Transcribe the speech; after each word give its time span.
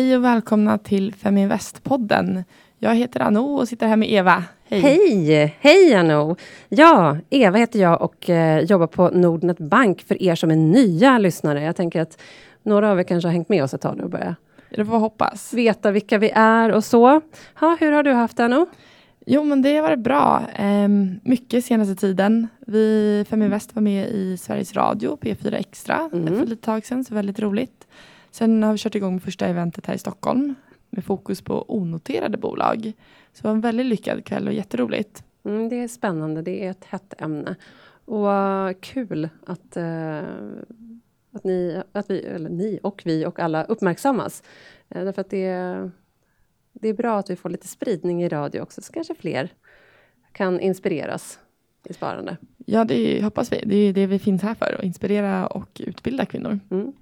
Hej 0.00 0.16
och 0.16 0.24
välkomna 0.24 0.78
till 0.78 1.14
Feminvest-podden. 1.14 2.44
Jag 2.78 2.94
heter 2.94 3.20
Anno 3.20 3.40
och 3.40 3.68
sitter 3.68 3.86
här 3.86 3.96
med 3.96 4.10
Eva. 4.12 4.44
Hej! 4.68 4.80
Hej, 4.80 5.56
Hej 5.60 5.94
Anno! 5.94 6.36
Ja, 6.68 7.16
Eva 7.30 7.58
heter 7.58 7.78
jag 7.78 8.02
och 8.02 8.30
eh, 8.30 8.60
jobbar 8.60 8.86
på 8.86 9.08
Nordnet 9.08 9.58
Bank 9.58 10.02
för 10.02 10.22
er 10.22 10.34
som 10.34 10.50
är 10.50 10.56
nya 10.56 11.18
lyssnare. 11.18 11.62
Jag 11.62 11.76
tänker 11.76 12.00
att 12.00 12.20
några 12.62 12.90
av 12.90 13.00
er 13.00 13.02
kanske 13.02 13.28
har 13.28 13.32
hängt 13.32 13.48
med 13.48 13.64
oss 13.64 13.74
ett 13.74 13.80
tag 13.80 13.96
nu 13.96 14.02
och 14.02 14.10
börjat 14.10 14.36
det 14.70 14.84
får 14.84 14.98
hoppas. 14.98 15.54
veta 15.54 15.90
vilka 15.90 16.18
vi 16.18 16.30
är 16.34 16.72
och 16.72 16.84
så. 16.84 17.20
Ha, 17.54 17.76
hur 17.80 17.92
har 17.92 18.02
du 18.02 18.12
haft 18.12 18.36
det 18.36 18.44
Anno? 18.44 18.66
Jo, 19.26 19.44
men 19.44 19.62
det 19.62 19.76
har 19.76 19.82
varit 19.82 19.98
bra. 19.98 20.42
Um, 20.60 21.20
mycket 21.22 21.64
senaste 21.64 21.94
tiden. 21.94 22.48
Vi, 22.66 23.24
Feminvest 23.28 23.74
var 23.74 23.82
med 23.82 24.08
i 24.08 24.36
Sveriges 24.36 24.74
Radio, 24.74 25.18
P4 25.20 25.54
Extra, 25.54 26.10
mm. 26.12 26.38
för 26.38 26.46
lite 26.46 26.64
tag 26.64 26.86
sedan, 26.86 27.04
så 27.04 27.14
väldigt 27.14 27.40
roligt. 27.40 27.86
Sen 28.30 28.62
har 28.62 28.72
vi 28.72 28.78
kört 28.78 28.94
igång 28.94 29.20
första 29.20 29.46
eventet 29.46 29.86
här 29.86 29.94
i 29.94 29.98
Stockholm 29.98 30.54
med 30.90 31.04
fokus 31.04 31.42
på 31.42 31.64
onoterade 31.68 32.38
bolag. 32.38 32.92
Så 33.32 33.42
det 33.42 33.48
var 33.48 33.54
en 33.54 33.60
väldigt 33.60 33.86
lyckad 33.86 34.24
kväll 34.24 34.48
och 34.48 34.54
jätteroligt. 34.54 35.24
Mm, 35.44 35.68
det 35.68 35.76
är 35.76 35.88
spännande, 35.88 36.42
det 36.42 36.66
är 36.66 36.70
ett 36.70 36.84
hett 36.84 37.14
ämne. 37.18 37.56
Och 38.04 38.26
uh, 38.26 38.72
kul 38.80 39.28
att, 39.46 39.76
uh, 39.76 40.22
att, 41.32 41.44
ni, 41.44 41.82
att 41.92 42.10
vi, 42.10 42.20
eller 42.20 42.50
ni 42.50 42.80
och 42.82 43.02
vi 43.04 43.26
och 43.26 43.40
alla 43.40 43.64
uppmärksammas. 43.64 44.42
Uh, 44.96 45.04
därför 45.04 45.20
att 45.20 45.30
det, 45.30 45.50
det 46.72 46.88
är 46.88 46.94
bra 46.94 47.18
att 47.18 47.30
vi 47.30 47.36
får 47.36 47.50
lite 47.50 47.68
spridning 47.68 48.22
i 48.22 48.28
radio 48.28 48.60
också, 48.60 48.82
så 48.82 48.92
kanske 48.92 49.14
fler 49.14 49.52
kan 50.32 50.60
inspireras 50.60 51.38
i 51.84 51.92
sparande. 51.92 52.36
Ja, 52.66 52.84
det 52.84 53.22
hoppas 53.22 53.52
vi. 53.52 53.62
Det 53.66 53.76
är 53.76 53.92
det 53.92 54.06
vi 54.06 54.18
finns 54.18 54.42
här 54.42 54.54
för, 54.54 54.76
att 54.78 54.84
inspirera 54.84 55.46
och 55.46 55.80
utbilda 55.84 56.26
kvinnor. 56.26 56.58
Mm. 56.70 56.92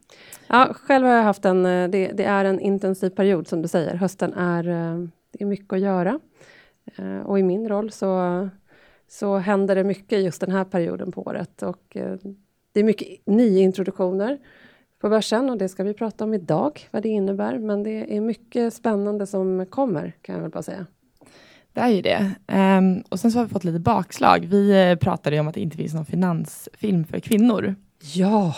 Ja, 0.47 0.75
själv 0.75 1.07
har 1.07 1.15
jag 1.15 1.23
haft 1.23 1.45
en, 1.45 1.67
eh, 1.67 1.89
det, 1.89 2.13
det, 2.13 2.25
är 2.25 2.45
en 2.45 2.61
intensiv 2.61 3.11
period 3.11 3.49
som 3.49 3.63
du 3.63 3.69
säger. 3.69 3.95
Hösten 3.95 4.35
är, 4.35 4.69
eh, 4.69 5.09
det 5.33 5.45
är 5.45 5.47
mycket 5.47 5.73
att 5.73 5.81
göra. 5.81 6.21
Eh, 6.97 7.21
och 7.21 7.39
i 7.39 7.43
min 7.43 7.69
roll 7.69 7.91
så, 7.91 8.49
så 9.09 9.37
händer 9.37 9.75
det 9.75 9.85
mycket 9.85 10.23
just 10.23 10.41
den 10.41 10.51
här 10.51 10.65
perioden 10.65 11.13
på 11.13 11.23
året. 11.23 11.63
Och 11.63 11.97
det 12.73 12.81
är 12.81 12.85
mycket 12.85 13.27
nyintroduktioner 13.27 14.39
på 15.01 15.09
börsen 15.09 15.51
och 15.51 15.59
det 15.59 15.69
ska 15.69 15.85
vi 15.85 15.95
prata 15.95 16.25
om 16.25 16.35
idag, 16.35 16.89
vad 16.91 17.03
det 17.03 17.09
innebär. 17.09 17.59
Men 17.59 17.83
det 17.83 18.17
är 18.17 18.21
mycket 18.21 18.75
spännande 18.75 19.27
som 19.27 19.67
kommer, 19.67 20.13
kan 20.23 20.35
jag 20.35 20.43
väl 20.43 20.51
bara 20.51 20.63
säga. 20.63 20.87
Det 21.79 21.83
är 21.83 21.89
ju 21.89 22.03
det. 22.03 22.31
Um, 22.79 23.05
och 23.09 23.21
sen 23.21 23.33
så 23.33 23.39
har 23.39 23.45
vi 23.45 23.51
fått 23.51 23.65
lite 23.65 23.79
bakslag. 23.79 24.47
Vi 24.51 24.91
uh, 24.91 24.99
pratade 24.99 25.37
ju 25.37 25.41
om 25.41 25.49
att 25.49 25.55
det 25.55 25.61
inte 25.61 25.77
finns 25.77 25.95
någon 25.95 26.07
finansfilm 26.07 27.05
för 27.05 27.21
kvinnor. 27.21 27.75
Ja! 28.15 28.57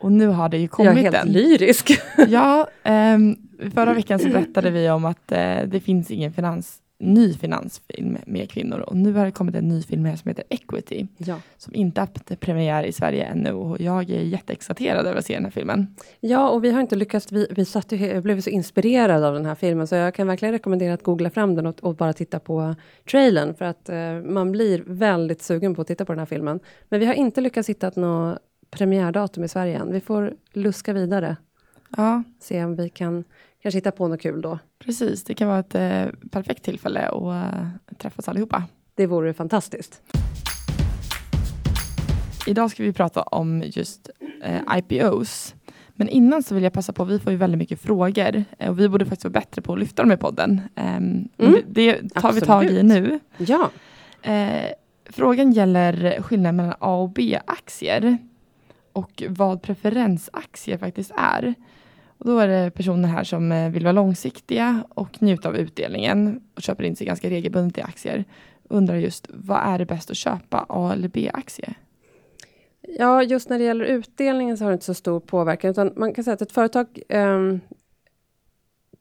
Och 0.00 0.12
nu 0.12 0.26
har 0.26 0.48
det 0.48 0.58
ju 0.58 0.68
kommit 0.68 0.90
en. 0.90 0.96
Jag 0.96 1.06
är 1.06 1.12
helt 1.12 1.26
en. 1.26 1.32
lyrisk. 1.32 2.00
ja, 2.28 2.68
um, 2.84 3.36
förra 3.74 3.94
veckan 3.94 4.18
så 4.18 4.28
berättade 4.28 4.70
vi 4.70 4.90
om 4.90 5.04
att 5.04 5.32
uh, 5.32 5.68
det 5.68 5.80
finns 5.84 6.10
ingen 6.10 6.32
finans 6.32 6.78
ny 7.00 7.34
finansfilm 7.34 8.18
med 8.26 8.50
kvinnor 8.50 8.78
och 8.78 8.96
nu 8.96 9.12
har 9.12 9.24
det 9.24 9.32
kommit 9.32 9.54
en 9.54 9.68
ny 9.68 9.82
film 9.82 10.04
här 10.04 10.16
som 10.16 10.28
heter 10.28 10.44
Equity 10.48 11.06
ja. 11.16 11.40
som 11.56 11.74
inte 11.74 12.00
haft 12.00 12.40
premiär 12.40 12.84
i 12.84 12.92
Sverige 12.92 13.24
ännu 13.24 13.52
och 13.52 13.80
jag 13.80 14.10
är 14.10 14.22
jätteexalterad 14.22 15.06
över 15.06 15.18
att 15.18 15.26
se 15.26 15.34
den 15.34 15.44
här 15.44 15.50
filmen. 15.50 15.94
Ja, 16.20 16.50
och 16.50 16.64
vi 16.64 16.70
har 16.70 16.80
inte 16.80 16.96
lyckats. 16.96 17.32
Vi, 17.32 17.46
vi 17.50 17.64
satt 17.64 17.92
ju, 17.92 18.20
blev 18.20 18.40
så 18.40 18.50
inspirerade 18.50 19.28
av 19.28 19.34
den 19.34 19.46
här 19.46 19.54
filmen 19.54 19.86
så 19.86 19.94
jag 19.94 20.14
kan 20.14 20.26
verkligen 20.26 20.52
rekommendera 20.52 20.94
att 20.94 21.02
googla 21.02 21.30
fram 21.30 21.54
den 21.54 21.66
och, 21.66 21.84
och 21.84 21.96
bara 21.96 22.12
titta 22.12 22.38
på 22.38 22.74
trailern 23.10 23.54
för 23.54 23.64
att 23.64 23.90
uh, 23.92 24.30
man 24.32 24.52
blir 24.52 24.82
väldigt 24.86 25.42
sugen 25.42 25.74
på 25.74 25.82
att 25.82 25.88
titta 25.88 26.04
på 26.04 26.12
den 26.12 26.18
här 26.18 26.26
filmen. 26.26 26.60
Men 26.88 27.00
vi 27.00 27.06
har 27.06 27.14
inte 27.14 27.40
lyckats 27.40 27.68
hitta 27.68 27.92
något 27.94 28.38
premiärdatum 28.70 29.44
i 29.44 29.48
Sverige 29.48 29.78
än. 29.78 29.92
Vi 29.92 30.00
får 30.00 30.34
luska 30.52 30.92
vidare. 30.92 31.36
Ja. 31.96 32.22
Se 32.40 32.64
om 32.64 32.76
vi 32.76 32.88
kan 32.88 33.24
kanske 33.62 33.78
hitta 33.78 33.90
på 33.90 34.08
något 34.08 34.20
kul 34.20 34.42
då. 34.42 34.58
Precis, 34.78 35.24
det 35.24 35.34
kan 35.34 35.48
vara 35.48 35.58
ett 35.58 35.74
eh, 35.74 36.06
perfekt 36.30 36.64
tillfälle 36.64 37.08
att 37.08 37.54
eh, 37.54 37.96
träffas 37.98 38.28
allihopa. 38.28 38.64
Det 38.94 39.06
vore 39.06 39.34
fantastiskt. 39.34 40.02
Idag 42.46 42.70
ska 42.70 42.82
vi 42.82 42.92
prata 42.92 43.22
om 43.22 43.62
just 43.66 44.10
eh, 44.42 44.78
IPOs. 44.78 45.54
Men 45.92 46.08
innan 46.08 46.42
så 46.42 46.54
vill 46.54 46.64
jag 46.64 46.72
passa 46.72 46.92
på, 46.92 47.04
vi 47.04 47.18
får 47.18 47.32
ju 47.32 47.38
väldigt 47.38 47.58
mycket 47.58 47.80
frågor 47.80 48.44
eh, 48.58 48.70
och 48.70 48.80
vi 48.80 48.88
borde 48.88 49.04
faktiskt 49.04 49.24
vara 49.24 49.32
bättre 49.32 49.62
på 49.62 49.72
att 49.72 49.78
lyfta 49.78 50.02
dem 50.02 50.12
i 50.12 50.16
podden. 50.16 50.60
Ehm, 50.74 51.28
mm. 51.38 51.62
Det 51.66 51.92
tar 51.94 52.08
Absolut. 52.14 52.42
vi 52.42 52.46
tag 52.46 52.64
i 52.64 52.82
nu. 52.82 53.20
Ja. 53.38 53.70
Eh, 54.22 54.72
frågan 55.04 55.52
gäller 55.52 56.22
skillnaden 56.22 56.56
mellan 56.56 56.74
A 56.78 56.96
och 56.96 57.10
B-aktier 57.10 58.18
och 58.92 59.22
vad 59.28 59.62
preferensaktier 59.62 60.78
faktiskt 60.78 61.12
är. 61.16 61.54
Och 62.20 62.26
då 62.26 62.38
är 62.38 62.48
det 62.48 62.70
personer 62.70 63.08
här 63.08 63.24
som 63.24 63.52
eh, 63.52 63.70
vill 63.70 63.84
vara 63.84 63.92
långsiktiga 63.92 64.84
och 64.88 65.22
njuta 65.22 65.48
av 65.48 65.56
utdelningen 65.56 66.40
och 66.54 66.62
köper 66.62 66.84
in 66.84 66.96
sig 66.96 67.06
ganska 67.06 67.30
regelbundet 67.30 67.78
i 67.78 67.82
aktier. 67.82 68.24
Undrar 68.68 68.96
just, 68.96 69.26
vad 69.30 69.60
är 69.62 69.78
det 69.78 69.86
bäst 69.86 70.10
att 70.10 70.16
köpa, 70.16 70.66
A 70.68 70.92
eller 70.92 71.08
B-aktier? 71.08 71.74
Ja, 72.98 73.22
just 73.22 73.48
när 73.48 73.58
det 73.58 73.64
gäller 73.64 73.84
utdelningen 73.84 74.58
så 74.58 74.64
har 74.64 74.70
det 74.70 74.74
inte 74.74 74.86
så 74.86 74.94
stor 74.94 75.20
påverkan, 75.20 75.70
utan 75.70 75.92
man 75.96 76.14
kan 76.14 76.24
säga 76.24 76.34
att 76.34 76.42
ett 76.42 76.52
företag 76.52 77.02
eh, 77.08 77.56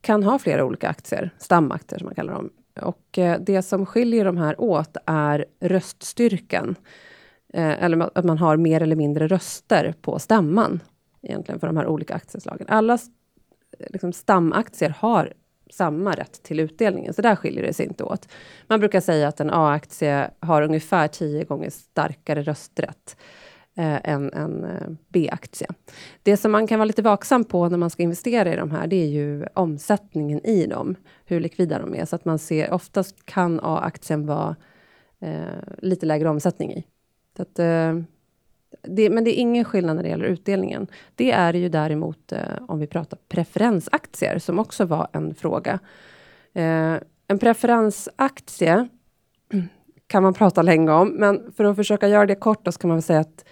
kan 0.01 0.24
ha 0.24 0.40
flera 0.40 0.66
olika 0.66 0.90
aktier, 0.90 1.30
stamaktier 1.38 2.00
som 2.00 2.06
man 2.06 2.16
kallar 2.16 2.34
dem. 2.34 2.50
Och 2.81 3.18
eh, 3.18 3.40
det 3.40 3.62
som 3.62 3.86
skiljer 3.86 4.25
de 4.25 4.38
här 4.38 4.62
åt 4.62 4.97
är 5.06 5.46
röststyrkan. 5.59 6.75
Eh, 7.53 7.84
eller 7.84 8.18
att 8.18 8.25
man 8.25 8.38
har 8.38 8.57
mer 8.57 8.81
eller 8.81 8.96
mindre 8.96 9.28
röster 9.28 9.94
på 10.01 10.19
stämman 10.19 10.80
egentligen 11.22 11.59
för 11.59 11.68
de 11.68 11.78
här 11.78 11.88
olika 11.88 12.13
aktieslagen. 12.13 12.68
Alla 12.69 12.97
liksom, 13.90 14.13
stamaktier 14.13 14.90
har 14.90 15.34
samma 15.69 16.12
rätt 16.12 16.44
till 16.44 16.59
utdelningen, 16.59 17.13
så 17.13 17.22
där 17.22 17.35
skiljer 17.35 17.63
det 17.63 17.74
sig 17.74 17.85
inte 17.85 18.03
åt. 18.03 18.28
Man 18.68 18.80
brukar 18.80 19.02
säga 19.02 19.28
att 19.28 19.40
en 19.40 19.50
A-aktie 19.50 20.31
har 20.40 20.62
ungefär 20.62 21.07
tio 21.07 21.44
gånger 21.44 21.69
starkare 21.69 22.41
rösträtt 22.41 23.18
eh, 23.78 24.09
än 24.09 24.34
en 24.34 24.63
eh, 24.63 24.90
B-aktie. 25.07 25.68
Det 26.24 26.38
som 26.38 26.52
man 26.52 26.68
kan 26.68 26.80
vara 26.80 26.85
lite 26.85 27.02
vaksam 27.02 27.44
på 27.44 27.69
när 27.69 27.78
man 27.78 27.90
ska 27.90 28.03
investera 28.03 28.53
i 28.53 28.56
de 28.56 28.72
här, 28.72 28.88
det 28.88 28.96
är 28.96 29.07
ju 29.07 29.46
omsättningen 29.53 30.46
i 30.46 30.66
dem, 30.66 30.96
hur 31.25 31.40
likvida 31.40 31.80
de 31.80 31.96
är, 31.96 32.06
så 32.06 32.16
att 32.16 32.25
man 32.25 32.40
ser, 32.40 32.74
oftast 32.74 33.25
kan 33.25 33.59
A-aktien 33.59 34.25
vara 34.25 34.56
eh, 35.22 35.44
lite 35.78 36.06
lägre 36.06 36.30
omsättning 36.30 36.74
i. 36.74 36.84
Så 37.38 37.41
att, 37.41 37.59
eh, 37.59 38.00
det, 38.81 39.09
men 39.09 39.24
det 39.24 39.40
är 39.40 39.41
ingen 39.41 39.66
skillnad 39.66 39.96
när 39.96 40.03
det 40.03 40.09
gäller 40.09 40.25
utdelningen. 40.25 40.88
Det 41.16 41.31
är 41.31 41.53
ju 41.53 41.69
däremot 41.69 42.31
eh, 42.31 42.40
om 42.68 42.80
vi 42.80 42.88
pratar 42.88 43.19
preferensaktier, 43.30 44.40
som 44.40 44.59
också 44.59 44.85
var 44.85 45.07
en 45.13 45.35
fråga. 45.35 45.80
Eh, 46.53 46.96
en 47.28 47.40
preferensaktie 47.40 48.88
kan 50.07 50.24
man 50.24 50.34
prata 50.34 50.62
länge 50.62 50.91
om, 50.91 51.09
men 51.09 51.52
för 51.57 51.63
att 51.63 51.75
försöka 51.75 52.07
göra 52.07 52.25
det 52.25 52.35
kort 52.35 52.62
så 52.74 52.80
kan 52.80 52.88
man 52.88 52.97
väl 52.97 53.03
säga 53.03 53.19
att 53.19 53.46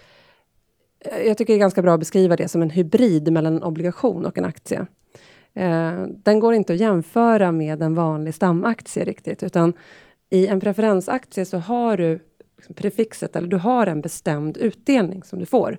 eh, 1.00 1.26
jag 1.26 1.38
tycker 1.38 1.52
det 1.52 1.56
är 1.56 1.60
ganska 1.60 1.82
bra 1.82 1.94
att 1.94 2.00
beskriva 2.00 2.36
det 2.36 2.48
som 2.48 2.62
en 2.62 2.70
hybrid 2.70 3.32
mellan 3.32 3.56
en 3.56 3.62
obligation 3.62 4.26
och 4.26 4.38
en 4.38 4.44
aktie. 4.44 4.86
Eh, 5.54 6.06
den 6.06 6.40
går 6.40 6.54
inte 6.54 6.72
att 6.72 6.80
jämföra 6.80 7.52
med 7.52 7.82
en 7.82 7.94
vanlig 7.94 8.34
stamaktie 8.34 9.04
riktigt, 9.04 9.42
utan 9.42 9.72
i 10.30 10.46
en 10.46 10.60
preferensaktie 10.60 11.44
så 11.44 11.58
har 11.58 11.96
du 11.96 12.20
Liksom 12.58 12.74
prefixet, 12.74 13.36
eller 13.36 13.48
du 13.48 13.56
har 13.56 13.86
en 13.86 14.00
bestämd 14.00 14.56
utdelning 14.56 15.22
som 15.22 15.38
du 15.38 15.46
får. 15.46 15.78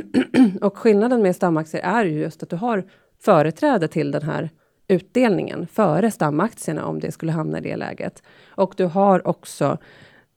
och 0.60 0.78
skillnaden 0.78 1.22
med 1.22 1.36
stamaktier 1.36 1.82
är 1.82 2.04
ju 2.04 2.18
just 2.20 2.42
att 2.42 2.50
du 2.50 2.56
har 2.56 2.84
företräde 3.20 3.88
till 3.88 4.10
den 4.10 4.22
här 4.22 4.50
utdelningen 4.88 5.66
före 5.66 6.10
stamaktierna 6.10 6.84
om 6.84 7.00
det 7.00 7.12
skulle 7.12 7.32
hamna 7.32 7.58
i 7.58 7.60
det 7.60 7.76
läget. 7.76 8.22
Och 8.48 8.74
du 8.76 8.84
har 8.84 9.28
också 9.28 9.78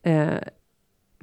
eh, 0.02 0.28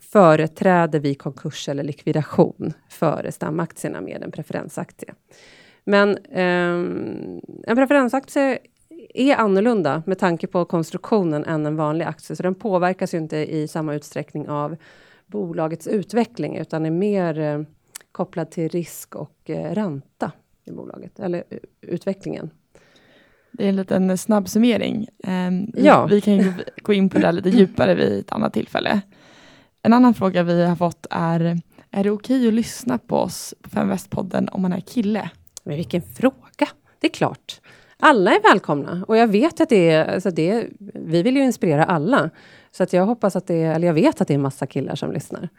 företräde 0.02 1.00
vid 1.00 1.20
konkurs 1.20 1.70
eller 1.70 1.84
likvidation 1.84 2.74
före 2.90 3.32
stamaktierna 3.32 4.02
med 4.02 4.24
en 4.24 4.32
preferensaktie. 4.32 5.14
Men 5.84 6.18
eh, 6.18 6.74
en 7.68 7.76
preferensaktie 7.76 8.60
är 9.14 9.36
annorlunda 9.36 10.04
med 10.06 10.20
tanke 10.20 10.48
på 10.48 10.66
konstruktionen 10.66 11.46
än 11.46 11.66
en 11.66 11.76
vanlig 11.76 12.06
aktie, 12.06 12.36
så 12.36 12.44
den 12.44 12.56
påverkas 12.56 13.14
ju 13.14 13.18
inte 13.18 13.38
i 13.38 13.68
samma 13.68 13.94
utsträckning 13.94 14.50
av 14.50 14.76
bolagets 15.26 15.88
utveckling, 15.88 16.58
utan 16.58 16.86
är 16.86 16.92
mer 16.92 17.40
eh, 17.40 17.62
kopplad 18.12 18.52
till 18.52 18.70
risk 18.70 19.16
och 19.16 19.50
eh, 19.50 19.74
ränta 19.74 20.32
i 20.66 20.72
bolaget, 20.72 21.20
eller 21.20 21.38
uh, 21.38 21.60
utvecklingen. 21.82 22.50
Det 23.52 23.66
är 23.66 23.70
en 23.70 23.76
liten 23.76 24.18
snabb 24.18 24.50
summering. 24.50 25.08
Um, 25.28 25.72
ja. 25.76 26.06
Vi 26.06 26.22
kan 26.22 26.54
gå 26.82 26.94
in 26.94 27.10
på 27.10 27.20
det 27.20 27.32
lite 27.32 27.50
djupare 27.50 27.96
vid 27.96 28.20
ett 28.20 28.32
annat 28.32 28.54
tillfälle. 28.54 29.02
En 29.82 29.94
annan 29.94 30.14
fråga 30.14 30.44
vi 30.44 30.66
har 30.66 30.76
fått 30.76 31.06
är, 31.10 31.62
är 31.92 32.04
det 32.04 32.12
okej 32.12 32.48
att 32.48 32.54
lyssna 32.54 32.98
på 32.98 33.16
oss 33.16 33.54
på 33.62 33.70
Femvästpodden 33.70 34.50
om 34.50 34.62
man 34.62 34.74
är 34.74 34.80
kille? 34.80 35.30
Men 35.64 35.76
vilken 35.76 36.02
fråga! 36.02 36.68
Det 37.00 37.08
är 37.08 37.12
klart 37.12 37.62
alla 38.02 38.32
är 38.32 38.42
välkomna 38.42 39.06
och 39.08 39.18
jag 39.18 39.28
vet 39.28 39.62
att 39.62 39.70
det 39.70 39.90
är, 39.90 40.14
alltså 40.14 40.32
det, 40.32 40.68
vi 40.94 41.24
vill 41.24 41.36
ju 41.38 41.44
inspirera 41.44 41.84
alla. 41.84 42.30
Så 42.72 42.84
att 42.84 42.94
jag 42.94 43.06
hoppas 43.06 43.36
att 43.36 43.48
det 43.48 43.64
är, 43.64 43.76
eller 43.76 43.88
jag 43.88 43.94
vet 43.94 44.22
att 44.22 44.28
det 44.28 44.34
är 44.34 44.38
massa 44.38 44.68
killar 44.68 44.96
som 44.96 45.12
lyssnar. 45.12 45.50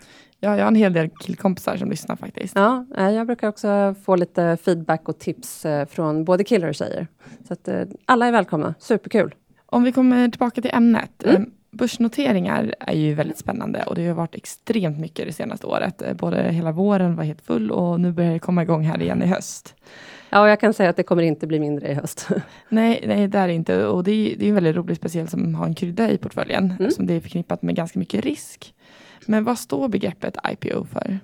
Ja, 0.40 0.56
jag 0.56 0.64
har 0.64 0.68
en 0.68 0.74
hel 0.74 0.92
del 0.92 1.10
killkompisar 1.10 1.76
som 1.76 1.90
lyssnar 1.90 2.16
faktiskt. 2.16 2.56
Ja, 2.56 2.86
jag 2.96 3.26
brukar 3.26 3.48
också 3.48 3.94
få 4.04 4.16
lite 4.16 4.56
feedback 4.64 5.08
och 5.08 5.18
tips 5.18 5.64
eh, 5.64 5.86
från 5.86 6.24
både 6.24 6.44
killar 6.44 6.68
och 6.68 6.74
tjejer. 6.74 7.06
Så 7.48 7.52
att 7.52 7.68
eh, 7.68 7.82
alla 8.04 8.26
är 8.26 8.32
välkomna, 8.32 8.74
superkul. 8.78 9.34
Om 9.66 9.82
vi 9.82 9.92
kommer 9.92 10.28
tillbaka 10.28 10.62
till 10.62 10.70
ämnet. 10.74 11.24
Mm. 11.24 11.50
Börsnoteringar 11.70 12.74
är 12.80 12.96
ju 12.96 13.14
väldigt 13.14 13.38
spännande 13.38 13.82
och 13.86 13.94
det 13.94 14.06
har 14.06 14.14
varit 14.14 14.34
extremt 14.34 14.98
mycket 14.98 15.26
det 15.26 15.32
senaste 15.32 15.66
året. 15.66 16.02
Både 16.16 16.42
hela 16.42 16.72
våren 16.72 17.16
var 17.16 17.24
helt 17.24 17.42
full 17.42 17.70
och 17.70 18.00
nu 18.00 18.12
börjar 18.12 18.32
det 18.32 18.38
komma 18.38 18.62
igång 18.62 18.82
här 18.82 19.02
igen 19.02 19.22
i 19.22 19.26
höst. 19.26 19.74
Ja, 20.34 20.48
jag 20.48 20.60
kan 20.60 20.74
säga 20.74 20.90
att 20.90 20.96
det 20.96 21.02
kommer 21.02 21.22
inte 21.22 21.46
bli 21.46 21.60
mindre 21.60 21.88
i 21.88 21.94
höst. 21.94 22.28
nej, 22.68 23.04
nej, 23.06 23.28
det 23.28 23.38
är 23.38 23.48
det 23.48 23.54
inte. 23.54 23.86
Och 23.86 24.04
det 24.04 24.12
är, 24.12 24.36
det 24.36 24.48
är 24.48 24.52
väldigt 24.52 24.76
roligt, 24.76 24.98
speciellt 24.98 25.30
som 25.30 25.54
har 25.54 25.66
en 25.66 25.74
krydda 25.74 26.10
i 26.10 26.18
portföljen, 26.18 26.74
mm. 26.78 26.90
som 26.90 27.06
det 27.06 27.14
är 27.14 27.20
förknippat 27.20 27.62
med 27.62 27.74
ganska 27.74 27.98
mycket 27.98 28.24
risk. 28.24 28.74
Men 29.26 29.44
vad 29.44 29.58
står 29.58 29.88
begreppet 29.88 30.36
IPO 30.52 30.84
för? 30.84 31.18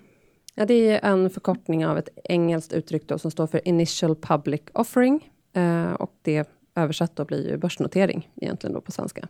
Ja, 0.54 0.66
det 0.66 0.74
är 0.74 1.10
en 1.10 1.30
förkortning 1.30 1.86
av 1.86 1.98
ett 1.98 2.08
engelskt 2.24 2.72
uttryck 2.72 3.08
då, 3.08 3.18
som 3.18 3.30
står 3.30 3.46
för 3.46 3.68
Initial 3.68 4.16
Public 4.16 4.60
Offering. 4.72 5.30
Eh, 5.52 5.92
och 5.92 6.12
det 6.22 6.48
översatt 6.74 7.16
då 7.16 7.24
blir 7.24 7.50
ju 7.50 7.56
börsnotering 7.56 8.30
egentligen 8.36 8.74
då 8.74 8.80
på 8.80 8.92
svenska. 8.92 9.28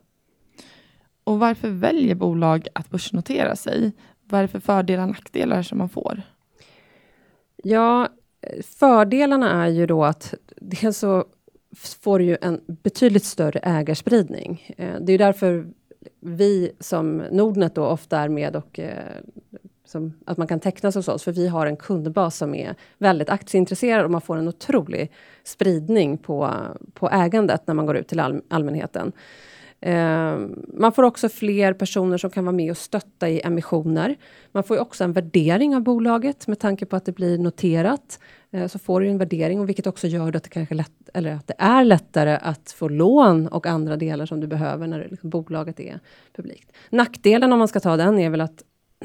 Och 1.25 1.39
varför 1.39 1.69
väljer 1.69 2.15
bolag 2.15 2.69
att 2.73 2.91
börsnotera 2.91 3.57
sig? 3.57 3.93
Vad 4.25 4.39
är 4.39 4.43
det 4.43 4.49
för 4.49 4.61
fördelar 4.61 5.03
och 5.03 5.09
nackdelar 5.09 5.63
som 5.63 5.79
man 5.79 5.89
får? 5.89 6.23
Ja, 7.63 8.09
fördelarna 8.63 9.65
är 9.65 9.69
ju 9.69 9.87
då 9.87 10.05
att 10.05 10.35
dels 10.57 10.99
så 10.99 11.25
får 11.79 12.19
du 12.19 12.25
ju 12.25 12.37
en 12.41 12.61
betydligt 12.67 13.25
större 13.25 13.59
ägarspridning. 13.59 14.75
Eh, 14.77 14.95
det 15.01 15.13
är 15.13 15.19
därför 15.19 15.67
vi 16.21 16.73
som 16.81 17.17
Nordnet 17.17 17.75
då 17.75 17.85
ofta 17.87 18.19
är 18.19 18.29
med 18.29 18.57
och 18.57 18.79
eh, 18.79 19.05
som, 19.85 20.13
att 20.27 20.39
man 20.39 20.47
kan 20.47 20.61
tecknas 20.61 20.95
hos 20.95 21.09
oss, 21.09 21.23
för 21.23 21.33
vi 21.33 21.49
har 21.49 21.67
en 21.67 21.77
kundbas 21.77 22.37
som 22.37 22.55
är 22.55 22.75
väldigt 22.99 23.31
aktieintresserad 23.31 24.05
och 24.05 24.11
man 24.11 24.21
får 24.21 24.37
en 24.37 24.49
otrolig 24.49 25.13
spridning 25.45 26.19
på, 26.19 26.55
på 26.95 27.11
ägandet 27.11 27.67
när 27.67 27.75
man 27.75 27.87
går 27.87 27.97
ut 27.97 28.09
till 28.09 28.21
all, 28.21 28.43
allmänheten. 28.49 29.13
Eh, 29.81 30.39
man 30.69 30.93
får 30.93 31.03
också 31.03 31.29
fler 31.29 31.73
personer 31.73 32.19
som 32.19 32.31
kan 32.31 32.45
vara 32.45 32.57
med 32.57 32.71
och 32.71 32.77
stötta 32.77 33.29
i 33.29 33.41
emissioner. 33.41 34.17
Man 34.53 34.65
får 34.65 34.79
också 34.79 35.05
en 35.05 35.13
värdering 35.13 35.77
av 35.77 35.83
bolaget 35.83 36.47
med 36.47 36.59
tanke 36.59 36.87
på 36.87 36.97
att 36.97 37.05
det 37.05 37.13
blir 37.13 37.39
noterat. 37.39 38.19
Eh, 38.51 38.67
så 38.67 38.79
får 38.79 39.01
du 39.01 39.09
en 39.09 39.19
värdering, 39.19 39.61
och 39.61 39.69
vilket 39.69 39.87
också 39.87 40.07
gör 40.07 40.37
att 40.37 40.45
det, 40.45 40.51
kanske 40.51 40.75
lätt, 40.75 41.09
eller 41.15 41.35
att 41.35 41.47
det 41.47 41.55
är 41.59 41.85
lättare 41.85 42.39
att 42.43 42.71
få 42.71 42.89
lån 42.89 43.49
och 43.49 43.67
andra 43.67 43.97
delar 43.97 44.27
som 44.27 44.41
du 44.41 44.47
behöver 44.47 44.87
när 44.87 45.09
liksom 45.11 45.31
bolaget 45.31 45.81
är 45.81 46.01
publikt. 46.37 46.73
Nackdelen 46.91 47.53
om 47.53 47.59
man 47.59 47.69
ska 47.69 47.81
ta 47.81 47.97
den 47.97 48.19
är 48.19 48.31
väl 48.31 48.41
att 48.41 48.63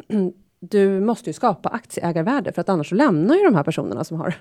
du 0.59 1.01
måste 1.01 1.29
ju 1.29 1.33
skapa 1.33 1.69
aktieägarvärde 1.69 2.51
för 2.51 2.61
att 2.61 2.69
annars 2.69 2.89
så 2.89 2.95
lämnar 2.95 3.35
ju 3.35 3.43
de 3.43 3.55
här 3.55 3.63
personerna 3.63 4.03
som 4.03 4.17
har 4.17 4.35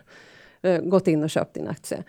eh, 0.63 0.81
gått 0.81 1.09
in 1.09 1.23
och 1.23 1.31
köpt 1.31 1.55
din 1.55 1.69
aktie. 1.69 2.03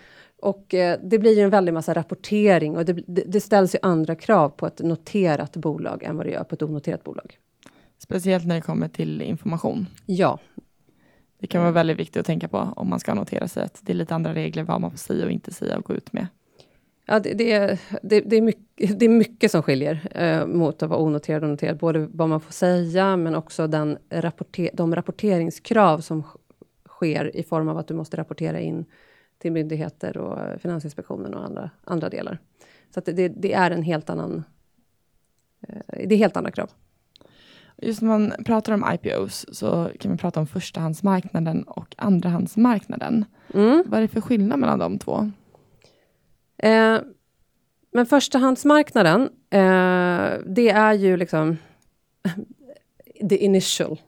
Och 0.43 0.73
eh, 0.73 0.99
det 1.03 1.19
blir 1.19 1.37
ju 1.37 1.41
en 1.41 1.49
väldig 1.49 1.73
massa 1.73 1.93
rapportering 1.93 2.77
och 2.77 2.85
det, 2.85 2.93
det, 3.07 3.41
ställs 3.41 3.75
ju 3.75 3.79
andra 3.81 4.15
krav 4.15 4.49
på 4.49 4.67
ett 4.67 4.79
noterat 4.79 5.55
bolag 5.55 6.03
än 6.03 6.17
vad 6.17 6.25
det 6.25 6.31
gör 6.31 6.43
på 6.43 6.55
ett 6.55 6.61
onoterat 6.61 7.03
bolag. 7.03 7.37
Speciellt 7.97 8.45
när 8.45 8.55
det 8.55 8.61
kommer 8.61 8.87
till 8.87 9.21
information. 9.21 9.87
Ja. 10.05 10.39
Det 11.39 11.47
kan 11.47 11.61
vara 11.61 11.71
väldigt 11.71 11.97
viktigt 11.97 12.19
att 12.19 12.25
tänka 12.25 12.47
på 12.47 12.57
om 12.75 12.89
man 12.89 12.99
ska 12.99 13.13
notera 13.13 13.47
sig 13.47 13.63
att 13.63 13.79
det 13.81 13.91
är 13.91 13.95
lite 13.95 14.15
andra 14.15 14.33
regler 14.33 14.63
vad 14.63 14.81
man 14.81 14.91
får 14.91 14.97
säga 14.97 15.25
och 15.25 15.31
inte 15.31 15.53
säga 15.53 15.77
och 15.77 15.83
gå 15.83 15.93
ut 15.93 16.13
med. 16.13 16.27
Ja, 17.05 17.19
det, 17.19 17.33
det, 17.33 17.79
det, 18.03 18.21
det, 18.21 18.35
är, 18.35 18.41
mycket, 18.41 18.99
det 18.99 19.05
är 19.05 19.09
mycket 19.09 19.51
som 19.51 19.63
skiljer 19.63 20.11
eh, 20.11 20.45
mot 20.45 20.83
att 20.83 20.89
vara 20.89 20.99
onoterad 20.99 21.43
och 21.43 21.49
noterad. 21.49 21.77
Både 21.77 22.07
vad 22.11 22.29
man 22.29 22.41
får 22.41 22.53
säga, 22.53 23.17
men 23.17 23.35
också 23.35 23.67
den 23.67 23.97
rapporter, 24.09 24.69
de 24.73 24.95
rapporteringskrav 24.95 25.99
som 25.99 26.23
sker 26.87 27.35
i 27.35 27.43
form 27.43 27.69
av 27.69 27.77
att 27.77 27.87
du 27.87 27.93
måste 27.93 28.17
rapportera 28.17 28.59
in 28.59 28.85
till 29.43 29.51
myndigheter 29.51 30.17
och 30.17 30.61
Finansinspektionen 30.61 31.33
och 31.33 31.45
andra, 31.45 31.69
andra 31.83 32.09
delar. 32.09 32.39
Så 32.93 33.01
det, 33.05 33.27
det, 33.27 33.53
är 33.53 33.71
en 33.71 33.83
helt 33.83 34.09
annan... 34.09 34.43
Eh, 35.67 36.07
det 36.07 36.15
är 36.15 36.17
helt 36.17 36.37
andra 36.37 36.51
krav. 36.51 36.69
Just 37.77 38.01
när 38.01 38.09
man 38.09 38.33
pratar 38.45 38.73
om 38.73 38.85
IPOs 38.93 39.45
så 39.51 39.89
kan 39.99 40.11
man 40.11 40.17
prata 40.17 40.39
om 40.39 40.47
förstahandsmarknaden 40.47 41.63
och 41.63 41.95
andrahandsmarknaden. 41.97 43.25
Mm. 43.53 43.83
Vad 43.87 43.97
är 43.97 44.01
det 44.01 44.07
för 44.07 44.21
skillnad 44.21 44.59
mellan 44.59 44.79
de 44.79 44.99
två? 44.99 45.31
Eh, 46.57 46.97
men 47.91 48.05
förstahandsmarknaden, 48.05 49.21
eh, 49.49 50.39
det 50.45 50.69
är 50.69 50.93
ju 50.93 51.17
liksom 51.17 51.57
the 53.29 53.37
initial 53.37 54.01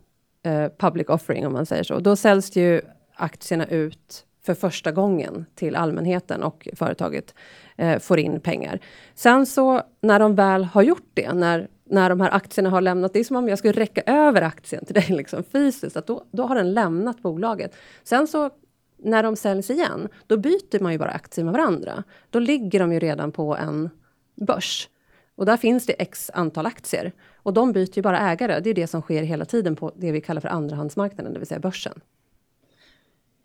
eh, 0.43 0.67
public 0.77 1.09
offering, 1.09 1.47
om 1.47 1.53
man 1.53 1.65
säger 1.65 1.83
så. 1.83 1.99
Då 1.99 2.15
säljs 2.15 2.55
ju 2.55 2.81
aktierna 3.15 3.65
ut 3.65 4.25
för 4.45 4.53
första 4.53 4.92
gången 4.92 5.45
till 5.56 5.75
allmänheten 5.75 6.44
och 6.44 6.68
företaget 6.74 7.33
eh, 7.75 8.00
får 8.00 8.19
in 8.19 8.39
pengar. 8.39 8.80
Sen 9.15 9.45
så 9.45 9.81
när 10.01 10.19
de 10.19 10.36
väl 10.36 10.63
har 10.63 10.81
gjort 10.81 11.09
det, 11.13 11.33
när, 11.33 11.68
när 11.89 12.09
de 12.09 12.21
här 12.21 12.33
aktierna 12.33 12.69
har 12.69 12.81
lämnat, 12.81 13.13
det 13.13 13.19
är 13.19 13.24
som 13.24 13.36
om 13.36 13.50
jag 13.50 13.59
skulle 13.59 13.74
räcka 13.74 14.01
över 14.06 14.42
aktien 14.42 14.86
till 14.86 14.95
dig 14.95 15.06
liksom, 15.09 15.44
fysiskt, 15.44 15.97
att 15.97 16.07
då, 16.07 16.24
då 16.31 16.44
har 16.44 16.56
den 16.56 16.74
lämnat 16.74 17.21
bolaget. 17.21 17.75
Sen 18.03 18.27
så 18.27 18.50
när 18.97 19.24
de 19.24 19.36
säljs 19.36 19.69
igen, 19.69 20.07
då 20.27 20.38
byter 20.38 20.83
man 20.83 20.91
ju 20.91 20.98
bara 20.98 21.12
aktier 21.12 21.45
med 21.45 21.53
varandra. 21.53 22.03
Då 22.30 22.39
ligger 22.39 22.80
de 22.80 22.94
ju 22.94 23.00
redan 23.00 23.31
på 23.31 23.56
en 23.56 23.89
börs. 24.36 24.89
Och 25.36 25.45
där 25.45 25.57
finns 25.57 25.86
det 25.86 25.94
x 25.94 26.31
antal 26.33 26.65
aktier. 26.65 27.12
Och 27.36 27.53
de 27.53 27.71
byter 27.71 27.95
ju 27.95 28.01
bara 28.01 28.19
ägare. 28.19 28.59
Det 28.59 28.69
är 28.69 28.74
det 28.74 28.88
som 28.88 29.01
sker 29.01 29.24
hela 29.24 29.45
tiden 29.45 29.75
på 29.75 29.91
det 29.95 30.12
vi 30.12 30.21
kallar 30.21 30.41
för 30.41 30.50
andrahandsmarknaden, 30.50 31.33
det 31.33 31.39
vill 31.39 31.48
säga 31.48 31.59
börsen. 31.59 32.01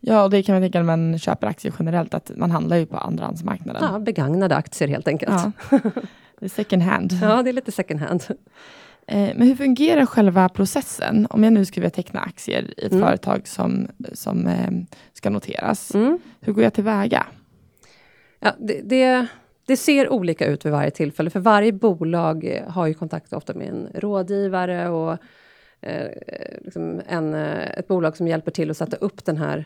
Ja, 0.01 0.25
och 0.25 0.31
det 0.31 0.43
kan 0.43 0.55
man 0.55 0.63
tänka 0.63 0.79
när 0.79 0.97
man 0.97 1.19
köper 1.19 1.47
aktier 1.47 1.75
generellt, 1.79 2.15
att 2.15 2.31
man 2.37 2.51
handlar 2.51 2.77
ju 2.77 2.87
på 2.87 2.97
andrahandsmarknaden. 2.97 3.83
Ja, 3.93 3.99
begagnade 3.99 4.57
aktier 4.57 4.89
helt 4.89 5.09
enkelt. 5.09 5.33
Ja. 5.71 5.79
Det 6.41 6.47
är 6.47 6.49
second 6.49 6.83
hand. 6.83 7.13
Ja, 7.23 7.43
det 7.43 7.51
är 7.51 7.53
lite 7.53 7.73
second 7.73 8.01
hand. 8.01 8.25
Eh, 9.07 9.31
men 9.37 9.49
hur 9.49 9.55
fungerar 9.55 10.07
själva 10.07 10.49
processen? 10.49 11.27
Om 11.31 11.45
jag 11.45 11.53
nu 11.53 11.65
skulle 11.65 11.83
vilja 11.83 11.91
teckna 11.91 12.21
aktier 12.21 12.75
i 12.77 12.87
ett 12.87 12.93
mm. 12.93 13.05
företag 13.05 13.49
som, 13.49 13.89
som 14.13 14.47
eh, 14.47 14.71
ska 15.13 15.31
noteras. 15.31 15.95
Mm. 15.95 16.19
Hur 16.41 16.53
går 16.53 16.65
jag 16.65 16.73
tillväga? 16.73 17.27
Ja, 18.39 18.53
det, 18.59 18.81
det, 18.85 19.27
det, 19.67 19.77
ser 19.77 20.13
olika 20.13 20.47
ut 20.47 20.67
vid 20.67 20.73
varje 20.73 20.91
tillfälle, 20.91 21.31
för 21.31 21.41
varje 21.41 21.73
bolag 21.73 22.65
har 22.69 22.87
ju 22.87 22.95
kontakt 22.95 23.33
ofta 23.33 23.55
med 23.55 23.69
en 23.69 23.89
rådgivare 23.95 24.89
och 24.89 25.19
eh, 25.81 26.09
liksom 26.65 27.03
en, 27.09 27.35
eh, 27.35 27.79
ett 27.79 27.89
bolag 27.89 28.17
som 28.17 28.29
hjälper 28.29 28.51
till 28.51 28.71
att 28.71 28.77
sätta 28.77 28.97
upp 28.97 29.25
den 29.25 29.37
här 29.37 29.65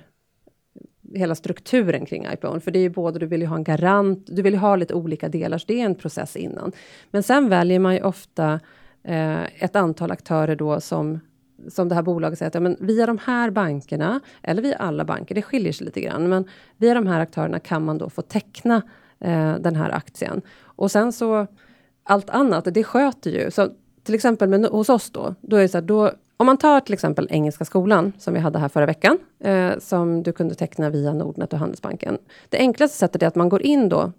hela 1.14 1.34
strukturen 1.34 2.06
kring 2.06 2.26
IPO. 2.32 2.60
För 2.60 2.70
det 2.70 2.78
är 2.78 2.82
ju 2.82 2.90
både, 2.90 3.18
du 3.18 3.26
vill 3.26 3.40
ju 3.40 3.46
ha 3.46 3.56
en 3.56 3.64
garant, 3.64 4.24
du 4.26 4.42
vill 4.42 4.52
ju 4.52 4.58
ha 4.58 4.76
lite 4.76 4.94
olika 4.94 5.28
delar, 5.28 5.58
så 5.58 5.64
det 5.68 5.80
är 5.80 5.84
en 5.84 5.94
process 5.94 6.36
innan. 6.36 6.72
Men 7.10 7.22
sen 7.22 7.48
väljer 7.48 7.78
man 7.78 7.94
ju 7.94 8.02
ofta 8.02 8.60
eh, 9.02 9.62
ett 9.64 9.76
antal 9.76 10.10
aktörer 10.10 10.56
då 10.56 10.80
som 10.80 11.20
som 11.68 11.88
det 11.88 11.94
här 11.94 12.02
bolaget 12.02 12.38
säger 12.38 12.48
att 12.48 12.54
ja, 12.54 12.60
men 12.60 12.76
via 12.80 13.06
de 13.06 13.18
här 13.24 13.50
bankerna, 13.50 14.20
eller 14.42 14.62
via 14.62 14.76
alla 14.76 15.04
banker, 15.04 15.34
det 15.34 15.42
skiljer 15.42 15.72
sig 15.72 15.84
lite 15.84 16.00
grann, 16.00 16.28
men 16.28 16.44
via 16.76 16.94
de 16.94 17.06
här 17.06 17.20
aktörerna 17.20 17.58
kan 17.58 17.84
man 17.84 17.98
då 17.98 18.10
få 18.10 18.22
teckna 18.22 18.82
eh, 19.20 19.54
den 19.54 19.76
här 19.76 19.90
aktien. 19.90 20.42
Och 20.62 20.90
sen 20.90 21.12
så, 21.12 21.46
allt 22.02 22.30
annat, 22.30 22.68
det 22.74 22.84
sköter 22.84 23.30
ju. 23.30 23.50
Så 23.50 23.68
till 24.02 24.14
exempel 24.14 24.48
med, 24.48 24.64
hos 24.66 24.88
oss 24.88 25.10
då, 25.10 25.34
då 25.40 25.56
är 25.56 25.62
det 25.62 25.68
så 25.68 25.78
här, 25.78 25.82
då, 25.82 26.12
om 26.36 26.46
man 26.46 26.56
tar 26.56 26.80
till 26.80 26.94
exempel 26.94 27.28
Engelska 27.30 27.64
skolan, 27.64 28.12
som 28.18 28.34
vi 28.34 28.40
hade 28.40 28.58
här 28.58 28.68
förra 28.68 28.86
veckan, 28.86 29.18
eh, 29.44 29.78
som 29.78 30.22
du 30.22 30.32
kunde 30.32 30.54
teckna 30.54 30.90
via 30.90 31.12
Nordnet 31.12 31.52
och 31.52 31.58
Handelsbanken. 31.58 32.18
Det 32.48 32.58
enklaste 32.58 32.98
sättet 32.98 33.22
är 33.22 33.26
att 33.26 33.34
man 33.34 33.48
går 33.48 33.62
in 33.62 33.88
då 33.88 34.12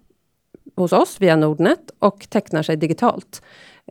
hos 0.76 0.92
oss 0.92 1.20
via 1.20 1.36
Nordnet 1.36 1.90
och 1.98 2.26
tecknar 2.30 2.62
sig 2.62 2.76
digitalt. 2.76 3.42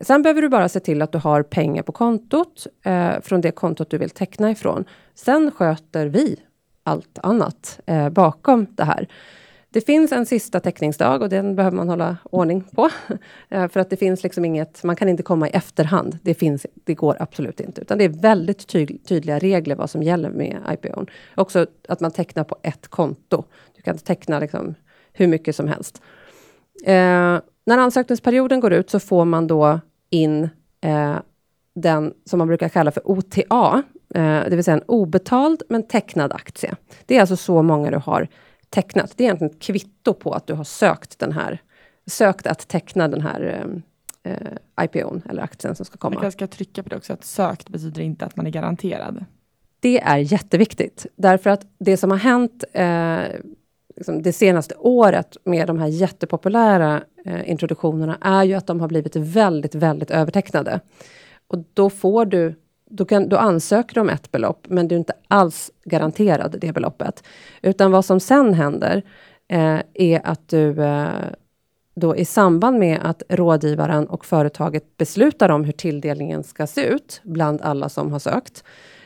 Sen 0.02 0.22
behöver 0.22 0.42
du 0.42 0.50
bara 0.50 0.70
se 0.70 0.80
till 0.80 1.02
att 1.02 1.12
du 1.12 1.18
har 1.18 1.44
pengar 1.44 1.84
på 1.84 1.92
kontot 1.92 2.68
eh, 2.84 3.22
från 3.22 3.42
det 3.42 3.52
kontot 3.52 3.90
du 3.90 3.98
vill 3.98 4.10
teckna 4.10 4.52
ifrån. 4.52 4.86
Sen 5.16 5.52
sköter 5.52 6.08
vi 6.08 6.40
allt 6.84 7.20
annat 7.24 7.80
eh, 7.86 8.10
bakom 8.10 8.68
det 8.70 8.84
här. 8.84 9.08
Det 9.76 9.82
finns 9.82 10.12
en 10.12 10.26
sista 10.26 10.60
teckningsdag 10.60 11.22
och 11.22 11.30
den 11.30 11.56
behöver 11.56 11.78
man 11.78 11.90
hålla 11.90 12.18
ordning 12.24 12.62
på. 12.62 12.90
Eh, 13.50 13.68
för 13.68 13.80
att 13.80 13.90
det 13.90 13.98
finns 13.98 14.24
liksom 14.24 14.46
inget, 14.46 14.84
man 14.84 14.96
kan 14.96 15.10
inte 15.10 15.24
komma 15.24 15.48
i 15.48 15.52
efterhand. 15.52 16.18
Det, 16.22 16.34
finns, 16.34 16.66
det 16.84 16.94
går 16.94 17.18
absolut 17.20 17.60
inte. 17.60 17.82
Utan 17.82 17.98
det 17.98 18.04
är 18.04 18.10
väldigt 18.10 18.68
tydliga 19.08 19.40
regler 19.40 19.76
vad 19.76 19.90
som 19.90 20.04
gäller 20.04 20.30
med 20.30 20.58
IPO. 20.74 21.06
Också 21.36 21.66
att 21.90 22.00
man 22.00 22.12
tecknar 22.12 22.44
på 22.44 22.56
ett 22.62 22.88
konto. 22.88 23.44
Du 23.76 23.82
kan 23.82 23.98
teckna 23.98 24.40
liksom 24.40 24.76
hur 25.14 25.28
mycket 25.28 25.56
som 25.56 25.68
helst. 25.68 26.02
Eh, 26.86 27.40
när 27.66 27.78
ansökningsperioden 27.78 28.60
går 28.60 28.74
ut 28.74 28.90
så 28.90 29.00
får 29.00 29.26
man 29.26 29.48
då 29.48 29.80
in 30.10 30.50
eh, 30.82 31.16
den 31.76 32.14
som 32.26 32.38
man 32.38 32.48
brukar 32.48 32.70
kalla 32.70 32.92
för 32.92 33.12
OTA, 33.12 33.84
eh, 34.16 34.42
det 34.50 34.56
vill 34.56 34.64
säga 34.64 34.78
en 34.78 34.84
obetald 34.88 35.64
men 35.70 35.88
tecknad 35.88 36.34
aktie. 36.34 36.76
Det 37.06 37.18
är 37.18 37.22
alltså 37.22 37.38
så 37.38 37.62
många 37.62 37.92
du 37.92 37.98
har 37.98 38.28
tecknat. 38.70 39.14
Det 39.16 39.24
är 39.24 39.26
egentligen 39.26 39.54
ett 39.54 39.62
kvitto 39.62 40.14
på 40.14 40.32
att 40.32 40.48
du 40.48 40.54
har 40.54 40.64
sökt 40.64 41.20
den 41.20 41.32
här 41.32 41.62
sökt 42.08 42.48
att 42.48 42.68
teckna 42.68 43.08
den 43.08 43.22
här 43.22 43.66
eh, 44.24 44.84
IPOn 44.84 45.22
eller 45.30 45.44
aktien 45.44 45.76
som 45.76 45.86
ska 45.86 45.98
komma. 45.98 46.22
Kanske 46.22 46.32
ska 46.32 46.48
trycka 46.48 46.84
på 46.84 46.90
det 46.90 46.96
också, 46.96 47.14
att 47.14 47.26
sökt 47.26 47.70
betyder 47.70 48.02
inte 48.02 48.26
att 48.26 48.36
man 48.36 48.48
är 48.48 48.52
garanterad. 48.52 49.26
Det 49.80 50.02
är 50.02 50.18
jätteviktigt, 50.18 51.06
därför 51.16 51.50
att 51.50 51.68
det 51.78 51.98
som 51.98 52.12
har 52.12 52.18
hänt 52.18 52.64
eh, 52.74 53.20
liksom 53.96 54.22
det 54.22 54.34
senaste 54.34 54.76
året 54.76 55.38
med 55.44 55.68
de 55.68 55.80
här 55.80 55.88
jättepopulära 55.88 57.04
eh, 57.26 57.50
introduktionerna 57.50 58.18
är 58.22 58.44
ju 58.44 58.54
att 58.54 58.68
de 58.68 58.80
har 58.80 58.88
blivit 58.88 59.16
väldigt, 59.16 59.76
väldigt 59.76 60.12
övertecknade. 60.12 60.80
Och 61.48 61.64
då 61.74 61.90
får 61.90 62.26
du 62.26 62.56
då, 62.90 63.06
kan, 63.06 63.30
då 63.30 63.38
ansöker 63.38 63.94
du 63.94 64.02
om 64.02 64.10
ett 64.10 64.32
belopp, 64.32 64.66
men 64.70 64.88
du 64.88 64.96
är 64.96 65.00
inte 65.00 65.14
alls 65.28 65.72
garanterad 65.86 66.56
det 66.62 66.74
beloppet. 66.74 67.24
Utan 67.62 67.92
vad 67.92 68.06
som 68.06 68.20
sen 68.20 68.54
händer 68.54 69.04
eh, 69.48 69.80
är 69.94 70.22
att 70.24 70.48
du 70.48 70.84
eh, 70.84 71.10
då 71.96 72.16
i 72.16 72.26
samband 72.26 72.80
med 72.80 73.00
att 73.04 73.24
rådgivaren 73.30 74.08
och 74.08 74.26
företaget 74.26 74.98
beslutar 74.98 75.50
om 75.50 75.64
hur 75.64 75.72
tilldelningen 75.72 76.44
ska 76.44 76.68
se 76.68 76.86
ut 76.86 77.22
bland 77.24 77.62
alla 77.62 77.90
som 77.90 78.12
har 78.12 78.20
sökt, 78.20 78.64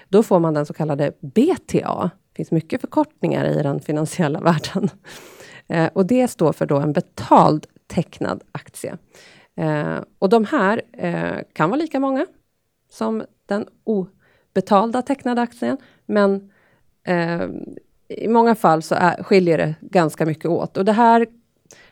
då 0.09 0.23
får 0.23 0.39
man 0.39 0.53
den 0.53 0.65
så 0.65 0.73
kallade 0.73 1.11
BTA. 1.21 2.09
Det 2.29 2.35
finns 2.35 2.51
mycket 2.51 2.81
förkortningar 2.81 3.45
i 3.45 3.63
den 3.63 3.79
finansiella 3.79 4.39
världen. 4.41 4.89
Eh, 5.67 5.89
och 5.93 6.05
det 6.05 6.27
står 6.27 6.53
för 6.53 6.65
då 6.65 6.77
en 6.77 6.93
betald 6.93 7.65
tecknad 7.87 8.43
aktie. 8.51 8.97
Eh, 9.55 9.97
och 10.19 10.29
de 10.29 10.45
här 10.45 10.81
eh, 10.93 11.43
kan 11.53 11.69
vara 11.69 11.79
lika 11.79 11.99
många 11.99 12.25
som 12.89 13.23
den 13.45 13.65
obetalda 13.83 15.01
tecknade 15.01 15.41
aktien, 15.41 15.77
men 16.05 16.51
eh, 17.03 17.41
i 18.07 18.27
många 18.27 18.55
fall 18.55 18.81
så 18.81 18.95
är, 18.95 19.23
skiljer 19.23 19.57
det 19.57 19.75
ganska 19.81 20.25
mycket 20.25 20.45
åt. 20.45 20.77
Och 20.77 20.85
det 20.85 20.91
här 20.91 21.27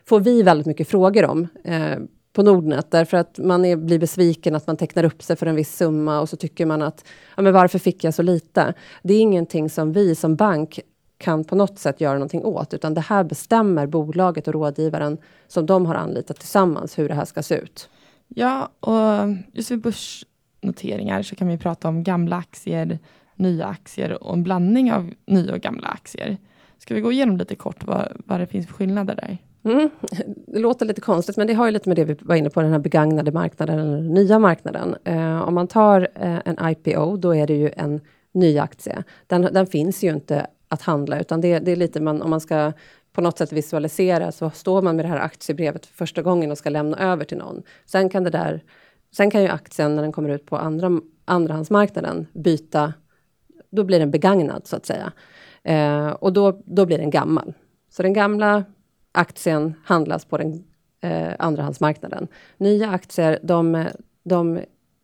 får 0.05 0.19
vi 0.19 0.43
väldigt 0.43 0.67
mycket 0.67 0.87
frågor 0.87 1.25
om 1.25 1.47
eh, 1.63 1.97
på 2.33 2.43
Nordnet, 2.43 2.91
därför 2.91 3.17
att 3.17 3.37
man 3.37 3.65
är, 3.65 3.75
blir 3.75 3.99
besviken 3.99 4.55
att 4.55 4.67
man 4.67 4.77
tecknar 4.77 5.03
upp 5.03 5.23
sig 5.23 5.35
för 5.35 5.45
en 5.45 5.55
viss 5.55 5.77
summa 5.77 6.19
och 6.19 6.29
så 6.29 6.37
tycker 6.37 6.65
man 6.65 6.81
att, 6.81 7.05
ja 7.35 7.43
men 7.43 7.53
varför 7.53 7.79
fick 7.79 8.03
jag 8.03 8.13
så 8.13 8.21
lite? 8.21 8.73
Det 9.03 9.13
är 9.13 9.19
ingenting 9.19 9.69
som 9.69 9.93
vi 9.93 10.15
som 10.15 10.35
bank 10.35 10.79
kan 11.17 11.43
på 11.43 11.55
något 11.55 11.79
sätt 11.79 12.01
göra 12.01 12.13
någonting 12.13 12.45
åt, 12.45 12.73
utan 12.73 12.93
det 12.93 13.01
här 13.01 13.23
bestämmer 13.23 13.87
bolaget 13.87 14.47
och 14.47 14.53
rådgivaren 14.53 15.17
som 15.47 15.65
de 15.65 15.85
har 15.85 15.95
anlitat 15.95 16.39
tillsammans 16.39 16.99
hur 16.99 17.09
det 17.09 17.15
här 17.15 17.25
ska 17.25 17.43
se 17.43 17.55
ut. 17.55 17.89
Ja, 18.27 18.69
och 18.79 19.35
just 19.53 19.71
vid 19.71 19.81
börs 19.81 20.25
noteringar, 20.67 21.21
så 21.21 21.35
kan 21.35 21.47
vi 21.47 21.57
prata 21.57 21.87
om 21.87 22.03
gamla 22.03 22.35
aktier, 22.35 22.99
nya 23.35 23.65
aktier 23.65 24.23
och 24.23 24.33
en 24.33 24.43
blandning 24.43 24.91
av 24.91 25.13
nya 25.25 25.53
och 25.53 25.61
gamla 25.61 25.87
aktier. 25.87 26.37
Ska 26.77 26.95
vi 26.95 27.01
gå 27.01 27.11
igenom 27.11 27.37
lite 27.37 27.55
kort 27.55 27.83
vad, 27.85 28.07
vad 28.25 28.39
det 28.39 28.47
finns 28.47 28.67
för 28.67 28.73
skillnader 28.73 29.15
där? 29.15 29.37
Mm. 29.63 29.89
Det 30.47 30.59
låter 30.59 30.85
lite 30.85 31.01
konstigt, 31.01 31.37
men 31.37 31.47
det 31.47 31.53
har 31.53 31.65
ju 31.65 31.71
lite 31.71 31.89
med 31.89 31.95
det 31.95 32.05
vi 32.05 32.15
var 32.21 32.35
inne 32.35 32.49
på, 32.49 32.61
den 32.61 32.71
här 32.71 32.79
begagnade 32.79 33.31
marknaden, 33.31 33.79
eller 33.79 34.01
nya 34.01 34.39
marknaden. 34.39 34.95
Eh, 35.03 35.41
om 35.41 35.53
man 35.53 35.67
tar 35.67 36.07
eh, 36.15 36.39
en 36.45 36.69
IPO, 36.69 37.17
då 37.17 37.35
är 37.35 37.47
det 37.47 37.53
ju 37.55 37.71
en 37.77 38.01
ny 38.31 38.57
aktie. 38.57 39.03
Den, 39.27 39.41
den 39.41 39.67
finns 39.67 40.03
ju 40.03 40.09
inte 40.09 40.47
att 40.67 40.81
handla, 40.81 41.19
utan 41.19 41.41
det, 41.41 41.59
det, 41.59 41.71
är 41.71 41.75
lite 41.75 42.01
man, 42.01 42.21
om 42.21 42.29
man 42.29 42.41
ska 42.41 42.73
på 43.13 43.21
något 43.21 43.37
sätt 43.37 43.53
visualisera, 43.53 44.31
så 44.31 44.49
står 44.49 44.81
man 44.81 44.95
med 44.95 45.05
det 45.05 45.09
här 45.09 45.19
aktiebrevet 45.19 45.85
för 45.85 45.93
första 45.93 46.21
gången 46.21 46.51
och 46.51 46.57
ska 46.57 46.69
lämna 46.69 46.97
över 46.97 47.25
till 47.25 47.37
någon. 47.37 47.63
Sen 47.85 48.09
kan 48.09 48.23
det 48.23 48.29
där, 48.29 48.63
sen 49.11 49.31
kan 49.31 49.41
ju 49.41 49.47
aktien, 49.47 49.95
när 49.95 50.01
den 50.01 50.11
kommer 50.11 50.29
ut 50.29 50.45
på 50.45 50.57
andra, 50.57 50.91
andrahandsmarknaden, 51.25 52.27
byta, 52.33 52.93
då 53.69 53.83
blir 53.83 53.99
den 53.99 54.11
begagnad 54.11 54.67
så 54.67 54.75
att 54.75 54.85
säga. 54.85 55.11
Eh, 55.63 56.09
och 56.09 56.33
då, 56.33 56.61
då 56.65 56.85
blir 56.85 56.97
den 56.97 57.09
gammal. 57.09 57.53
Så 57.89 58.03
den 58.03 58.13
gamla 58.13 58.63
aktien 59.11 59.73
handlas 59.83 60.25
på 60.25 60.37
den 60.37 60.63
eh, 61.01 61.33
andrahandsmarknaden. 61.39 62.27
Nya 62.57 62.89
aktier, 62.89 63.39
de, 63.43 63.87
de, 64.23 64.59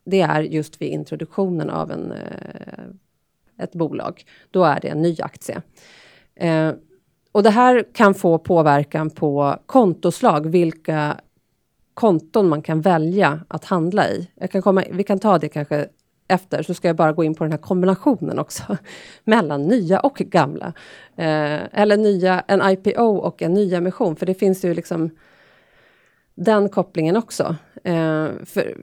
det 0.05 0.22
är 0.22 0.41
just 0.41 0.81
vid 0.81 0.89
introduktionen 0.89 1.69
av 1.69 1.91
en, 1.91 2.12
eh, 2.12 2.83
ett 3.57 3.74
bolag. 3.74 4.24
Då 4.51 4.63
är 4.63 4.79
det 4.79 4.88
en 4.88 5.01
ny 5.01 5.15
aktie. 5.22 5.62
Eh, 6.36 6.72
och 7.31 7.43
det 7.43 7.50
här 7.50 7.86
kan 7.93 8.13
få 8.13 8.38
påverkan 8.38 9.10
på 9.10 9.57
kontoslag, 9.65 10.50
vilka 10.50 11.17
konton 11.93 12.50
man 12.50 12.62
kan 12.62 12.81
välja 12.81 13.39
att 13.47 13.65
handla 13.65 14.09
i. 14.09 14.29
Jag 14.35 14.51
kan 14.51 14.62
komma, 14.62 14.83
vi 14.91 15.03
kan 15.03 15.19
ta 15.19 15.38
det 15.38 15.50
kanske 15.50 15.88
efter, 16.27 16.63
så 16.63 16.73
ska 16.73 16.88
jag 16.88 16.95
bara 16.95 17.13
gå 17.13 17.23
in 17.23 17.35
på 17.35 17.43
den 17.43 17.51
här 17.51 17.59
kombinationen 17.59 18.39
också, 18.39 18.77
mellan 19.23 19.63
nya 19.63 20.00
och 20.00 20.15
gamla. 20.15 20.73
Eh, 21.15 21.79
eller 21.81 21.97
nya, 21.97 22.43
en 22.47 22.62
IPO 22.71 23.17
och 23.17 23.41
en 23.41 23.53
nyemission, 23.53 24.15
för 24.15 24.25
det 24.25 24.33
finns 24.33 24.65
ju 24.65 24.73
liksom 24.73 25.09
den 26.35 26.69
kopplingen 26.69 27.17
också. 27.17 27.55
Eh, 27.83 28.27
för 28.45 28.77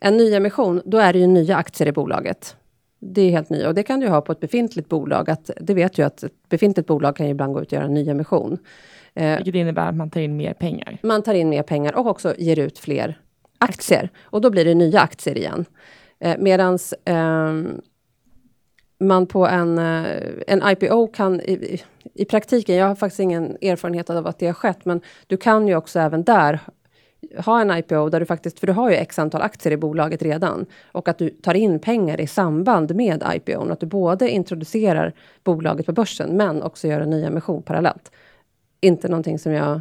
en 0.00 0.16
nyemission, 0.16 0.82
då 0.84 0.98
är 0.98 1.12
det 1.12 1.18
ju 1.18 1.26
nya 1.26 1.56
aktier 1.56 1.88
i 1.88 1.92
bolaget. 1.92 2.56
Det 2.98 3.22
är 3.22 3.30
helt 3.30 3.50
nya 3.50 3.68
och 3.68 3.74
det 3.74 3.82
kan 3.82 4.00
du 4.00 4.08
ha 4.08 4.20
på 4.20 4.32
ett 4.32 4.40
befintligt 4.40 4.88
bolag. 4.88 5.30
Att, 5.30 5.50
det 5.60 5.74
vet 5.74 5.98
ju 5.98 6.06
att 6.06 6.22
ett 6.22 6.48
befintligt 6.48 6.88
bolag 6.88 7.16
kan 7.16 7.26
ju 7.26 7.32
ibland 7.32 7.54
gå 7.54 7.62
ut 7.62 7.66
och 7.66 7.72
göra 7.72 7.84
en 7.84 7.94
nyemission. 7.94 8.58
Eh, 9.16 9.36
Vilket 9.36 9.54
innebär 9.54 9.88
att 9.88 9.96
man 9.96 10.10
tar 10.10 10.20
in 10.20 10.36
mer 10.36 10.54
pengar. 10.54 10.98
Man 11.02 11.22
tar 11.22 11.34
in 11.34 11.48
mer 11.48 11.62
pengar 11.62 11.96
och 11.96 12.06
också 12.06 12.34
ger 12.38 12.58
ut 12.58 12.78
fler 12.78 13.18
aktier. 13.58 14.10
Och 14.22 14.40
då 14.40 14.50
blir 14.50 14.64
det 14.64 14.74
nya 14.74 15.00
aktier 15.00 15.38
igen. 15.38 15.64
Eh, 16.20 16.36
Medan 16.38 16.78
eh, 17.04 17.52
man 18.98 19.26
på 19.26 19.46
en, 19.46 19.78
eh, 19.78 20.06
en 20.46 20.62
IPO 20.68 21.06
kan 21.06 21.40
i, 21.40 21.80
i, 22.14 22.24
praktiken, 22.24 22.76
jag 22.76 22.86
har 22.86 22.94
faktiskt 22.94 23.20
ingen 23.20 23.56
erfarenhet 23.62 24.10
av 24.10 24.26
att 24.26 24.38
det 24.38 24.46
har 24.46 24.54
skett, 24.54 24.84
men 24.84 25.00
du 25.26 25.36
kan 25.36 25.68
ju 25.68 25.76
också 25.76 25.98
även 25.98 26.24
där 26.24 26.60
ha 27.44 27.60
en 27.60 27.70
IPO 27.70 28.08
där 28.08 28.20
du 28.20 28.26
faktiskt, 28.26 28.60
för 28.60 28.66
du 28.66 28.72
har 28.72 28.90
ju 28.90 28.96
x 28.96 29.18
antal 29.18 29.42
aktier 29.42 29.72
i 29.72 29.76
bolaget 29.76 30.22
redan, 30.22 30.66
och 30.92 31.08
att 31.08 31.18
du 31.18 31.28
tar 31.28 31.54
in 31.54 31.78
pengar 31.78 32.20
i 32.20 32.26
samband 32.26 32.94
med 32.94 33.24
IPO, 33.34 33.72
att 33.72 33.80
du 33.80 33.86
både 33.86 34.30
introducerar 34.30 35.12
bolaget 35.44 35.86
på 35.86 35.92
börsen, 35.92 36.36
men 36.36 36.62
också 36.62 36.88
gör 36.88 37.00
en 37.00 37.10
ny 37.10 37.24
emission 37.24 37.62
parallellt. 37.62 38.10
Inte 38.80 39.08
någonting 39.08 39.38
som 39.38 39.52
jag 39.52 39.80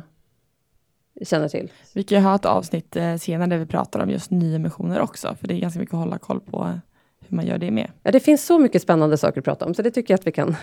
känner 1.22 1.48
till. 1.48 1.72
Vi 1.94 2.04
kan 2.04 2.24
ha 2.24 2.36
ett 2.36 2.46
avsnitt 2.46 2.96
eh, 2.96 3.16
senare 3.16 3.50
där 3.50 3.58
vi 3.58 3.66
pratar 3.66 4.00
om 4.00 4.10
just 4.10 4.32
nyemissioner 4.32 5.00
också, 5.00 5.36
för 5.40 5.48
det 5.48 5.54
är 5.54 5.60
ganska 5.60 5.80
mycket 5.80 5.94
att 5.94 6.00
hålla 6.00 6.18
koll 6.18 6.40
på 6.40 6.80
hur 7.28 7.36
man 7.36 7.46
gör 7.46 7.58
det 7.58 7.72
med. 7.72 7.92
Ja, 8.04 8.12
det 8.12 8.20
finns 8.20 8.46
så 8.46 8.60
mycket 8.60 8.82
spännande 8.82 9.18
saker 9.18 9.42
att 9.42 9.46
prata 9.46 9.66
om, 9.66 9.74
så 9.74 9.82
det 9.82 9.92
tycker 9.92 10.14
jag 10.14 10.20
att 10.20 10.28
vi 10.28 10.32
kan... 10.32 10.56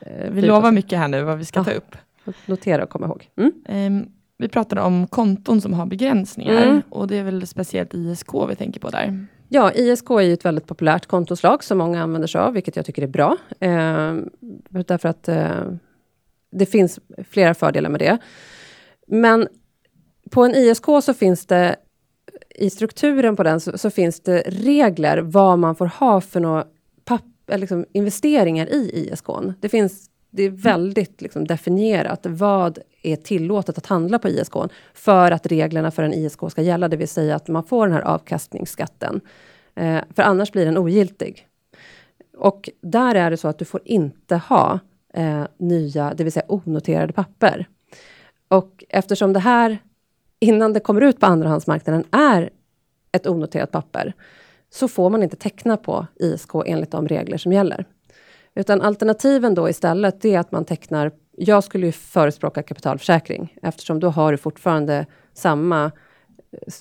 Eh, 0.00 0.30
vi 0.30 0.42
lovar 0.42 0.72
mycket 0.72 0.98
här 0.98 1.08
nu 1.08 1.22
vad 1.22 1.38
vi 1.38 1.44
ska 1.44 1.60
ja, 1.60 1.64
ta 1.64 1.70
upp. 1.70 1.96
Notera 2.46 2.82
och 2.82 2.90
komma 2.90 3.06
ihåg. 3.06 3.28
Mm. 3.36 3.52
Um, 3.68 4.12
vi 4.38 4.48
pratade 4.48 4.80
om 4.80 5.06
konton 5.06 5.60
som 5.60 5.72
har 5.72 5.86
begränsningar 5.86 6.62
mm. 6.62 6.82
och 6.90 7.08
det 7.08 7.16
är 7.16 7.24
väl 7.24 7.46
speciellt 7.46 7.94
ISK 7.94 8.28
vi 8.48 8.56
tänker 8.56 8.80
på 8.80 8.90
där. 8.90 9.26
Ja, 9.48 9.72
ISK 9.72 10.10
är 10.10 10.20
ju 10.20 10.32
ett 10.32 10.44
väldigt 10.44 10.66
populärt 10.66 11.06
kontoslag 11.06 11.64
som 11.64 11.78
många 11.78 12.02
använder 12.02 12.28
sig 12.28 12.40
av, 12.40 12.52
vilket 12.52 12.76
jag 12.76 12.86
tycker 12.86 13.02
är 13.02 13.06
bra. 13.06 13.36
Eh, 13.60 14.14
därför 14.68 15.08
att 15.08 15.28
eh, 15.28 15.60
det 16.54 16.66
finns 16.66 16.98
flera 17.30 17.54
fördelar 17.54 17.90
med 17.90 18.00
det. 18.00 18.18
Men 19.06 19.48
på 20.30 20.44
en 20.44 20.54
ISK 20.54 20.84
så 21.02 21.14
finns 21.14 21.46
det 21.46 21.76
i 22.54 22.70
strukturen 22.70 23.36
på 23.36 23.42
den 23.42 23.60
så, 23.60 23.78
så 23.78 23.90
finns 23.90 24.20
det 24.20 24.42
regler 24.46 25.18
vad 25.18 25.58
man 25.58 25.76
får 25.76 25.86
ha 25.86 26.20
för 26.20 26.40
några 26.40 26.64
eh, 27.46 27.58
liksom, 27.58 27.86
investeringar 27.92 28.66
i 28.66 28.90
ISK. 28.94 29.26
Det 29.60 29.68
finns 29.68 30.10
det 30.36 30.42
är 30.42 30.50
väldigt 30.50 31.22
liksom, 31.22 31.46
definierat 31.46 32.26
vad 32.26 32.78
är 33.02 33.16
tillåtet 33.16 33.78
att 33.78 33.86
handla 33.86 34.18
på 34.18 34.28
ISK 34.28 34.52
för 34.94 35.30
att 35.30 35.46
reglerna 35.46 35.90
för 35.90 36.02
en 36.02 36.14
ISK 36.14 36.38
ska 36.50 36.62
gälla, 36.62 36.88
det 36.88 36.96
vill 36.96 37.08
säga 37.08 37.36
att 37.36 37.48
man 37.48 37.64
får 37.64 37.86
den 37.86 37.94
här 37.94 38.02
avkastningsskatten. 38.02 39.20
Eh, 39.74 40.00
för 40.16 40.22
annars 40.22 40.52
blir 40.52 40.64
den 40.64 40.78
ogiltig. 40.78 41.48
Och 42.36 42.70
där 42.80 43.14
är 43.14 43.30
det 43.30 43.36
så 43.36 43.48
att 43.48 43.58
du 43.58 43.64
får 43.64 43.80
inte 43.84 44.36
ha 44.36 44.78
eh, 45.14 45.44
nya, 45.58 46.14
det 46.14 46.24
vill 46.24 46.32
säga 46.32 46.46
onoterade 46.48 47.12
papper. 47.12 47.68
Och 48.48 48.84
eftersom 48.88 49.32
det 49.32 49.40
här 49.40 49.78
innan 50.40 50.72
det 50.72 50.80
kommer 50.80 51.00
ut 51.00 51.20
på 51.20 51.26
andrahandsmarknaden 51.26 52.04
är 52.10 52.50
ett 53.12 53.26
onoterat 53.26 53.70
papper, 53.70 54.12
så 54.70 54.88
får 54.88 55.10
man 55.10 55.22
inte 55.22 55.36
teckna 55.36 55.76
på 55.76 56.06
ISK 56.16 56.50
enligt 56.66 56.90
de 56.90 57.08
regler 57.08 57.36
som 57.36 57.52
gäller. 57.52 57.84
Utan 58.54 58.80
alternativen 58.80 59.54
då 59.54 59.68
istället, 59.68 60.24
är 60.24 60.38
att 60.38 60.52
man 60.52 60.64
tecknar... 60.64 61.12
Jag 61.36 61.64
skulle 61.64 61.86
ju 61.86 61.92
förespråka 61.92 62.62
kapitalförsäkring, 62.62 63.56
eftersom 63.62 64.00
då 64.00 64.08
har 64.08 64.32
du 64.32 64.38
fortfarande 64.38 65.06
samma 65.32 65.84
eh, 66.52 66.72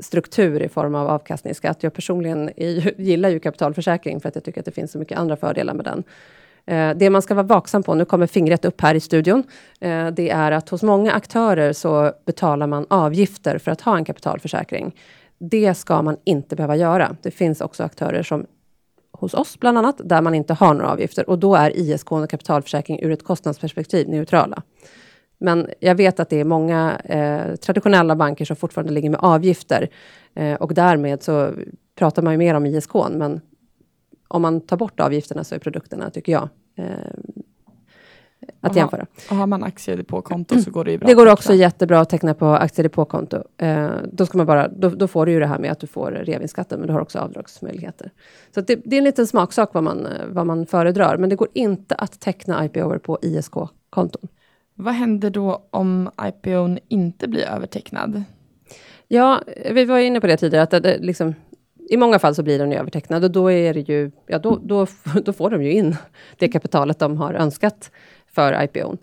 struktur 0.00 0.62
i 0.62 0.68
form 0.68 0.94
av 0.94 1.08
avkastningsskatt. 1.08 1.82
Jag 1.82 1.94
personligen 1.94 2.50
gillar 2.98 3.28
ju 3.28 3.40
kapitalförsäkring, 3.40 4.20
för 4.20 4.28
att 4.28 4.34
jag 4.34 4.44
tycker 4.44 4.60
att 4.60 4.64
det 4.64 4.72
finns 4.72 4.92
så 4.92 4.98
mycket 4.98 5.18
andra 5.18 5.36
fördelar 5.36 5.74
med 5.74 5.84
den. 5.84 6.04
Eh, 6.66 6.90
det 6.96 7.10
man 7.10 7.22
ska 7.22 7.34
vara 7.34 7.46
vaksam 7.46 7.82
på, 7.82 7.94
nu 7.94 8.04
kommer 8.04 8.26
fingret 8.26 8.64
upp 8.64 8.80
här 8.80 8.94
i 8.94 9.00
studion, 9.00 9.44
eh, 9.80 10.06
det 10.06 10.30
är 10.30 10.52
att 10.52 10.68
hos 10.68 10.82
många 10.82 11.12
aktörer 11.12 11.72
så 11.72 12.12
betalar 12.26 12.66
man 12.66 12.86
avgifter 12.90 13.58
för 13.58 13.70
att 13.70 13.80
ha 13.80 13.96
en 13.96 14.04
kapitalförsäkring. 14.04 14.96
Det 15.38 15.74
ska 15.74 16.02
man 16.02 16.16
inte 16.24 16.56
behöva 16.56 16.76
göra. 16.76 17.16
Det 17.22 17.30
finns 17.30 17.60
också 17.60 17.82
aktörer 17.82 18.22
som 18.22 18.46
hos 19.12 19.34
oss 19.34 19.60
bland 19.60 19.78
annat, 19.78 20.00
där 20.04 20.22
man 20.22 20.34
inte 20.34 20.54
har 20.54 20.74
några 20.74 20.90
avgifter 20.90 21.30
och 21.30 21.38
då 21.38 21.54
är 21.54 21.76
ISK 21.76 22.12
och 22.12 22.30
kapitalförsäkring 22.30 23.02
ur 23.02 23.10
ett 23.10 23.24
kostnadsperspektiv 23.24 24.08
neutrala. 24.08 24.62
Men 25.38 25.68
jag 25.80 25.94
vet 25.94 26.20
att 26.20 26.30
det 26.30 26.40
är 26.40 26.44
många 26.44 27.00
eh, 27.04 27.56
traditionella 27.56 28.16
banker 28.16 28.44
som 28.44 28.56
fortfarande 28.56 28.92
ligger 28.92 29.10
med 29.10 29.20
avgifter. 29.22 29.88
Eh, 30.34 30.54
och 30.54 30.74
därmed 30.74 31.22
så 31.22 31.50
pratar 31.98 32.22
man 32.22 32.32
ju 32.32 32.38
mer 32.38 32.54
om 32.54 32.66
ISK, 32.66 32.94
men 33.10 33.40
om 34.28 34.42
man 34.42 34.60
tar 34.60 34.76
bort 34.76 35.00
avgifterna 35.00 35.44
så 35.44 35.54
är 35.54 35.58
produkterna, 35.58 36.10
tycker 36.10 36.32
jag, 36.32 36.48
eh, 36.76 36.86
att 38.60 38.76
jämföra. 38.76 39.06
Och 39.30 39.36
har 39.36 39.46
man 39.46 39.64
aktiedepåkonto 39.64 40.62
så 40.62 40.70
går 40.70 40.84
det 40.84 40.90
ju 40.90 40.98
bra. 40.98 41.08
Det 41.08 41.14
går 41.14 41.32
också 41.32 41.54
jättebra 41.54 42.00
att 42.00 42.10
teckna 42.10 42.34
på 42.34 42.46
aktiedepåkonto. 42.46 43.42
Eh, 43.58 43.90
då, 44.12 44.26
ska 44.26 44.38
man 44.38 44.46
bara, 44.46 44.68
då, 44.68 44.88
då 44.88 45.08
får 45.08 45.26
du 45.26 45.32
ju 45.32 45.40
det 45.40 45.46
här 45.46 45.58
med 45.58 45.72
att 45.72 45.80
du 45.80 45.86
får 45.86 46.10
reavinstskatten, 46.10 46.78
men 46.78 46.86
du 46.86 46.92
har 46.92 47.00
också 47.00 47.18
avdragsmöjligheter. 47.18 48.10
Så 48.54 48.60
det, 48.60 48.80
det 48.84 48.96
är 48.96 48.98
en 48.98 49.04
liten 49.04 49.26
smaksak 49.26 49.70
vad 49.74 49.82
man, 49.82 50.06
eh, 50.06 50.26
vad 50.28 50.46
man 50.46 50.66
föredrar, 50.66 51.16
men 51.16 51.28
det 51.28 51.36
går 51.36 51.48
inte 51.54 51.94
att 51.94 52.20
teckna 52.20 52.64
IPO 52.64 52.98
på 52.98 53.18
ISK-konton. 53.22 54.28
Vad 54.74 54.94
händer 54.94 55.30
då 55.30 55.66
om 55.70 56.10
IPOn 56.22 56.78
inte 56.88 57.28
blir 57.28 57.44
övertecknad? 57.44 58.22
Ja, 59.08 59.42
vi 59.70 59.84
var 59.84 59.98
inne 59.98 60.20
på 60.20 60.26
det 60.26 60.36
tidigare, 60.36 60.62
att 60.62 60.82
det, 60.82 60.98
liksom, 60.98 61.34
i 61.94 61.96
många 61.96 62.18
fall 62.18 62.34
så 62.34 62.42
blir 62.42 62.58
den 62.58 62.72
övertecknad 62.72 63.24
och 63.24 63.30
då, 63.30 63.50
är 63.50 63.74
det 63.74 63.88
ju, 63.88 64.10
ja, 64.26 64.38
då, 64.38 64.60
då, 64.62 64.86
då 65.24 65.32
får 65.32 65.50
de 65.50 65.62
ju 65.62 65.72
in 65.72 65.96
det 66.38 66.48
kapitalet 66.48 66.98
de 66.98 67.16
har 67.16 67.34
önskat 67.34 67.90
för 68.32 68.62
IPOn. 68.62 68.98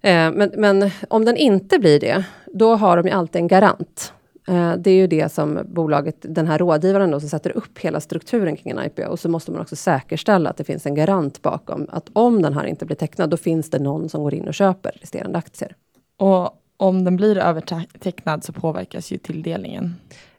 Eh, 0.00 0.32
men, 0.32 0.52
men 0.56 0.90
om 1.08 1.24
den 1.24 1.36
inte 1.36 1.78
blir 1.78 2.00
det, 2.00 2.24
då 2.46 2.74
har 2.74 2.96
de 2.96 3.06
ju 3.06 3.12
alltid 3.12 3.40
en 3.40 3.48
garant. 3.48 4.12
Eh, 4.48 4.74
det 4.78 4.90
är 4.90 4.94
ju 4.94 5.06
det 5.06 5.32
som 5.32 5.58
bolaget, 5.66 6.16
den 6.20 6.46
här 6.46 6.58
rådgivaren 6.58 7.10
då, 7.10 7.20
som 7.20 7.28
sätter 7.28 7.56
upp 7.56 7.78
hela 7.78 8.00
strukturen 8.00 8.56
kring 8.56 8.70
en 8.70 8.86
IPO, 8.86 9.16
så 9.16 9.28
måste 9.28 9.50
man 9.50 9.60
också 9.60 9.76
säkerställa 9.76 10.50
att 10.50 10.56
det 10.56 10.64
finns 10.64 10.86
en 10.86 10.94
garant 10.94 11.42
bakom. 11.42 11.86
Att 11.90 12.10
om 12.12 12.42
den 12.42 12.54
här 12.54 12.64
inte 12.64 12.86
blir 12.86 12.96
tecknad, 12.96 13.30
då 13.30 13.36
finns 13.36 13.70
det 13.70 13.78
någon 13.78 14.08
som 14.08 14.22
går 14.22 14.34
in 14.34 14.48
och 14.48 14.54
köper 14.54 14.92
resterande 15.00 15.38
aktier. 15.38 15.74
Och 16.16 16.56
om 16.80 17.04
den 17.04 17.16
blir 17.16 17.38
övertecknad 17.38 18.44
så 18.44 18.52
påverkas 18.52 19.12
ju 19.12 19.18
tilldelningen. 19.18 19.94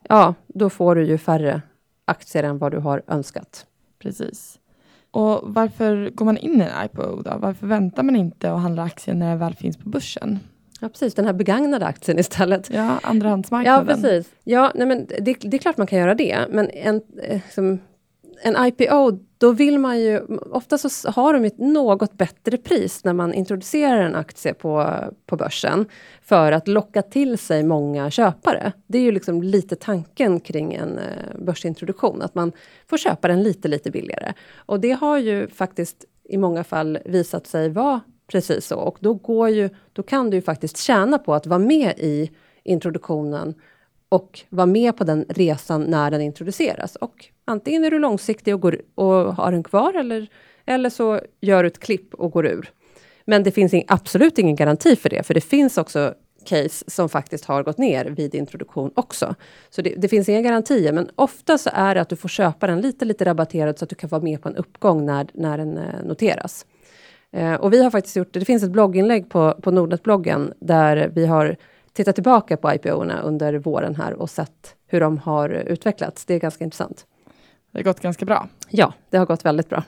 Ja, 0.10 0.34
då 0.48 0.70
får 0.70 0.96
du 0.96 1.06
ju 1.06 1.18
färre 1.18 1.62
aktier 2.06 2.44
än 2.44 2.58
vad 2.58 2.72
du 2.72 2.78
har 2.78 3.02
önskat. 3.08 3.66
Precis. 4.00 4.60
Och 5.12 5.40
varför 5.44 6.10
går 6.10 6.26
man 6.26 6.38
in 6.38 6.62
i 6.62 6.64
en 6.64 6.86
IPO 6.86 7.22
då? 7.22 7.32
Varför 7.38 7.68
väntar 7.68 8.04
man 8.04 8.16
inte 8.16 8.52
och 8.52 8.60
handlar 8.60 8.84
aktier 8.84 9.16
när 9.16 9.30
den 9.30 9.40
väl 9.40 9.54
finns 9.56 9.78
på 9.78 9.90
börsen? 9.90 10.40
Ja, 10.80 10.90
precis. 10.90 11.14
Den 11.16 11.26
här 11.26 11.34
begagnade 11.34 11.86
aktien 11.86 12.20
istället. 12.20 12.70
Ja, 12.70 12.76
Ja, 12.86 13.00
andrahandsmarknaden. 13.04 13.88
precis. 13.88 14.32
Ja, 14.44 14.72
nej, 14.76 14.88
men 14.88 15.06
det, 15.06 15.34
det 15.42 15.58
är 15.58 15.60
klart 15.60 15.78
man 15.78 15.88
kan 15.88 16.00
göra 16.00 16.16
det, 16.16 16.40
men 16.50 16.70
en, 16.70 17.02
eh, 17.24 17.42
som, 17.52 17.80
en 18.44 18.66
IPO, 18.66 19.12
då 19.38 19.52
vill 19.52 19.80
man 19.80 20.00
ju... 20.00 20.22
Ofta 20.52 20.78
så 20.78 21.12
har 21.12 21.34
de 21.34 21.46
ett 21.46 21.58
något 21.58 22.14
bättre 22.14 22.58
pris 22.58 23.04
när 23.04 23.14
man 23.14 23.34
introducerar 23.34 24.02
en 24.02 24.16
aktie 24.16 24.54
på, 24.54 24.96
på 25.26 25.36
börsen, 25.36 25.86
för 26.22 26.52
att 26.52 26.68
locka 26.68 27.02
till 27.02 27.38
sig 27.38 27.64
många 27.64 28.12
köpare. 28.12 28.74
Det 28.88 28.98
är 28.98 29.02
ju 29.02 29.12
liksom 29.12 29.44
lite 29.44 29.76
tanken 29.76 30.40
kring 30.40 30.74
en 30.74 30.98
eh, 30.98 31.40
börsintroduktion, 31.40 32.22
att 32.22 32.36
man 32.36 32.52
får 32.88 32.98
köpa 32.98 33.28
den 33.28 33.44
lite, 33.44 33.68
lite 33.68 33.92
billigare. 33.92 34.34
Och 34.56 34.80
det 34.80 34.92
har 34.92 35.18
ju 35.18 35.48
faktiskt 35.48 36.06
i 36.24 36.38
många 36.38 36.64
fall 36.64 37.00
visat 37.06 37.48
sig 37.48 37.70
vara 37.70 38.02
precis 38.28 38.66
så. 38.66 38.76
Och 38.76 38.98
då, 39.00 39.14
går 39.14 39.50
ju, 39.50 39.70
då 39.94 40.04
kan 40.04 40.30
du 40.30 40.38
ju 40.38 40.42
faktiskt 40.42 40.78
tjäna 40.78 41.18
på 41.18 41.34
att 41.34 41.48
vara 41.48 41.60
med 41.60 41.94
i 41.98 42.32
introduktionen 42.64 43.54
och 44.12 44.40
vara 44.50 44.66
med 44.66 44.98
på 44.98 45.04
den 45.04 45.26
resan 45.30 45.84
när 45.84 46.12
den 46.12 46.22
introduceras. 46.22 46.96
Och 46.96 47.26
antingen 47.46 47.84
är 47.84 47.92
du 47.92 48.00
långsiktig 48.00 48.56
och, 48.56 48.62
går, 48.62 48.82
och 48.96 49.36
har 49.36 49.52
den 49.52 49.64
kvar 49.64 49.94
eller, 49.94 50.28
eller 50.66 50.90
så 50.90 51.20
gör 51.42 51.64
du 51.64 51.68
ett 51.68 51.80
klipp 51.80 52.14
och 52.14 52.32
går 52.32 52.46
ur. 52.46 52.72
Men 53.26 53.44
det 53.44 53.52
finns 53.52 53.74
in, 53.74 53.84
absolut 53.88 54.38
ingen 54.38 54.56
garanti 54.56 54.96
för 54.96 55.10
det, 55.10 55.24
för 55.24 55.34
det 55.34 55.42
finns 55.42 55.78
också 55.78 56.14
case 56.46 56.86
som 56.88 57.10
faktiskt 57.10 57.46
har 57.46 57.64
gått 57.64 57.78
ner 57.78 58.06
vid 58.06 58.36
introduktion 58.36 58.92
också. 58.96 59.36
Så 59.70 59.82
det, 59.82 59.96
det 59.98 60.08
finns 60.08 60.30
inga 60.30 60.42
garantier, 60.42 60.94
men 60.94 61.10
ofta 61.16 61.58
så 61.58 61.70
är 61.74 61.96
det 61.96 62.02
att 62.02 62.10
du 62.10 62.16
får 62.16 62.30
köpa 62.30 62.68
den 62.68 62.82
lite, 62.82 63.06
lite 63.06 63.26
rabatterad 63.26 63.80
så 63.80 63.86
att 63.86 63.90
du 63.90 63.96
kan 63.96 64.10
vara 64.10 64.22
med 64.22 64.42
på 64.42 64.50
en 64.50 64.56
uppgång 64.56 65.06
när, 65.06 65.28
när 65.34 65.58
den 65.58 65.78
eh, 65.78 66.04
noteras. 66.04 66.66
Eh, 67.32 67.54
och 67.54 67.74
vi 67.74 67.84
har 67.84 67.92
faktiskt 67.92 68.16
gjort, 68.16 68.34
det 68.34 68.46
finns 68.46 68.64
ett 68.64 68.72
blogginlägg 68.72 69.30
på, 69.30 69.54
på 69.62 69.72
Nordnet-bloggen 69.72 70.54
där 70.60 71.12
vi 71.16 71.26
har 71.26 71.56
tittat 71.94 72.16
tillbaka 72.16 72.58
på 72.58 72.74
IPO-erna 72.74 73.22
under 73.22 73.54
våren 73.54 73.96
här 73.96 74.14
och 74.14 74.30
sett 74.30 74.76
hur 74.88 75.00
de 75.00 75.18
har 75.18 75.50
utvecklats. 75.50 76.26
Det 76.26 76.34
är 76.34 76.40
ganska 76.40 76.64
intressant. 76.64 77.06
Det 77.72 77.80
har 77.80 77.84
gått 77.84 78.00
ganska 78.00 78.26
bra. 78.26 78.48
Ja, 78.70 78.94
det 79.10 79.18
har 79.18 79.26
gått 79.26 79.46
väldigt 79.46 79.70
bra. 79.70 79.84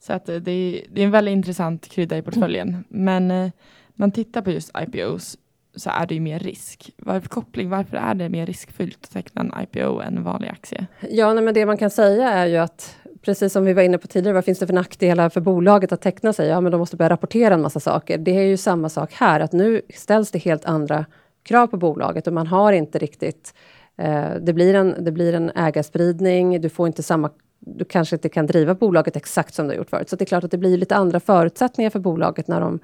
Så 0.00 0.12
att 0.12 0.28
eh, 0.28 0.36
det, 0.36 0.50
är, 0.50 0.86
det 0.90 1.00
är 1.00 1.04
en 1.04 1.10
väldigt 1.10 1.32
intressant 1.32 1.88
krydda 1.88 2.16
i 2.16 2.22
portföljen. 2.22 2.84
Men 2.88 3.30
eh, 3.30 3.50
man 3.94 4.12
tittar 4.12 4.42
på 4.42 4.50
just 4.50 4.70
IPOs 4.78 5.38
så 5.76 5.90
är 5.90 6.06
det 6.06 6.14
ju 6.14 6.20
mer 6.20 6.38
risk. 6.38 6.90
Varför 6.96 7.28
koppling? 7.28 7.70
Varför 7.70 7.96
är 7.96 8.14
det 8.14 8.28
mer 8.28 8.46
riskfyllt 8.46 8.98
att 9.02 9.10
teckna 9.10 9.42
en 9.42 9.62
IPO 9.62 10.00
än 10.00 10.16
en 10.16 10.24
vanlig 10.24 10.48
aktie? 10.48 10.86
Ja, 11.10 11.34
nej, 11.34 11.44
men 11.44 11.54
det 11.54 11.66
man 11.66 11.76
kan 11.76 11.90
säga 11.90 12.30
är 12.30 12.46
ju 12.46 12.56
att 12.56 12.96
precis 13.22 13.52
som 13.52 13.64
vi 13.64 13.72
var 13.72 13.82
inne 13.82 13.98
på 13.98 14.06
tidigare, 14.06 14.34
vad 14.34 14.44
finns 14.44 14.58
det 14.58 14.66
för 14.66 14.74
nackdelar 14.74 15.28
för 15.28 15.40
bolaget 15.40 15.92
att 15.92 16.00
teckna 16.00 16.32
sig? 16.32 16.48
Ja, 16.48 16.60
men 16.60 16.72
de 16.72 16.78
måste 16.78 16.96
börja 16.96 17.10
rapportera 17.10 17.54
en 17.54 17.62
massa 17.62 17.80
saker. 17.80 18.18
Det 18.18 18.36
är 18.36 18.42
ju 18.42 18.56
samma 18.56 18.88
sak 18.88 19.12
här, 19.12 19.40
att 19.40 19.52
nu 19.52 19.82
ställs 19.94 20.30
det 20.30 20.38
helt 20.38 20.64
andra 20.64 21.06
krav 21.48 21.66
på 21.66 21.76
bolaget 21.76 22.26
och 22.26 22.32
man 22.32 22.46
har 22.46 22.72
inte 22.72 22.98
riktigt... 22.98 23.54
Eh, 23.96 24.34
det, 24.40 24.52
blir 24.52 24.74
en, 24.74 25.04
det 25.04 25.12
blir 25.12 25.34
en 25.34 25.50
ägarspridning, 25.50 26.60
du 26.60 26.68
får 26.68 26.86
inte 26.86 27.02
samma... 27.02 27.30
Du 27.58 27.84
kanske 27.84 28.16
inte 28.16 28.28
kan 28.28 28.46
driva 28.46 28.74
bolaget 28.74 29.16
exakt 29.16 29.54
som 29.54 29.66
du 29.66 29.72
har 29.72 29.76
gjort 29.76 29.90
förut. 29.90 30.08
Så 30.08 30.16
det 30.16 30.24
är 30.24 30.26
klart 30.26 30.44
att 30.44 30.50
det 30.50 30.58
blir 30.58 30.76
lite 30.76 30.96
andra 30.96 31.20
förutsättningar 31.20 31.90
för 31.90 31.98
bolaget 31.98 32.48
när 32.48 32.60
de 32.60 32.78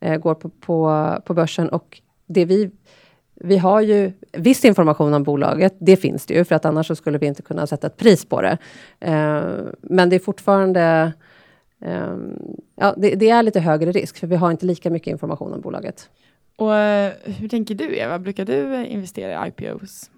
eh, 0.00 0.16
går 0.16 0.34
på, 0.34 0.48
på, 0.48 1.14
på 1.24 1.34
börsen. 1.34 1.68
Och 1.68 2.00
det 2.26 2.44
vi 2.44 2.70
vi 3.40 3.58
har 3.58 3.80
ju 3.80 4.12
viss 4.32 4.64
information 4.64 5.14
om 5.14 5.22
bolaget, 5.22 5.74
det 5.78 5.96
finns 5.96 6.26
det 6.26 6.34
ju, 6.34 6.44
för 6.44 6.54
att 6.54 6.64
annars 6.64 6.86
så 6.86 6.94
skulle 6.94 7.18
vi 7.18 7.26
inte 7.26 7.42
kunna 7.42 7.66
sätta 7.66 7.86
ett 7.86 7.96
pris 7.96 8.24
på 8.24 8.42
det. 8.42 8.58
Eh, 9.00 9.42
men 9.82 10.08
det 10.08 10.16
är 10.16 10.20
fortfarande... 10.20 11.12
Eh, 11.80 12.16
ja, 12.76 12.94
det, 12.96 13.14
det, 13.14 13.30
är 13.30 13.42
lite 13.42 13.60
högre 13.60 13.92
risk, 13.92 14.18
för 14.18 14.26
vi 14.26 14.36
har 14.36 14.50
inte 14.50 14.66
lika 14.66 14.90
mycket 14.90 15.10
information 15.10 15.52
om 15.52 15.60
bolaget. 15.60 16.10
Och 16.58 16.74
eh, 16.74 17.12
hur 17.24 17.48
tänker 17.48 17.74
du 17.74 17.96
Eva? 17.96 18.18
Brukar 18.18 18.44
du 18.44 18.86
investera 18.86 19.46
i 19.46 19.48
IPOs? 19.48 20.10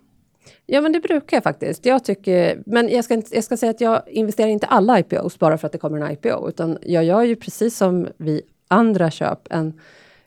Ja, 0.66 0.80
men 0.80 0.92
det 0.92 1.00
brukar 1.00 1.36
jag 1.36 1.44
faktiskt. 1.44 1.86
Jag 1.86 2.04
tycker, 2.04 2.62
men 2.66 2.88
jag 2.88 3.04
ska, 3.04 3.22
jag 3.30 3.44
ska 3.44 3.56
säga 3.56 3.70
att 3.70 3.80
jag 3.80 4.02
investerar 4.06 4.48
inte 4.48 4.66
alla 4.66 4.98
IPOs 4.98 5.38
bara 5.38 5.58
för 5.58 5.66
att 5.66 5.72
det 5.72 5.78
kommer 5.78 6.00
en 6.00 6.12
IPO, 6.12 6.48
utan 6.48 6.78
jag 6.82 7.04
gör 7.04 7.22
ju 7.22 7.36
precis 7.36 7.76
som 7.76 8.08
vi 8.16 8.42
andra 8.68 9.10
köp 9.10 9.38
en 9.50 9.80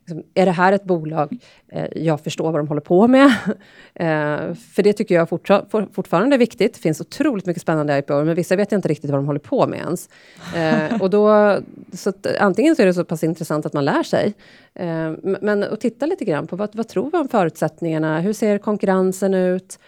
Liksom, 0.05 0.23
är 0.33 0.45
det 0.45 0.51
här 0.51 0.73
ett 0.73 0.83
bolag 0.83 1.37
eh, 1.67 1.87
jag 1.95 2.21
förstår 2.21 2.51
vad 2.51 2.59
de 2.59 2.67
håller 2.67 2.81
på 2.81 3.07
med? 3.07 3.25
eh, 3.93 4.53
för 4.53 4.83
det 4.83 4.93
tycker 4.93 5.15
jag 5.15 5.29
fortfar 5.29 5.93
fortfarande 5.93 6.35
är 6.35 6.37
viktigt. 6.37 6.73
Det 6.73 6.79
finns 6.79 7.01
otroligt 7.01 7.45
mycket 7.45 7.61
spännande 7.61 7.97
IPO, 7.97 8.23
men 8.23 8.35
vissa 8.35 8.55
vet 8.55 8.71
jag 8.71 8.77
inte 8.77 8.87
riktigt 8.87 9.09
vad 9.09 9.19
de 9.19 9.25
håller 9.25 9.39
på 9.39 9.67
med 9.67 9.79
ens. 9.79 10.09
Eh, 10.55 11.01
och 11.01 11.09
då, 11.09 11.57
så 11.93 12.09
att, 12.09 12.27
antingen 12.39 12.75
så 12.75 12.81
är 12.81 12.85
det 12.85 12.93
så 12.93 13.05
pass 13.05 13.23
intressant 13.23 13.65
att 13.65 13.73
man 13.73 13.85
lär 13.85 14.03
sig, 14.03 14.33
eh, 14.73 15.11
men 15.21 15.63
att 15.63 15.81
titta 15.81 16.05
lite 16.05 16.25
grann 16.25 16.47
på 16.47 16.55
vad, 16.55 16.75
vad 16.75 16.87
tror 16.87 17.11
vi 17.11 17.17
om 17.17 17.27
förutsättningarna? 17.27 18.19
Hur 18.19 18.33
ser 18.33 18.57
konkurrensen 18.57 19.33
ut? 19.33 19.79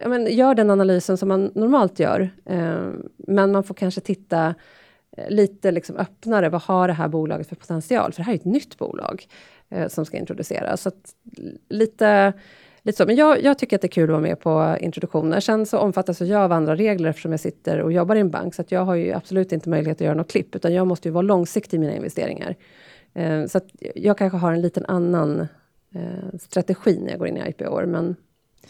Ja, 0.00 0.08
men, 0.08 0.26
gör 0.26 0.54
den 0.54 0.70
analysen 0.70 1.16
som 1.16 1.28
man 1.28 1.50
normalt 1.54 1.98
gör, 1.98 2.30
eh, 2.44 2.88
men 3.16 3.52
man 3.52 3.64
får 3.64 3.74
kanske 3.74 4.00
titta 4.00 4.54
eh, 5.16 5.30
lite 5.30 5.70
liksom 5.70 5.96
öppnare. 5.96 6.48
Vad 6.48 6.62
har 6.62 6.88
det 6.88 6.94
här 6.94 7.08
bolaget 7.08 7.48
för 7.48 7.56
potential? 7.56 8.12
För 8.12 8.20
det 8.20 8.26
här 8.26 8.32
är 8.32 8.38
ett 8.38 8.44
nytt 8.44 8.78
bolag 8.78 9.26
eh, 9.74 9.88
som 9.88 10.06
ska 10.06 10.16
introduceras. 10.16 10.82
Så 10.82 10.88
att, 10.88 11.14
lite, 11.68 12.32
lite 12.82 12.96
så. 12.96 13.06
Men 13.06 13.16
jag, 13.16 13.42
jag, 13.42 13.58
tycker 13.58 13.76
att 13.76 13.82
det 13.82 13.86
är 13.86 13.90
kul 13.90 14.04
att 14.04 14.10
vara 14.10 14.20
med 14.20 14.40
på 14.40 14.76
introduktioner. 14.80 15.40
Sen 15.40 15.66
så 15.66 15.78
omfattas 15.78 16.20
jag 16.20 16.42
av 16.42 16.52
andra 16.52 16.76
regler 16.76 17.10
eftersom 17.10 17.30
jag 17.30 17.40
sitter 17.40 17.80
och 17.80 17.92
jobbar 17.92 18.16
i 18.16 18.20
en 18.20 18.30
bank. 18.30 18.54
Så 18.54 18.62
att 18.62 18.72
jag 18.72 18.84
har 18.84 18.94
ju 18.94 19.12
absolut 19.12 19.52
inte 19.52 19.68
möjlighet 19.68 19.96
att 19.96 20.04
göra 20.04 20.14
något 20.14 20.30
klipp, 20.30 20.54
utan 20.54 20.74
jag 20.74 20.86
måste 20.86 21.08
ju 21.08 21.12
vara 21.12 21.22
långsiktig 21.22 21.76
i 21.76 21.80
mina 21.80 21.94
investeringar. 21.96 22.56
Eh, 23.14 23.46
så 23.46 23.58
att 23.58 23.66
jag 23.94 24.18
kanske 24.18 24.38
har 24.38 24.52
en 24.52 24.60
liten 24.60 24.84
annan 24.86 25.40
eh, 25.94 26.38
strategi 26.40 26.98
när 27.00 27.10
jag 27.10 27.18
går 27.18 27.28
in 27.28 27.36
i 27.36 27.48
IPO. 27.48 27.86
Men 27.86 28.16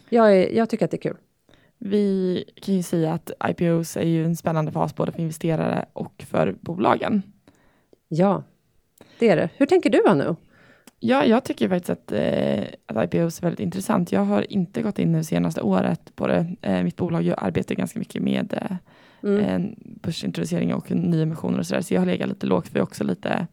jag, 0.08 0.36
är, 0.36 0.56
jag 0.56 0.70
tycker 0.70 0.84
att 0.84 0.90
det 0.90 0.96
är 0.96 1.10
kul. 1.10 1.16
Vi 1.78 2.44
kan 2.62 2.74
ju 2.74 2.82
säga 2.82 3.12
att 3.12 3.30
IPOs 3.48 3.96
är 3.96 4.06
ju 4.06 4.24
en 4.24 4.36
spännande 4.36 4.72
fas 4.72 4.94
både 4.94 5.12
för 5.12 5.20
investerare 5.20 5.84
och 5.92 6.24
för 6.28 6.56
bolagen. 6.60 7.22
Ja, 8.08 8.42
det 9.18 9.28
är 9.28 9.36
det. 9.36 9.48
Hur 9.56 9.66
tänker 9.66 9.90
du 9.90 10.14
nu? 10.14 10.36
Ja, 11.06 11.24
jag 11.24 11.44
tycker 11.44 11.68
faktiskt 11.68 11.90
att, 11.90 12.12
eh, 12.12 12.64
att 12.86 13.14
IPOs 13.14 13.38
är 13.38 13.42
väldigt 13.42 13.60
intressant. 13.60 14.12
Jag 14.12 14.24
har 14.24 14.52
inte 14.52 14.82
gått 14.82 14.98
in 14.98 15.12
nu 15.12 15.24
senaste 15.24 15.60
året 15.60 16.16
på 16.16 16.26
det. 16.26 16.56
Eh, 16.62 16.82
mitt 16.82 16.96
bolag 16.96 17.34
arbetar 17.38 17.74
ganska 17.74 17.98
mycket 17.98 18.22
med 18.22 18.52
eh, 18.52 18.76
mm. 19.30 19.74
börsintroducering 19.78 20.74
och 20.74 20.90
nyemissioner 20.90 21.58
och 21.58 21.66
sådär. 21.66 21.80
Så 21.80 21.94
jag 21.94 22.00
har 22.00 22.06
legat 22.06 22.28
lite 22.28 22.46
lågt 22.46 22.68
för 22.68 22.80
också 22.80 23.04
lite 23.04 23.46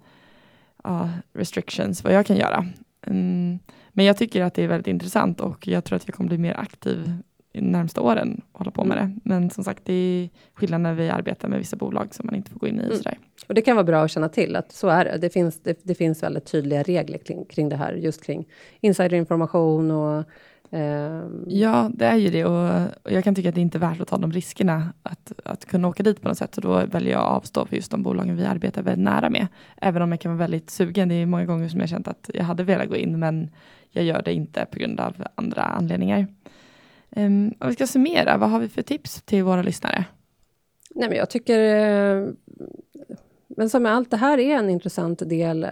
uh, 0.88 1.10
restrictions 1.34 2.04
vad 2.04 2.14
jag 2.14 2.26
kan 2.26 2.38
göra. 2.38 2.66
Mm, 3.08 3.60
men 3.90 4.06
jag 4.06 4.18
tycker 4.18 4.44
att 4.44 4.54
det 4.54 4.64
är 4.64 4.68
väldigt 4.68 4.88
intressant 4.88 5.40
och 5.40 5.68
jag 5.68 5.84
tror 5.84 5.96
att 5.96 6.08
jag 6.08 6.16
kommer 6.16 6.28
bli 6.28 6.38
mer 6.38 6.60
aktiv 6.60 7.14
närmsta 7.54 8.02
åren 8.02 8.42
hålla 8.52 8.72
på 8.72 8.84
med 8.84 8.98
det. 8.98 9.12
Men 9.24 9.50
som 9.50 9.64
sagt, 9.64 9.86
det 9.86 9.94
är 9.94 10.30
skillnad 10.54 10.82
när 10.82 10.94
vi 10.94 11.10
arbetar 11.10 11.48
med 11.48 11.60
vissa 11.60 11.76
bolag 11.76 12.16
som 12.16 12.26
man 12.26 12.36
inte 12.36 12.52
får 12.52 12.60
gå 12.60 12.68
in 12.68 12.80
i. 12.80 12.84
Mm. 12.84 13.16
Och 13.48 13.54
det 13.54 13.62
kan 13.62 13.76
vara 13.76 13.84
bra 13.84 14.04
att 14.04 14.12
känna 14.12 14.30
till 14.30 14.56
att 14.56 14.72
så 14.72 14.88
är 14.88 15.06
det. 15.06 15.18
Det 15.18 15.30
finns, 15.30 15.60
det, 15.64 15.80
det 15.84 15.96
finns 15.96 16.24
väldigt 16.24 16.46
tydliga 16.46 16.84
regler 16.84 17.18
kring, 17.18 17.46
kring 17.46 17.70
det 17.70 17.76
här, 17.76 17.94
just 17.94 18.24
kring 18.24 18.48
insiderinformation 18.82 19.92
och 19.92 20.26
Um... 20.74 21.46
Ja, 21.48 21.92
det 21.94 22.06
är 22.06 22.16
ju 22.16 22.30
det 22.30 22.46
och, 22.46 22.88
och, 23.04 23.12
jag 23.12 23.24
kan 23.24 23.36
tycka 23.36 23.50
att 23.50 23.56
det 23.56 23.62
inte 23.62 23.78
är 23.78 23.80
värt 23.80 24.02
att 24.02 24.08
ta 24.08 24.18
de 24.18 24.32
riskerna 24.32 24.94
att, 25.04 25.32
att 25.46 25.66
kunna 25.66 25.88
åka 25.88 26.04
dit 26.04 26.22
på 26.22 26.28
något 26.28 26.38
sätt. 26.38 26.56
Så 26.56 26.62
då 26.62 26.86
väljer 26.86 27.12
jag 27.12 27.22
att 27.22 27.32
avstå 27.32 27.66
för 27.66 27.76
just 27.76 27.92
de 27.92 28.04
bolagen 28.04 28.38
vi 28.38 28.46
arbetar 28.46 28.82
väldigt 28.82 29.04
nära 29.04 29.30
med. 29.30 29.48
Även 29.78 30.02
om 30.02 30.12
jag 30.12 30.20
kan 30.20 30.32
vara 30.32 30.40
väldigt 30.40 30.70
sugen. 30.70 31.10
Det 31.10 31.16
är 31.16 31.26
många 31.26 31.46
gånger 31.46 31.70
som 31.70 31.80
jag 31.80 31.90
känt 31.90 32.08
att 32.08 32.30
jag 32.34 32.44
hade 32.44 32.64
velat 32.64 32.90
gå 32.90 32.96
in 32.96 33.20
men 33.20 33.50
jag 33.90 34.06
gör 34.06 34.22
det 34.22 34.34
inte 34.34 34.66
på 34.72 34.80
grund 34.80 35.00
av 35.00 35.16
andra 35.36 35.62
anledningar. 35.62 36.28
Um, 37.16 37.54
om 37.60 37.68
vi 37.68 37.74
ska 37.74 37.88
summera, 37.88 38.38
vad 38.38 38.50
har 38.50 38.60
vi 38.60 38.68
för 38.68 38.82
tips 38.82 39.22
till 39.22 39.44
våra 39.44 39.62
lyssnare? 39.62 40.06
Nej, 40.96 41.10
men 41.10 41.18
jag 41.18 41.30
tycker... 41.30 41.60
Eh, 41.60 42.28
men 43.48 43.70
som 43.70 43.84
med 43.84 43.92
allt, 43.92 44.12
det 44.12 44.18
här 44.18 44.38
är 44.38 44.56
en 44.56 44.70
intressant 44.70 45.30
del, 45.30 45.64
eh, 45.64 45.70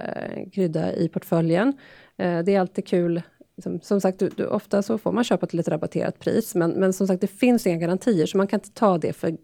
krydda 0.54 0.93
i 0.93 1.10
portföljen. 1.10 1.73
Eh, 2.17 2.39
det 2.39 2.56
är 2.56 2.60
alltid 2.60 2.88
kul 2.88 3.21
som, 3.62 3.82
som 3.82 4.02
sagt, 4.02 4.19
du, 4.19 4.30
du, 4.30 4.45
ofta 4.45 4.82
så 4.82 4.97
får 4.97 5.12
man 5.12 5.23
köpa 5.23 5.45
till 5.45 5.60
ett 5.60 5.67
rabatterat 5.67 6.19
pris, 6.19 6.56
men, 6.56 6.71
men 6.71 6.93
som 6.93 7.08
sagt, 7.08 7.21
det 7.21 7.28
finns 7.28 7.67
inga 7.67 7.78
garantier, 7.78 8.25
så 8.25 8.38
man 8.38 8.47
kan 8.47 8.60
inte 8.60 8.71
ta 8.71 8.97
det 8.97 9.13
för, 9.13 9.38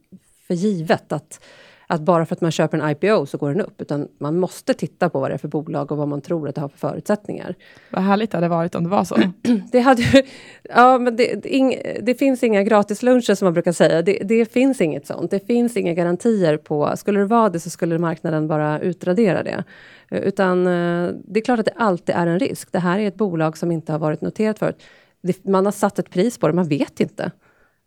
för 0.48 0.54
givet 0.54 1.12
att 1.12 1.44
att 1.88 2.02
bara 2.02 2.26
för 2.26 2.36
att 2.36 2.42
man 2.42 2.52
köper 2.52 2.78
en 2.78 2.90
IPO 2.90 3.26
så 3.26 3.38
går 3.38 3.50
den 3.50 3.62
upp, 3.62 3.82
utan 3.82 4.08
man 4.18 4.40
måste 4.40 4.74
titta 4.74 5.10
på 5.10 5.20
vad 5.20 5.32
det 5.32 5.34
är 5.34 5.38
för 5.38 5.48
bolag 5.48 5.92
och 5.92 5.98
vad 5.98 6.08
man 6.08 6.22
tror 6.22 6.50
att 6.50 6.56
det 6.56 6.62
har 6.62 6.70
för 6.70 6.78
förutsättningar. 6.78 7.56
Vad 7.90 8.04
härligt 8.04 8.32
det 8.32 8.38
hade 8.38 8.48
varit 8.48 8.76
om 8.76 8.84
det 8.84 8.90
var 8.90 9.04
så. 9.04 9.18
det, 9.72 9.80
hade, 9.80 10.24
ja, 10.64 10.98
men 10.98 11.16
det, 11.16 11.44
det, 11.44 11.50
ing, 11.50 11.76
det 12.02 12.16
finns 12.16 12.44
inga 12.44 12.64
gratisluncher 12.64 13.36
som 13.36 13.46
man 13.46 13.54
brukar 13.54 13.72
säga. 13.72 14.02
Det, 14.02 14.20
det, 14.24 14.52
finns 14.52 14.82
inget 14.82 15.08
sånt. 15.08 15.32
Det 15.32 15.48
finns 15.48 15.78
inga 15.78 15.94
garantier 15.94 16.58
på... 16.58 16.94
Skulle 16.98 17.20
det 17.20 17.26
vara 17.26 17.50
det 17.50 17.60
så 17.60 17.70
skulle 17.70 18.00
marknaden 18.00 18.48
bara 18.48 18.80
utradera 18.80 19.44
det. 19.44 19.64
Utan 20.10 20.68
eh, 20.68 21.12
det 21.28 21.40
är 21.40 21.44
klart 21.44 21.60
att 21.60 21.66
det 21.66 21.74
alltid 21.76 22.16
är 22.16 22.28
en 22.28 22.40
risk. 22.40 22.72
Det 22.72 22.80
här 22.80 23.00
är 23.00 23.08
ett 23.08 23.16
bolag 23.16 23.58
som 23.58 23.72
inte 23.72 23.92
har 23.92 24.00
varit 24.00 24.22
noterat 24.22 24.60
förut. 24.60 24.84
Man 25.44 25.66
har 25.66 25.72
satt 25.72 26.00
ett 26.00 26.10
pris 26.10 26.38
på 26.38 26.48
det, 26.48 26.54
man 26.54 26.68
vet 26.68 27.00
inte. 27.00 27.32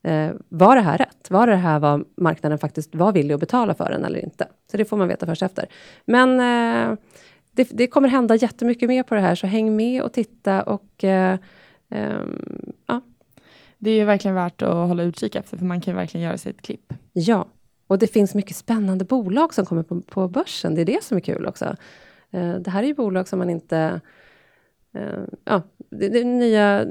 Eh, 0.03 0.31
var 0.49 0.77
det 0.77 0.83
här 0.83 0.99
rätt? 0.99 1.31
Var 1.31 1.47
det 1.47 1.57
här 1.57 1.79
vad 1.79 2.05
marknaden 2.17 2.59
faktiskt 2.59 2.95
var 2.95 3.13
villig 3.13 3.35
att 3.35 3.41
betala 3.41 3.75
för 3.75 3.91
den 3.91 4.05
eller 4.05 4.25
inte? 4.25 4.49
Så 4.71 4.77
det 4.77 4.85
får 4.85 4.97
man 4.97 5.09
veta 5.09 5.27
först 5.27 5.43
efter. 5.43 5.67
Men 6.05 6.41
eh, 6.41 6.99
det, 7.53 7.69
det, 7.71 7.87
kommer 7.87 8.09
hända 8.09 8.37
jättemycket 8.37 8.89
mer 8.89 9.03
på 9.03 9.15
det 9.15 9.21
här, 9.21 9.35
så 9.35 9.47
häng 9.47 9.77
med 9.77 10.03
och 10.03 10.13
titta 10.13 10.63
och 10.63 11.05
eh, 11.05 11.39
ehm, 11.89 12.73
ja. 12.87 13.01
Det 13.79 13.91
är 13.91 13.95
ju 13.95 14.05
verkligen 14.05 14.35
värt 14.35 14.63
att 14.63 14.89
hålla 14.89 15.03
utkik 15.03 15.35
efter, 15.35 15.57
för 15.57 15.65
man 15.65 15.81
kan 15.81 15.97
verkligen 15.97 16.27
göra 16.27 16.39
sig 16.39 16.51
ett 16.51 16.63
klipp. 16.63 16.93
Ja, 17.13 17.47
och 17.87 17.99
det 17.99 18.07
finns 18.07 18.35
mycket 18.35 18.57
spännande 18.57 19.05
bolag 19.05 19.55
som 19.55 19.67
kommer 19.67 19.83
på, 19.83 20.01
på 20.01 20.29
börsen. 20.29 20.75
Det 20.75 20.81
är 20.81 20.85
det 20.85 21.05
som 21.05 21.17
är 21.17 21.21
kul 21.21 21.47
också. 21.47 21.77
Eh, 22.31 22.55
det 22.55 22.71
här 22.71 22.83
är 22.83 22.87
ju 22.87 22.95
bolag 22.95 23.29
som 23.29 23.39
man 23.39 23.51
inte... 23.51 24.01
Eh, 24.95 25.23
ja, 25.45 25.63
det, 25.91 26.09
det 26.09 26.25
nya 26.25 26.87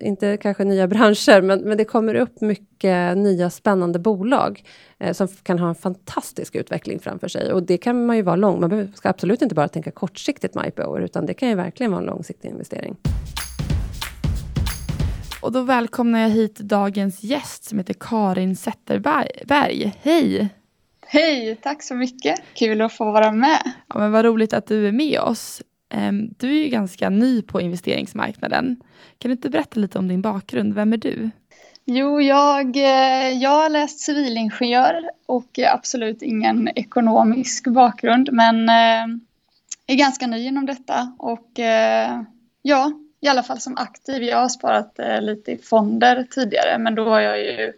inte 0.00 0.36
kanske 0.36 0.64
nya 0.64 0.86
branscher, 0.88 1.42
men, 1.42 1.60
men 1.60 1.78
det 1.78 1.84
kommer 1.84 2.14
upp 2.14 2.40
mycket 2.40 3.18
nya 3.18 3.50
spännande 3.50 3.98
bolag 3.98 4.64
eh, 4.98 5.12
som 5.12 5.28
kan 5.28 5.58
ha 5.58 5.68
en 5.68 5.74
fantastisk 5.74 6.54
utveckling 6.54 7.00
framför 7.00 7.28
sig. 7.28 7.52
Och 7.52 7.62
det 7.62 7.78
kan 7.78 8.06
man 8.06 8.16
ju 8.16 8.22
vara 8.22 8.36
lång. 8.36 8.60
Man 8.60 8.92
ska 8.94 9.08
absolut 9.08 9.42
inte 9.42 9.54
bara 9.54 9.68
tänka 9.68 9.90
kortsiktigt 9.90 10.54
med 10.54 10.68
IPO, 10.68 10.98
utan 10.98 11.26
det 11.26 11.34
kan 11.34 11.48
ju 11.48 11.54
verkligen 11.54 11.92
vara 11.92 12.00
en 12.00 12.06
långsiktig 12.06 12.48
investering. 12.48 12.96
Och 15.42 15.52
då 15.52 15.62
välkomnar 15.62 16.20
jag 16.20 16.30
hit 16.30 16.56
dagens 16.56 17.22
gäst 17.22 17.64
som 17.64 17.78
heter 17.78 17.94
Karin 17.94 18.56
Zetterberg. 18.56 19.94
Hej! 20.02 20.48
Hej, 21.06 21.56
tack 21.62 21.82
så 21.82 21.94
mycket. 21.94 22.42
Kul 22.54 22.80
att 22.80 22.92
få 22.92 23.12
vara 23.12 23.32
med. 23.32 23.72
Ja, 23.88 23.98
men 23.98 24.12
vad 24.12 24.24
roligt 24.24 24.52
att 24.52 24.66
du 24.66 24.88
är 24.88 24.92
med 24.92 25.20
oss. 25.20 25.62
Ehm, 25.88 26.34
du 26.38 26.48
är 26.58 26.62
ju 26.62 26.68
ganska 26.68 27.10
ny 27.10 27.42
på 27.42 27.60
investeringsmarknaden. 27.60 28.76
Kan 29.18 29.28
du 29.28 29.32
inte 29.32 29.50
berätta 29.50 29.80
lite 29.80 29.98
om 29.98 30.08
din 30.08 30.22
bakgrund? 30.22 30.74
Vem 30.74 30.92
är 30.92 30.96
du? 30.96 31.30
Jo, 31.84 32.20
jag, 32.20 32.76
eh, 32.76 33.28
jag 33.28 33.50
har 33.50 33.68
läst 33.68 34.00
civilingenjör 34.00 35.10
och 35.26 35.58
absolut 35.58 36.22
ingen 36.22 36.68
ekonomisk 36.68 37.68
bakgrund, 37.68 38.28
men 38.32 38.68
eh, 38.68 39.16
är 39.86 39.94
ganska 39.94 40.26
ny 40.26 40.46
inom 40.46 40.66
detta 40.66 41.12
och 41.18 41.58
eh, 41.58 42.22
ja, 42.62 42.92
i 43.20 43.28
alla 43.28 43.42
fall 43.42 43.60
som 43.60 43.76
aktiv. 43.76 44.22
Jag 44.22 44.36
har 44.36 44.48
sparat 44.48 44.98
lite 45.20 45.52
i 45.52 45.58
fonder 45.58 46.26
tidigare, 46.30 46.78
men 46.78 46.94
då 46.94 47.04
har 47.04 47.20
jag 47.20 47.38
ju 47.38 47.72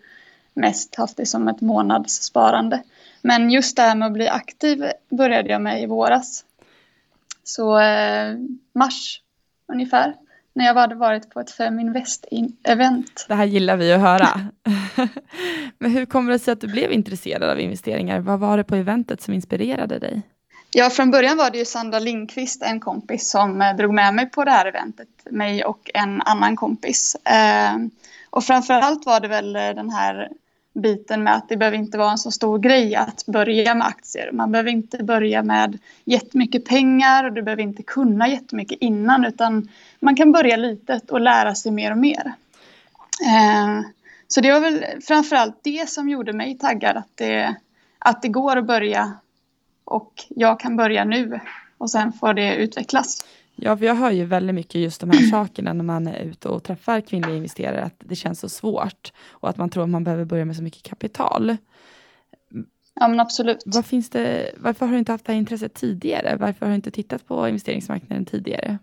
mest 0.54 0.94
haft 0.94 1.16
det 1.16 1.26
som 1.26 1.48
ett 1.48 1.60
månadssparande. 1.60 2.82
Men 3.22 3.50
just 3.50 3.76
det 3.76 3.82
här 3.82 3.94
med 3.94 4.06
att 4.06 4.12
bli 4.12 4.28
aktiv 4.28 4.84
började 5.08 5.48
jag 5.48 5.62
med 5.62 5.82
i 5.82 5.86
våras 5.86 6.44
så 7.54 7.78
eh, 7.80 8.34
mars 8.74 9.20
ungefär, 9.72 10.14
när 10.52 10.64
jag 10.64 10.74
hade 10.74 10.94
varit 10.94 11.30
på 11.30 11.40
ett 11.40 11.50
Feminvest-event. 11.50 13.24
Det 13.28 13.34
här 13.34 13.44
gillar 13.44 13.76
vi 13.76 13.92
att 13.92 14.00
höra. 14.00 14.28
Men 15.78 15.90
hur 15.90 16.06
kommer 16.06 16.32
det 16.32 16.38
sig 16.38 16.52
att 16.52 16.60
du 16.60 16.68
blev 16.68 16.92
intresserad 16.92 17.50
av 17.50 17.60
investeringar? 17.60 18.20
Vad 18.20 18.40
var 18.40 18.56
det 18.56 18.64
på 18.64 18.76
eventet 18.76 19.22
som 19.22 19.34
inspirerade 19.34 19.98
dig? 19.98 20.22
Ja, 20.72 20.90
från 20.90 21.10
början 21.10 21.36
var 21.36 21.50
det 21.50 21.58
ju 21.58 21.64
Sandra 21.64 21.98
Lindqvist, 21.98 22.62
en 22.62 22.80
kompis, 22.80 23.30
som 23.30 23.62
eh, 23.62 23.76
drog 23.76 23.94
med 23.94 24.14
mig 24.14 24.30
på 24.30 24.44
det 24.44 24.50
här 24.50 24.66
eventet. 24.66 25.08
Mig 25.30 25.64
och 25.64 25.90
en 25.94 26.22
annan 26.22 26.56
kompis. 26.56 27.14
Eh, 27.14 27.76
och 28.30 28.44
framförallt 28.44 29.06
var 29.06 29.20
det 29.20 29.28
väl 29.28 29.56
eh, 29.56 29.62
den 29.62 29.90
här 29.90 30.28
biten 30.72 31.22
med 31.22 31.34
att 31.34 31.48
det 31.48 31.56
behöver 31.56 31.78
inte 31.78 31.98
vara 31.98 32.10
en 32.10 32.18
så 32.18 32.30
stor 32.30 32.58
grej 32.58 32.94
att 32.94 33.26
börja 33.26 33.74
med 33.74 33.86
aktier. 33.86 34.32
Man 34.32 34.52
behöver 34.52 34.70
inte 34.70 35.04
börja 35.04 35.42
med 35.42 35.78
jättemycket 36.04 36.64
pengar 36.64 37.24
och 37.24 37.32
du 37.32 37.42
behöver 37.42 37.62
inte 37.62 37.82
kunna 37.82 38.28
jättemycket 38.28 38.78
innan 38.80 39.24
utan 39.24 39.68
man 40.00 40.16
kan 40.16 40.32
börja 40.32 40.56
litet 40.56 41.10
och 41.10 41.20
lära 41.20 41.54
sig 41.54 41.72
mer 41.72 41.90
och 41.90 41.98
mer. 41.98 42.32
Eh, 43.26 43.80
så 44.28 44.40
det 44.40 44.52
var 44.52 44.60
väl 44.60 44.84
framförallt 45.02 45.58
det 45.62 45.88
som 45.88 46.08
gjorde 46.08 46.32
mig 46.32 46.58
taggad 46.58 46.96
att 46.96 47.16
det, 47.16 47.54
att 47.98 48.22
det 48.22 48.28
går 48.28 48.56
att 48.56 48.66
börja 48.66 49.12
och 49.84 50.12
jag 50.28 50.60
kan 50.60 50.76
börja 50.76 51.04
nu 51.04 51.40
och 51.78 51.90
sen 51.90 52.12
får 52.12 52.34
det 52.34 52.56
utvecklas. 52.56 53.24
Ja, 53.62 53.76
för 53.76 53.84
jag 53.84 53.94
hör 53.94 54.10
ju 54.10 54.24
väldigt 54.24 54.54
mycket 54.54 54.74
just 54.74 55.00
de 55.00 55.10
här 55.10 55.30
sakerna 55.30 55.72
när 55.72 55.84
man 55.84 56.06
är 56.06 56.20
ute 56.20 56.48
och 56.48 56.62
träffar 56.64 57.00
kvinnliga 57.00 57.36
investerare, 57.36 57.82
att 57.82 57.94
det 57.98 58.16
känns 58.16 58.40
så 58.40 58.48
svårt 58.48 59.12
och 59.30 59.48
att 59.48 59.56
man 59.56 59.70
tror 59.70 59.82
att 59.82 59.90
man 59.90 60.04
behöver 60.04 60.24
börja 60.24 60.44
med 60.44 60.56
så 60.56 60.62
mycket 60.62 60.82
kapital. 60.82 61.56
Ja, 62.94 63.08
men 63.08 63.20
absolut. 63.20 63.62
Vad 63.66 63.86
finns 63.86 64.10
det, 64.10 64.50
varför 64.56 64.86
har 64.86 64.92
du 64.92 64.98
inte 64.98 65.12
haft 65.12 65.24
det 65.24 65.32
här 65.32 65.38
intresset 65.38 65.74
tidigare? 65.74 66.36
Varför 66.36 66.66
har 66.66 66.70
du 66.70 66.76
inte 66.76 66.90
tittat 66.90 67.26
på 67.26 67.48
investeringsmarknaden 67.48 68.24
tidigare? 68.24 68.78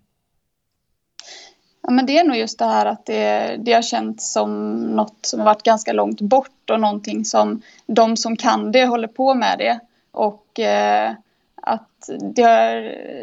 Ja, 1.82 1.92
men 1.92 2.06
det 2.06 2.18
är 2.18 2.24
nog 2.24 2.38
just 2.38 2.60
det 2.60 2.66
här 2.66 2.86
att 2.86 3.06
det, 3.06 3.58
det 3.66 3.74
har 3.74 3.82
känts 3.82 4.34
som 4.34 4.74
något 4.84 5.18
som 5.22 5.40
har 5.40 5.46
varit 5.46 5.64
ganska 5.64 5.94
långt 5.94 6.22
bort 6.22 6.70
och 6.72 6.80
någonting 6.80 7.26
som 7.26 7.62
de 7.88 8.18
som 8.18 8.36
kan 8.36 8.72
det 8.72 8.86
håller 8.86 9.08
på 9.08 9.34
med 9.34 9.58
det. 9.58 9.80
Och 10.12 10.60
eh, 10.60 11.14
att 11.62 12.10
det 12.36 12.42
har, 12.42 12.82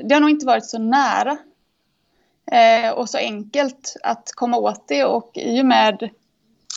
det 0.08 0.14
har 0.14 0.20
nog 0.20 0.30
inte 0.30 0.46
varit 0.46 0.66
så 0.66 0.78
nära 0.78 1.38
eh, 2.52 2.90
och 2.90 3.10
så 3.10 3.18
enkelt 3.18 3.96
att 4.02 4.32
komma 4.34 4.56
åt 4.56 4.88
det 4.88 5.04
och 5.04 5.30
i 5.34 5.62
och 5.62 5.66
med 5.66 6.10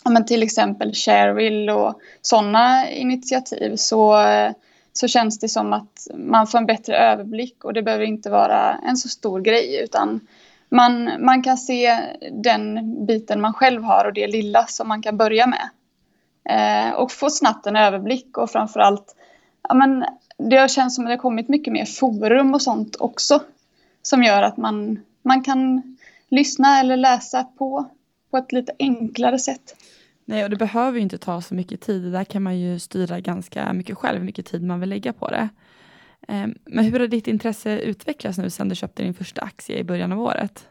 ja, 0.04 0.10
men 0.10 0.26
till 0.26 0.42
exempel 0.42 0.94
Sharewill 0.94 1.70
och 1.70 2.00
sådana 2.22 2.90
initiativ 2.90 3.76
så, 3.76 4.16
så 4.92 5.08
känns 5.08 5.38
det 5.38 5.48
som 5.48 5.72
att 5.72 6.06
man 6.14 6.46
får 6.46 6.58
en 6.58 6.66
bättre 6.66 6.96
överblick 6.96 7.64
och 7.64 7.72
det 7.72 7.82
behöver 7.82 8.04
inte 8.04 8.30
vara 8.30 8.74
en 8.74 8.96
så 8.96 9.08
stor 9.08 9.40
grej 9.40 9.82
utan 9.84 10.20
man, 10.68 11.10
man 11.24 11.42
kan 11.42 11.56
se 11.56 11.98
den 12.32 13.06
biten 13.06 13.40
man 13.40 13.54
själv 13.54 13.82
har 13.82 14.04
och 14.04 14.12
det 14.12 14.26
lilla 14.26 14.66
som 14.66 14.88
man 14.88 15.02
kan 15.02 15.16
börja 15.16 15.46
med. 15.46 15.68
Eh, 16.50 16.94
och 16.94 17.12
få 17.12 17.30
snabbt 17.30 17.66
en 17.66 17.76
överblick 17.76 18.38
och 18.38 18.50
framförallt 18.50 19.16
ja, 19.68 19.74
men 19.74 20.04
det 20.38 20.56
har 20.56 20.68
känts 20.68 20.96
som 20.96 21.04
att 21.04 21.08
det 21.08 21.12
har 21.12 21.18
kommit 21.18 21.48
mycket 21.48 21.72
mer 21.72 21.84
forum 21.84 22.54
och 22.54 22.62
sånt 22.62 22.96
också. 23.00 23.42
Som 24.02 24.22
gör 24.22 24.42
att 24.42 24.56
man, 24.56 25.00
man 25.22 25.42
kan 25.42 25.96
lyssna 26.28 26.80
eller 26.80 26.96
läsa 26.96 27.44
på 27.44 27.90
på 28.30 28.36
ett 28.36 28.52
lite 28.52 28.72
enklare 28.78 29.38
sätt. 29.38 29.76
Nej, 30.24 30.44
och 30.44 30.50
det 30.50 30.56
behöver 30.56 30.96
ju 30.96 31.02
inte 31.02 31.18
ta 31.18 31.42
så 31.42 31.54
mycket 31.54 31.80
tid. 31.80 32.12
Där 32.12 32.24
kan 32.24 32.42
man 32.42 32.58
ju 32.58 32.78
styra 32.78 33.20
ganska 33.20 33.72
mycket 33.72 33.98
själv, 33.98 34.18
hur 34.18 34.24
mycket 34.24 34.46
tid 34.46 34.62
man 34.62 34.80
vill 34.80 34.88
lägga 34.88 35.12
på 35.12 35.28
det. 35.28 35.48
Ehm, 36.28 36.54
men 36.64 36.84
hur 36.84 37.00
har 37.00 37.06
ditt 37.06 37.26
intresse 37.26 37.78
utvecklats 37.78 38.38
nu 38.38 38.50
sedan 38.50 38.68
du 38.68 38.74
köpte 38.74 39.02
din 39.02 39.14
första 39.14 39.40
aktie 39.40 39.78
i 39.78 39.84
början 39.84 40.12
av 40.12 40.20
året? 40.20 40.68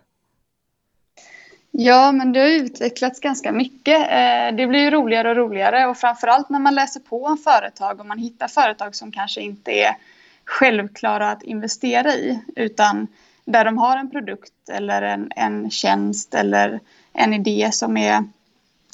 Ja, 1.79 2.11
men 2.11 2.31
det 2.31 2.39
har 2.39 2.47
utvecklats 2.47 3.19
ganska 3.19 3.51
mycket. 3.51 3.99
Eh, 3.99 4.55
det 4.57 4.67
blir 4.67 4.79
ju 4.79 4.91
roligare 4.91 5.29
och 5.29 5.35
roligare 5.35 5.87
och 5.87 5.97
framförallt 5.97 6.49
när 6.49 6.59
man 6.59 6.75
läser 6.75 6.99
på 6.99 7.23
om 7.23 7.37
företag 7.37 7.99
och 7.99 8.05
man 8.05 8.17
hittar 8.17 8.47
företag 8.47 8.95
som 8.95 9.11
kanske 9.11 9.41
inte 9.41 9.71
är 9.71 9.97
självklara 10.45 11.31
att 11.31 11.43
investera 11.43 12.13
i 12.13 12.41
utan 12.55 13.07
där 13.45 13.65
de 13.65 13.77
har 13.77 13.97
en 13.97 14.11
produkt 14.11 14.69
eller 14.71 15.01
en, 15.01 15.31
en 15.35 15.69
tjänst 15.69 16.33
eller 16.33 16.79
en 17.13 17.33
idé 17.33 17.69
som 17.71 17.97
är 17.97 18.23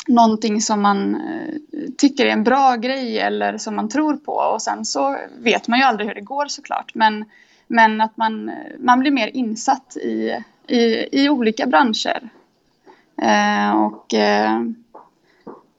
någonting 0.07 0.61
som 0.61 0.81
man 0.81 1.15
eh, 1.15 1.55
tycker 1.97 2.25
är 2.25 2.31
en 2.31 2.43
bra 2.43 2.75
grej 2.75 3.19
eller 3.19 3.57
som 3.57 3.75
man 3.75 3.89
tror 3.89 4.17
på 4.17 4.33
och 4.33 4.61
sen 4.61 4.85
så 4.85 5.17
vet 5.37 5.67
man 5.67 5.79
ju 5.79 5.85
aldrig 5.85 6.07
hur 6.07 6.15
det 6.15 6.21
går 6.21 6.45
såklart 6.45 6.95
men, 6.95 7.25
men 7.67 8.01
att 8.01 8.17
man, 8.17 8.51
man 8.79 8.99
blir 8.99 9.11
mer 9.11 9.27
insatt 9.27 9.97
i, 9.97 10.43
i, 10.67 11.07
i 11.21 11.29
olika 11.29 11.65
branscher. 11.65 12.29
Eh, 13.23 13.83
och 13.83 14.13
eh, 14.13 14.61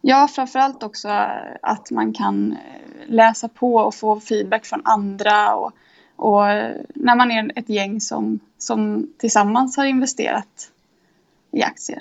ja, 0.01 0.29
framförallt 0.29 0.83
också 0.83 1.09
att 1.63 1.91
man 1.91 2.13
kan 2.13 2.57
läsa 3.07 3.49
på 3.49 3.75
och 3.75 3.95
få 3.95 4.21
feedback 4.21 4.67
från 4.67 4.83
andra 4.85 5.55
och, 5.55 5.73
och 6.17 6.43
när 6.95 7.17
man 7.17 7.31
är 7.31 7.51
ett 7.57 7.69
gäng 7.69 8.01
som, 8.01 8.41
som 8.59 9.09
tillsammans 9.19 9.77
har 9.77 9.85
investerat 9.85 10.71
i 11.53 11.63
aktier. 11.63 11.99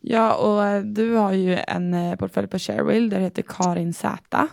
Ja, 0.00 0.34
och 0.34 0.66
eh, 0.66 0.82
du 0.82 1.14
har 1.14 1.32
ju 1.32 1.58
en 1.68 1.94
eh, 1.94 2.16
portfölj 2.16 2.48
på 2.48 2.58
Sharewill 2.58 3.10
där 3.10 3.18
det 3.18 3.24
heter 3.24 3.44
Karin 3.48 3.94
Z. 3.94 4.48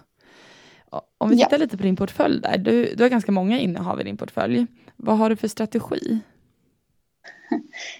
Om 1.18 1.30
vi 1.30 1.38
tittar 1.38 1.52
ja. 1.52 1.58
lite 1.58 1.78
på 1.78 1.84
din 1.84 1.96
portfölj 1.96 2.42
där, 2.42 2.58
du, 2.58 2.94
du 2.96 3.04
har 3.04 3.10
ganska 3.10 3.32
många 3.32 3.60
innehav 3.60 4.02
i 4.02 4.04
din 4.04 4.18
portfölj. 4.18 4.68
Vad 4.96 5.18
har 5.18 5.30
du 5.30 5.36
för 5.36 5.48
strategi? 5.48 6.20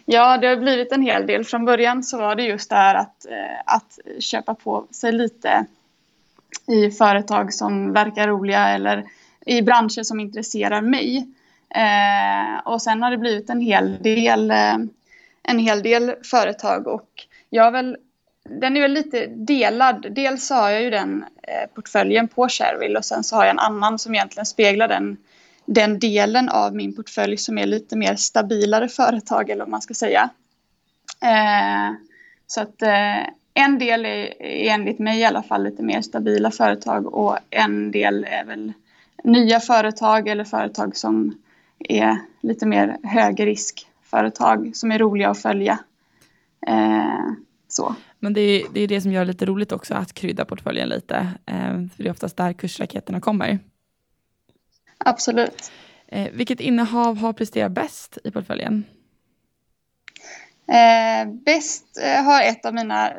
Ja, 0.06 0.38
det 0.38 0.48
har 0.48 0.56
blivit 0.56 0.92
en 0.92 1.02
hel 1.02 1.28
del. 1.28 1.44
Från 1.44 1.66
början 1.66 2.04
så 2.04 2.18
var 2.18 2.36
det 2.36 2.44
just 2.44 2.70
det 2.70 2.76
här 2.76 2.96
att, 2.96 3.26
eh, 3.26 3.60
att 3.66 4.00
köpa 4.20 4.56
på 4.56 4.86
sig 4.92 5.12
lite 5.12 5.66
i 6.68 6.92
företag 6.92 7.54
som 7.54 7.94
verkar 7.94 8.28
roliga 8.28 8.70
eller 8.70 9.04
i 9.46 9.62
branscher 9.62 10.04
som 10.04 10.20
intresserar 10.20 10.82
mig. 10.82 11.28
Eh, 11.70 12.68
och 12.68 12.82
sen 12.82 13.04
har 13.04 13.12
det 13.12 13.18
blivit 13.18 13.50
en 13.50 13.62
hel 13.62 14.02
del, 14.02 14.52
eh, 14.52 14.78
en 15.44 15.60
hel 15.60 15.84
del 15.84 16.14
företag 16.32 16.88
och 16.88 17.10
jag 17.50 17.64
har 17.64 17.72
väl, 17.72 17.98
den 18.44 18.78
är 18.78 18.82
väl 18.82 18.94
lite 18.94 19.26
delad. 19.28 20.06
Dels 20.10 20.50
har 20.50 20.70
jag 20.70 20.82
ju 20.82 20.90
den 20.90 21.26
portföljen 21.76 22.28
på 22.28 22.50
Shareville 22.50 22.98
och 22.98 23.06
sen 23.06 23.24
så 23.24 23.36
har 23.36 23.44
jag 23.44 23.52
en 23.52 23.60
annan 23.60 24.00
som 24.00 24.16
egentligen 24.16 24.46
speglar 24.46 24.88
den, 24.88 25.18
den 25.74 26.00
delen 26.00 26.50
av 26.50 26.76
min 26.76 26.96
portfölj 26.96 27.38
som 27.38 27.58
är 27.58 27.66
lite 27.66 27.96
mer 27.96 28.16
stabilare 28.16 28.88
företag 28.88 29.50
eller 29.50 29.64
vad 29.64 29.70
man 29.70 29.82
ska 29.82 29.94
säga. 29.94 30.30
Eh, 31.22 31.96
så 32.48 32.62
att 32.62 32.82
eh, 32.82 33.20
en 33.54 33.80
del 33.80 34.06
är 34.06 34.34
enligt 34.42 35.00
mig 35.00 35.20
i 35.20 35.26
alla 35.26 35.44
fall 35.44 35.64
lite 35.64 35.84
mer 35.84 36.02
stabila 36.02 36.52
företag 36.52 37.14
och 37.14 37.38
en 37.50 37.92
del 37.92 38.24
är 38.24 38.46
väl 38.46 38.74
nya 39.24 39.60
företag 39.60 40.28
eller 40.28 40.44
företag 40.44 40.98
som 40.98 41.38
är 41.80 42.18
lite 42.42 42.66
mer 42.66 42.98
högriskföretag 43.04 44.72
som 44.76 44.92
är 44.92 45.00
roliga 45.00 45.30
att 45.30 45.42
följa. 45.42 45.80
Eh, 46.68 47.32
så. 47.68 47.96
Men 48.20 48.34
det 48.34 48.42
är, 48.42 48.66
det 48.74 48.82
är 48.82 48.88
det 48.88 49.02
som 49.02 49.12
gör 49.12 49.22
det 49.22 49.32
lite 49.32 49.46
roligt 49.46 49.72
också 49.72 49.94
att 49.94 50.14
krydda 50.14 50.46
portföljen 50.46 50.90
lite. 50.90 51.16
Eh, 51.46 51.74
för 51.96 52.04
det 52.04 52.10
är 52.10 52.12
oftast 52.12 52.38
där 52.38 52.54
kursraketerna 52.54 53.22
kommer. 53.22 53.60
Absolut. 55.06 55.72
Eh, 56.08 56.32
vilket 56.32 56.60
innehav 56.60 57.18
har 57.18 57.34
presterat 57.34 57.72
bäst 57.72 58.18
i 58.24 58.32
portföljen? 58.32 58.84
Eh, 60.68 61.28
bäst 61.28 61.98
eh, 62.02 62.24
har 62.24 62.42
ett 62.42 62.66
av 62.66 62.74
mina, 62.74 63.14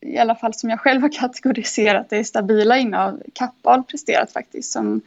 i 0.00 0.18
alla 0.18 0.34
fall 0.34 0.54
som 0.54 0.70
jag 0.70 0.80
själv 0.80 1.02
har 1.02 1.12
kategoriserat 1.12 2.10
det 2.10 2.24
stabila 2.24 2.78
innehav, 2.78 3.22
Kappahl 3.32 3.82
presterat 3.82 4.32
faktiskt 4.32 4.72
som 4.72 5.00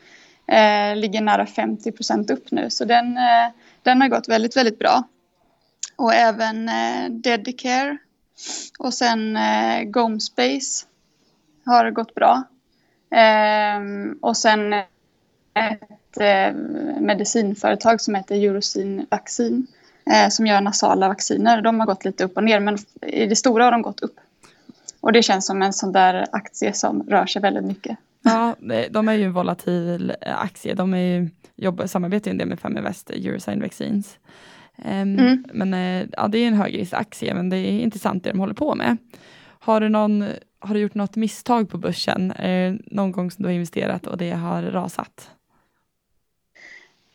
eh, 0.48 0.96
ligger 0.96 1.22
nära 1.22 1.46
50 1.46 1.92
procent 1.92 2.30
upp 2.30 2.52
nu. 2.52 2.70
Så 2.70 2.86
den, 2.86 3.18
eh, 3.18 3.52
den 3.84 4.02
har 4.02 4.08
gått 4.08 4.30
väldigt, 4.30 4.58
väldigt 4.58 4.80
bra. 4.80 5.04
Och 5.96 6.14
även 6.14 6.70
eh, 6.70 7.10
Dedicare 7.10 7.98
och 8.80 8.94
sen 8.94 9.38
eh, 9.38 9.84
Gomespace 9.84 10.86
har 11.66 11.92
gått 11.92 12.16
bra. 12.16 12.44
Eh, 13.12 13.82
och 14.22 14.38
sen 14.38 14.74
ett 16.18 16.56
eh, 16.56 17.02
medicinföretag 17.02 18.02
som 18.02 18.16
heter 18.16 18.36
Eurosin 18.36 19.06
Vaccin 19.10 19.68
eh, 20.12 20.30
som 20.30 20.48
gör 20.48 20.62
nasala 20.62 21.08
vacciner. 21.08 21.62
De 21.62 21.80
har 21.80 21.88
gått 21.88 22.06
lite 22.06 22.24
upp 22.24 22.38
och 22.38 22.44
ner 22.44 22.60
men 22.60 22.78
i 23.02 23.26
det 23.26 23.36
stora 23.36 23.64
har 23.64 23.72
de 23.72 23.82
gått 23.82 24.00
upp. 24.00 24.16
Och 25.02 25.14
det 25.14 25.24
känns 25.24 25.46
som 25.46 25.62
en 25.62 25.74
sån 25.74 25.92
där 25.92 26.26
aktie 26.32 26.74
som 26.74 27.04
rör 27.04 27.26
sig 27.26 27.42
väldigt 27.42 27.64
mycket. 27.64 27.98
Ja, 28.22 28.56
de 28.90 29.08
är 29.08 29.14
ju 29.14 29.24
en 29.24 29.34
volatil 29.34 30.14
aktie. 30.22 30.74
De 30.74 30.94
är 30.94 30.98
ju, 30.98 31.30
jobbar, 31.56 31.88
samarbetar 31.88 32.28
ju 32.28 32.32
en 32.32 32.38
del 32.38 32.48
med 32.48 32.60
Feminvest, 32.60 33.10
Eurosign 33.10 33.62
Vaccines. 33.62 34.18
Um, 34.78 35.20
mm. 35.20 35.44
Men 35.54 35.74
ja, 36.18 36.28
det 36.28 36.38
är 36.38 36.48
en 36.48 36.54
högriskaktie, 36.54 37.34
men 37.34 37.50
det 37.50 37.58
är 37.58 37.80
intressant 37.80 38.24
det 38.24 38.30
de 38.30 38.40
håller 38.40 38.54
på 38.54 38.76
med. 38.76 38.98
Har 39.60 39.82
du, 39.82 39.90
någon, 39.90 40.26
har 40.60 40.74
du 40.74 40.80
gjort 40.80 40.94
något 40.94 41.16
misstag 41.16 41.70
på 41.70 41.78
börsen? 41.78 42.34
Någon 42.86 43.12
gång 43.12 43.32
som 43.32 43.44
du 43.44 43.50
har 43.50 43.54
investerat 43.54 44.08
och 44.08 44.18
det 44.18 44.32
har 44.32 44.64
rasat? 44.64 45.32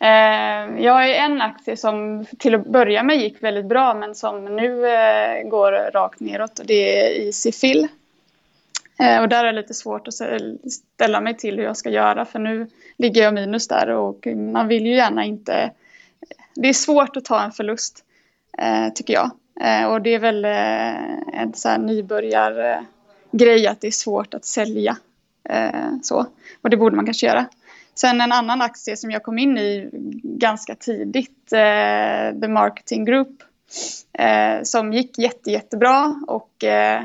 Eh, 0.03 0.83
jag 0.83 0.93
har 0.93 1.03
en 1.03 1.41
aktie 1.41 1.77
som 1.77 2.25
till 2.39 2.55
att 2.55 2.65
börja 2.65 3.03
med 3.03 3.17
gick 3.17 3.43
väldigt 3.43 3.65
bra 3.65 3.93
men 3.93 4.15
som 4.15 4.45
nu 4.45 4.87
eh, 4.87 5.47
går 5.47 5.91
rakt 5.93 6.19
neråt 6.19 6.59
och 6.59 6.65
det 6.65 6.99
är 6.99 7.25
Easyfill. 7.25 7.87
Eh, 8.99 9.21
och 9.21 9.29
där 9.29 9.45
är 9.45 9.53
det 9.53 9.61
lite 9.61 9.73
svårt 9.73 10.07
att 10.07 10.13
ställa 10.71 11.21
mig 11.21 11.37
till 11.37 11.55
hur 11.55 11.63
jag 11.63 11.77
ska 11.77 11.89
göra 11.89 12.25
för 12.25 12.39
nu 12.39 12.67
ligger 12.97 13.23
jag 13.23 13.33
minus 13.33 13.67
där 13.67 13.89
och 13.89 14.27
man 14.53 14.67
vill 14.67 14.85
ju 14.85 14.95
gärna 14.95 15.25
inte 15.25 15.71
det 16.55 16.69
är 16.69 16.73
svårt 16.73 17.17
att 17.17 17.25
ta 17.25 17.43
en 17.43 17.51
förlust, 17.51 18.03
eh, 18.57 18.93
tycker 18.93 19.13
jag. 19.13 19.31
Eh, 19.61 19.85
och 19.85 20.01
det 20.01 20.09
är 20.13 20.19
väl 20.19 20.45
eh, 20.45 21.39
en 21.41 21.53
så 21.53 21.69
här 21.69 21.77
nybörjargrej 21.77 23.65
eh, 23.65 23.71
att 23.71 23.81
det 23.81 23.87
är 23.87 23.91
svårt 23.91 24.33
att 24.33 24.45
sälja. 24.45 24.97
Eh, 25.49 25.89
så. 26.03 26.25
Och 26.61 26.69
det 26.69 26.77
borde 26.77 26.95
man 26.95 27.05
kanske 27.05 27.27
göra. 27.27 27.45
Sen 27.95 28.21
en 28.21 28.31
annan 28.31 28.61
aktie 28.61 28.97
som 28.97 29.11
jag 29.11 29.23
kom 29.23 29.39
in 29.39 29.57
i 29.57 29.89
ganska 30.23 30.75
tidigt, 30.75 31.53
eh, 31.53 32.39
The 32.41 32.47
Marketing 32.47 33.05
Group, 33.05 33.43
eh, 34.13 34.63
som 34.63 34.93
gick 34.93 35.17
jätte, 35.17 35.51
jättebra 35.51 36.21
och 36.27 36.63
eh, 36.63 37.03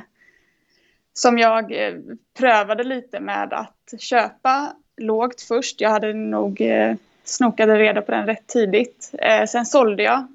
som 1.13 1.39
jag 1.39 1.87
eh, 1.87 1.95
prövade 2.39 2.85
lite 2.85 3.21
med 3.21 3.53
att 3.53 3.95
köpa 3.99 4.73
lågt 4.97 5.43
först. 5.43 5.81
Jag 5.81 5.91
hade 5.91 6.13
nog 6.15 6.61
eh, 6.61 6.95
snokade 7.25 7.79
reda 7.79 8.03
på 8.03 8.13
den 8.13 8.27
rätt 8.27 8.47
tidigt. 8.47 9.11
Eh, 9.19 9.47
sen 9.47 9.67
sålde 9.67 10.03
jag 10.03 10.27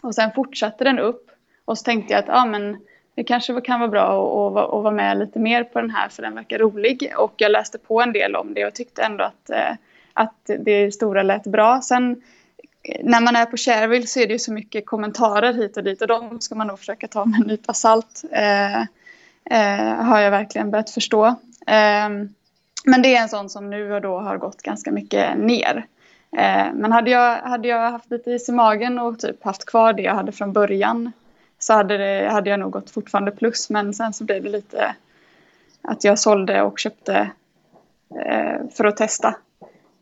och 0.00 0.14
sen 0.14 0.32
fortsatte 0.32 0.84
den 0.84 0.98
upp. 0.98 1.30
Och 1.64 1.78
så 1.78 1.84
tänkte 1.84 2.12
jag 2.12 2.24
att 2.24 2.28
ah, 2.28 2.44
men 2.44 2.78
det 3.14 3.24
kanske 3.24 3.60
kan 3.60 3.80
vara 3.80 3.90
bra 3.90 4.02
att, 4.02 4.74
att, 4.74 4.82
vara 4.82 4.94
med 4.94 5.18
lite 5.18 5.38
mer 5.38 5.64
på 5.64 5.80
den 5.80 5.90
här 5.90 6.08
för 6.08 6.22
den 6.22 6.34
verkar 6.34 6.58
rolig. 6.58 7.12
Och 7.16 7.34
jag 7.36 7.52
läste 7.52 7.78
på 7.78 8.02
en 8.02 8.12
del 8.12 8.36
om 8.36 8.54
det 8.54 8.66
och 8.66 8.74
tyckte 8.74 9.02
ändå 9.02 9.24
att, 9.24 9.50
eh, 9.50 9.72
att 10.12 10.50
det 10.58 10.94
stora 10.94 11.22
lät 11.22 11.44
bra. 11.44 11.80
Sen 11.80 12.22
eh, 12.82 13.00
när 13.04 13.20
man 13.20 13.36
är 13.36 13.46
på 13.46 13.56
Shareville 13.56 14.06
så 14.06 14.20
är 14.20 14.26
det 14.26 14.32
ju 14.32 14.38
så 14.38 14.52
mycket 14.52 14.86
kommentarer 14.86 15.52
hit 15.52 15.76
och 15.76 15.84
dit 15.84 16.02
och 16.02 16.08
de 16.08 16.40
ska 16.40 16.54
man 16.54 16.66
nog 16.66 16.78
försöka 16.78 17.08
ta 17.08 17.24
med 17.24 17.40
en 17.40 17.46
nypa 17.46 17.72
salt. 17.72 18.22
Eh, 18.30 18.80
eh, 19.50 19.94
har 19.94 20.20
jag 20.20 20.30
verkligen 20.30 20.70
börjat 20.70 20.90
förstå. 20.90 21.26
Eh, 21.66 22.08
men 22.84 23.02
det 23.02 23.16
är 23.16 23.22
en 23.22 23.28
sån 23.28 23.48
som 23.48 23.70
nu 23.70 23.92
och 23.92 24.00
då 24.00 24.18
har 24.18 24.36
gått 24.36 24.62
ganska 24.62 24.92
mycket 24.92 25.38
ner. 25.38 25.86
Eh, 26.36 26.66
men 26.74 26.92
hade 26.92 27.10
jag, 27.10 27.36
hade 27.36 27.68
jag 27.68 27.90
haft 27.90 28.10
lite 28.10 28.30
is 28.30 28.48
i 28.48 28.52
magen 28.52 28.98
och 28.98 29.18
typ 29.18 29.44
haft 29.44 29.66
kvar 29.66 29.92
det 29.92 30.02
jag 30.02 30.14
hade 30.14 30.32
från 30.32 30.52
början 30.52 31.12
så 31.60 31.72
hade, 31.72 31.96
det, 31.96 32.28
hade 32.28 32.50
jag 32.50 32.60
nog 32.60 32.72
gått 32.72 32.90
fortfarande 32.90 33.30
plus. 33.30 33.70
Men 33.70 33.94
sen 33.94 34.12
så 34.12 34.24
blev 34.24 34.42
det 34.42 34.48
lite 34.48 34.94
att 35.82 36.04
jag 36.04 36.18
sålde 36.18 36.62
och 36.62 36.78
köpte 36.78 37.30
eh, 38.26 38.68
för 38.76 38.84
att 38.84 38.96
testa. 38.96 39.34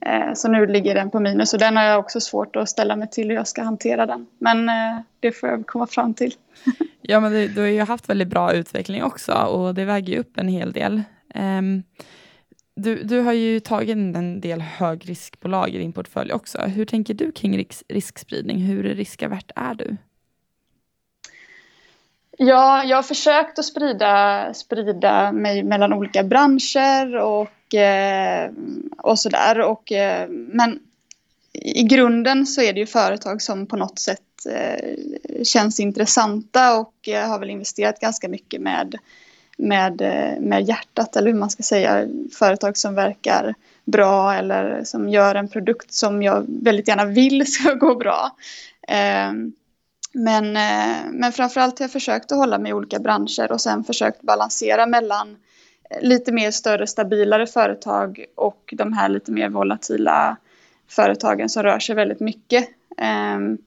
Eh, 0.07 0.35
så 0.35 0.49
nu 0.49 0.67
ligger 0.67 0.95
den 0.95 1.11
på 1.11 1.21
minus 1.21 1.53
och 1.53 1.59
den 1.59 1.77
har 1.77 1.85
jag 1.85 1.99
också 1.99 2.21
svårt 2.21 2.57
att 2.57 2.69
ställa 2.69 2.97
mig 2.97 3.11
till 3.11 3.29
hur 3.29 3.35
jag 3.35 3.49
ska 3.49 3.63
hantera 3.63 4.07
den. 4.07 4.27
Men 4.39 4.69
eh, 4.69 5.01
det 5.21 5.33
får 5.33 5.49
jag 5.49 5.67
komma 5.67 5.87
fram 5.87 6.15
till. 6.15 6.35
ja, 7.03 7.21
men 7.21 7.33
du, 7.33 7.49
du, 7.49 7.61
har 7.61 7.69
ju 7.69 7.81
haft 7.81 8.09
väldigt 8.09 8.29
bra 8.29 8.53
utveckling 8.53 9.03
också 9.03 9.33
och 9.33 9.75
det 9.75 9.85
väger 9.85 10.13
ju 10.13 10.19
upp 10.19 10.39
en 10.39 10.49
hel 10.49 10.73
del. 10.73 11.03
Um, 11.35 11.83
du, 12.77 13.03
du 13.03 13.21
har 13.21 13.33
ju 13.33 13.61
tagit 13.61 13.97
en 13.97 14.41
del 14.41 14.61
högriskbolag 14.61 15.69
i 15.69 15.79
din 15.79 15.93
portfölj 15.93 16.33
också. 16.33 16.59
Hur 16.59 16.85
tänker 16.85 17.15
du 17.15 17.33
kring 17.33 17.59
risk, 17.59 17.83
riskspridning? 17.89 18.59
Hur 18.59 18.83
riskavärt 18.83 19.51
är 19.57 19.75
du? 19.75 19.97
Ja, 22.41 22.85
jag 22.85 22.97
har 22.97 23.03
försökt 23.03 23.59
att 23.59 23.65
sprida, 23.65 24.55
sprida 24.55 25.33
mig 25.33 25.63
mellan 25.63 25.93
olika 25.93 26.23
branscher 26.23 27.17
och, 27.17 27.75
eh, 27.75 28.51
och 28.99 29.19
sådär. 29.19 29.61
Och, 29.61 29.93
eh, 29.93 30.29
men 30.29 30.79
i 31.53 31.83
grunden 31.83 32.47
så 32.47 32.63
är 32.63 32.73
det 32.73 32.81
ju 32.81 32.87
företag 32.87 33.43
som 33.43 33.67
på 33.67 33.77
något 33.77 33.99
sätt 33.99 34.47
eh, 34.51 34.95
känns 35.45 35.81
intressanta 35.81 36.79
och 36.79 37.09
eh, 37.09 37.29
har 37.29 37.39
väl 37.39 37.51
investerat 37.51 38.01
ganska 38.01 38.29
mycket 38.29 38.61
med 38.61 38.99
med, 39.59 40.01
eh, 40.01 40.41
med 40.41 40.69
hjärtat 40.69 41.17
eller 41.17 41.33
hur 41.33 41.39
man 41.39 41.51
ska 41.51 41.63
säga. 41.63 42.09
Företag 42.39 42.77
som 42.77 42.95
verkar 42.95 43.55
bra 43.85 44.35
eller 44.35 44.85
som 44.85 45.09
gör 45.09 45.35
en 45.35 45.49
produkt 45.49 45.93
som 45.93 46.23
jag 46.23 46.45
väldigt 46.49 46.89
gärna 46.89 47.05
vill 47.05 47.47
ska 47.53 47.75
gå 47.75 47.95
bra. 47.95 48.31
Ehm, 48.89 49.53
men, 50.13 50.57
eh, 50.57 51.11
men 51.11 51.33
framförallt 51.33 51.79
har 51.79 51.85
jag 51.85 51.93
försökt 51.93 52.33
att 52.33 52.39
hålla 52.39 52.59
mig 52.59 52.71
i 52.71 52.73
olika 52.73 52.99
branscher 52.99 53.53
och 53.53 53.61
sen 53.61 53.85
försökt 53.85 54.23
balansera 54.23 54.87
mellan 54.87 55.37
eh, 55.91 56.09
lite 56.09 56.33
mer 56.33 56.51
större, 56.51 56.87
stabilare 56.87 57.47
företag 57.47 58.25
och 58.35 58.75
de 58.77 58.93
här 58.93 59.09
lite 59.09 59.33
mer 59.33 59.49
volatila 59.49 60.37
företagen 60.89 61.49
som 61.49 61.63
rör 61.63 61.79
sig 61.79 61.95
väldigt 61.95 62.21
mycket. 62.21 62.69
Ehm, 62.99 63.59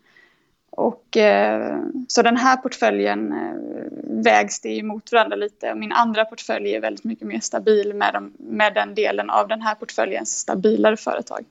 och, 0.70 1.18
eh, 1.18 1.80
så 2.08 2.22
den 2.22 2.38
här 2.38 2.58
portföljen 2.58 3.34
vägs 4.04 4.62
det 4.62 4.84
mot 4.84 5.12
varandra 5.12 5.36
lite. 5.36 5.76
Min 5.76 5.92
andra 5.92 6.26
portfölj 6.26 6.76
är 6.76 6.82
väldigt 6.82 7.04
mycket 7.04 7.28
mer 7.28 7.40
stabil 7.40 7.94
med, 7.94 8.14
de, 8.14 8.34
med 8.38 8.74
den 8.74 8.96
delen 8.96 9.30
av 9.30 9.48
den 9.48 9.62
här 9.62 9.76
portföljens 9.76 10.38
stabilare 10.38 10.98
företag. 10.98 11.46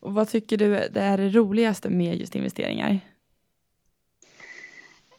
Och 0.00 0.14
vad 0.14 0.28
tycker 0.28 0.56
du 0.56 0.76
är 0.76 0.88
det 1.18 1.28
roligaste 1.28 1.88
med 1.88 2.16
just 2.16 2.34
investeringar? 2.34 3.00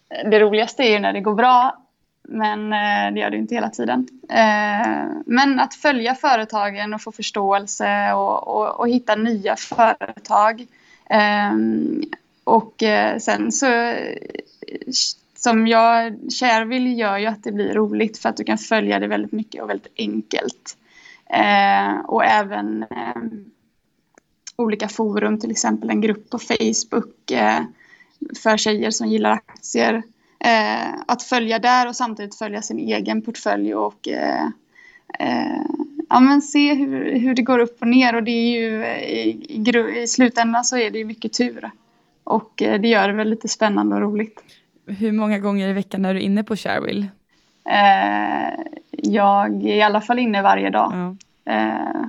Det 0.09 0.39
roligaste 0.39 0.83
är 0.83 0.91
ju 0.91 0.99
när 0.99 1.13
det 1.13 1.21
går 1.21 1.35
bra, 1.35 1.83
men 2.23 2.73
eh, 2.73 3.13
det 3.13 3.19
gör 3.19 3.29
det 3.29 3.37
inte 3.37 3.55
hela 3.55 3.69
tiden. 3.69 4.07
Eh, 4.29 5.07
men 5.25 5.59
att 5.59 5.75
följa 5.75 6.15
företagen 6.15 6.93
och 6.93 7.01
få 7.01 7.11
förståelse 7.11 8.13
och, 8.13 8.47
och, 8.47 8.79
och 8.79 8.89
hitta 8.89 9.15
nya 9.15 9.55
företag 9.55 10.65
ehm, 11.09 12.03
och 12.43 12.83
eh, 12.83 13.17
sen 13.17 13.51
så 13.51 13.93
som 15.35 15.67
jag, 15.67 16.19
Shareville 16.39 16.89
gör 16.89 17.17
ju 17.17 17.25
att 17.25 17.43
det 17.43 17.51
blir 17.51 17.73
roligt 17.73 18.17
för 18.17 18.29
att 18.29 18.37
du 18.37 18.43
kan 18.43 18.57
följa 18.57 18.99
det 18.99 19.07
väldigt 19.07 19.31
mycket 19.31 19.63
och 19.63 19.69
väldigt 19.69 19.93
enkelt. 19.97 20.77
Eh, 21.29 21.99
och 22.05 22.25
även 22.25 22.83
eh, 22.83 23.21
olika 24.55 24.87
forum, 24.87 25.39
till 25.39 25.51
exempel 25.51 25.89
en 25.89 26.01
grupp 26.01 26.29
på 26.29 26.39
Facebook 26.39 27.31
eh, 27.31 27.59
för 28.43 28.57
tjejer 28.57 28.91
som 28.91 29.07
gillar 29.07 29.31
aktier. 29.31 30.03
Eh, 30.39 30.93
att 31.07 31.23
följa 31.23 31.59
där 31.59 31.87
och 31.87 31.95
samtidigt 31.95 32.35
följa 32.35 32.61
sin 32.61 32.79
egen 32.79 33.21
portfölj 33.21 33.75
och 33.75 34.07
eh, 34.07 34.45
ja, 36.09 36.19
men 36.19 36.41
se 36.41 36.73
hur, 36.73 37.19
hur 37.19 37.35
det 37.35 37.41
går 37.41 37.59
upp 37.59 37.81
och 37.81 37.87
ner 37.87 38.15
och 38.15 38.23
det 38.23 38.31
är 38.31 38.59
ju 38.59 38.85
i, 38.85 39.29
i, 39.49 40.01
i 40.03 40.07
slutändan 40.07 40.63
så 40.63 40.77
är 40.77 40.91
det 40.91 40.97
ju 40.97 41.05
mycket 41.05 41.33
tur. 41.33 41.71
Och 42.23 42.61
eh, 42.61 42.81
det 42.81 42.87
gör 42.87 43.07
det 43.07 43.13
väl 43.13 43.29
lite 43.29 43.47
spännande 43.47 43.95
och 43.95 44.01
roligt. 44.01 44.43
Hur 44.85 45.11
många 45.11 45.39
gånger 45.39 45.69
i 45.69 45.73
veckan 45.73 46.05
är 46.05 46.13
du 46.13 46.19
inne 46.19 46.43
på 46.43 46.55
Sharewill? 46.55 47.07
Eh, 47.65 48.65
jag 48.91 49.65
är 49.65 49.75
i 49.75 49.81
alla 49.81 50.01
fall 50.01 50.19
inne 50.19 50.41
varje 50.41 50.69
dag. 50.69 51.17
Eh, 51.45 52.05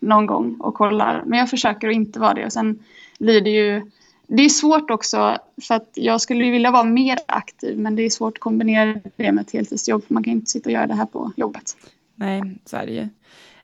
någon 0.00 0.26
gång 0.26 0.56
och 0.60 0.74
kollar. 0.74 1.22
Men 1.26 1.38
jag 1.38 1.50
försöker 1.50 1.88
att 1.88 1.94
inte 1.94 2.20
vara 2.20 2.34
det. 2.34 2.44
Och 2.44 2.52
sen 2.52 2.78
blir 3.18 3.40
det 3.40 3.50
ju... 3.50 3.90
Det 4.26 4.42
är 4.42 4.48
svårt 4.48 4.90
också 4.90 5.38
för 5.62 5.74
att 5.74 5.90
jag 5.94 6.20
skulle 6.20 6.50
vilja 6.50 6.70
vara 6.70 6.84
mer 6.84 7.18
aktiv 7.26 7.78
men 7.78 7.96
det 7.96 8.02
är 8.02 8.10
svårt 8.10 8.36
att 8.36 8.40
kombinera 8.40 9.00
det 9.16 9.32
med 9.32 9.42
ett 9.42 9.52
heltidsjobb 9.52 10.06
för 10.06 10.14
man 10.14 10.24
kan 10.24 10.32
inte 10.32 10.50
sitta 10.50 10.68
och 10.68 10.72
göra 10.72 10.86
det 10.86 10.94
här 10.94 11.06
på 11.06 11.32
jobbet. 11.36 11.76
Nej, 12.14 12.42
så 12.64 12.76
är 12.76 12.86
det 12.86 12.92
ju. 12.92 13.08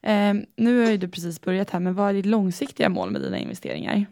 Eh, 0.02 0.34
nu 0.56 0.84
har 0.84 0.90
ju 0.90 0.96
du 0.96 1.08
precis 1.08 1.40
börjat 1.40 1.70
här 1.70 1.80
men 1.80 1.94
vad 1.94 2.08
är 2.08 2.14
ditt 2.14 2.26
långsiktiga 2.26 2.88
mål 2.88 3.10
med 3.10 3.20
dina 3.20 3.38
investeringar? 3.38 4.06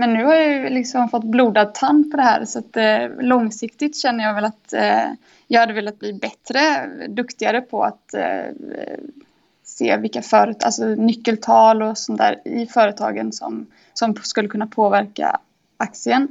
Men 0.00 0.12
nu 0.12 0.24
har 0.24 0.34
jag 0.34 0.52
ju 0.52 0.68
liksom 0.68 1.08
fått 1.08 1.24
blodad 1.24 1.74
tand 1.74 2.10
på 2.10 2.16
det 2.16 2.22
här 2.22 2.44
så 2.44 2.58
att 2.58 2.76
eh, 2.76 3.08
långsiktigt 3.20 3.96
känner 3.96 4.24
jag 4.24 4.34
väl 4.34 4.44
att 4.44 4.72
eh, 4.72 5.12
jag 5.46 5.60
hade 5.60 5.72
velat 5.72 5.98
bli 5.98 6.12
bättre, 6.12 6.86
duktigare 7.08 7.60
på 7.60 7.82
att 7.84 8.14
eh, 8.14 8.54
se 9.78 9.96
vilka 9.96 10.22
företag, 10.22 10.66
alltså 10.66 10.84
nyckeltal 10.84 11.82
och 11.82 11.98
sånt 11.98 12.18
där 12.18 12.48
i 12.48 12.66
företagen 12.66 13.32
som, 13.32 13.66
som 13.94 14.14
skulle 14.14 14.48
kunna 14.48 14.66
påverka 14.66 15.40
aktien. 15.76 16.28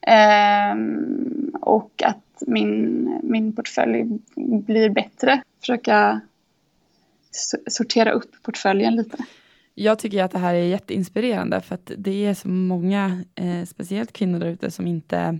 Ehm, 0.00 1.50
och 1.60 2.02
att 2.04 2.42
min, 2.46 3.20
min 3.22 3.52
portfölj 3.52 4.04
blir 4.36 4.90
bättre. 4.90 5.42
Försöka 5.60 6.20
sortera 7.70 8.10
upp 8.10 8.42
portföljen 8.42 8.96
lite. 8.96 9.16
Jag 9.74 9.98
tycker 9.98 10.24
att 10.24 10.30
det 10.30 10.38
här 10.38 10.54
är 10.54 10.64
jätteinspirerande 10.64 11.60
för 11.60 11.74
att 11.74 11.92
det 11.96 12.26
är 12.26 12.34
så 12.34 12.48
många, 12.48 13.22
eh, 13.34 13.64
speciellt 13.66 14.12
kvinnor 14.12 14.38
där 14.38 14.46
ute, 14.46 14.70
som 14.70 14.86
inte 14.86 15.38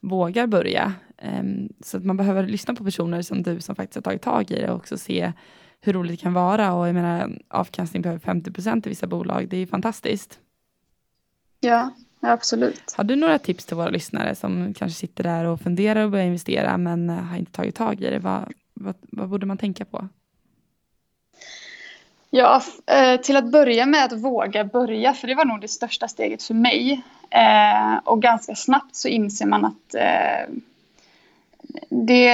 vågar 0.00 0.46
börja. 0.46 0.92
Um, 1.40 1.68
så 1.80 1.96
att 1.96 2.04
man 2.04 2.16
behöver 2.16 2.46
lyssna 2.46 2.74
på 2.74 2.84
personer 2.84 3.22
som 3.22 3.42
du 3.42 3.60
som 3.60 3.76
faktiskt 3.76 3.94
har 3.94 4.02
tagit 4.02 4.22
tag 4.22 4.50
i 4.50 4.54
det 4.54 4.70
och 4.70 4.76
också 4.76 4.98
se 4.98 5.32
hur 5.80 5.92
roligt 5.92 6.12
det 6.12 6.22
kan 6.22 6.32
vara. 6.32 6.72
Och 6.72 6.88
jag 6.88 6.94
menar 6.94 7.38
avkastning 7.48 8.02
på 8.02 8.08
över 8.08 8.18
50 8.18 8.50
procent 8.50 8.86
i 8.86 8.88
vissa 8.88 9.06
bolag, 9.06 9.48
det 9.48 9.56
är 9.56 9.66
fantastiskt. 9.66 10.38
Ja, 11.60 11.90
absolut. 12.20 12.94
Har 12.96 13.04
du 13.04 13.16
några 13.16 13.38
tips 13.38 13.64
till 13.64 13.76
våra 13.76 13.88
lyssnare 13.88 14.34
som 14.34 14.74
kanske 14.74 14.98
sitter 14.98 15.24
där 15.24 15.44
och 15.44 15.60
funderar 15.60 16.04
och 16.04 16.10
börjar 16.10 16.26
investera 16.26 16.78
men 16.78 17.08
har 17.08 17.36
inte 17.36 17.52
tagit 17.52 17.74
tag 17.74 18.00
i 18.00 18.10
det? 18.10 18.18
Vad, 18.18 18.52
vad, 18.74 18.94
vad 19.00 19.28
borde 19.28 19.46
man 19.46 19.58
tänka 19.58 19.84
på? 19.84 20.08
Ja, 22.30 22.62
eh, 22.86 23.20
till 23.20 23.36
att 23.36 23.52
börja 23.52 23.86
med 23.86 24.04
att 24.04 24.12
våga 24.12 24.64
börja, 24.64 25.14
för 25.14 25.28
det 25.28 25.34
var 25.34 25.44
nog 25.44 25.60
det 25.60 25.68
största 25.68 26.08
steget 26.08 26.42
för 26.42 26.54
mig. 26.54 27.02
Eh, 27.30 27.96
och 28.04 28.22
ganska 28.22 28.54
snabbt 28.54 28.96
så 28.96 29.08
inser 29.08 29.46
man 29.46 29.64
att 29.64 29.94
eh, 29.94 30.54
det, 31.88 32.30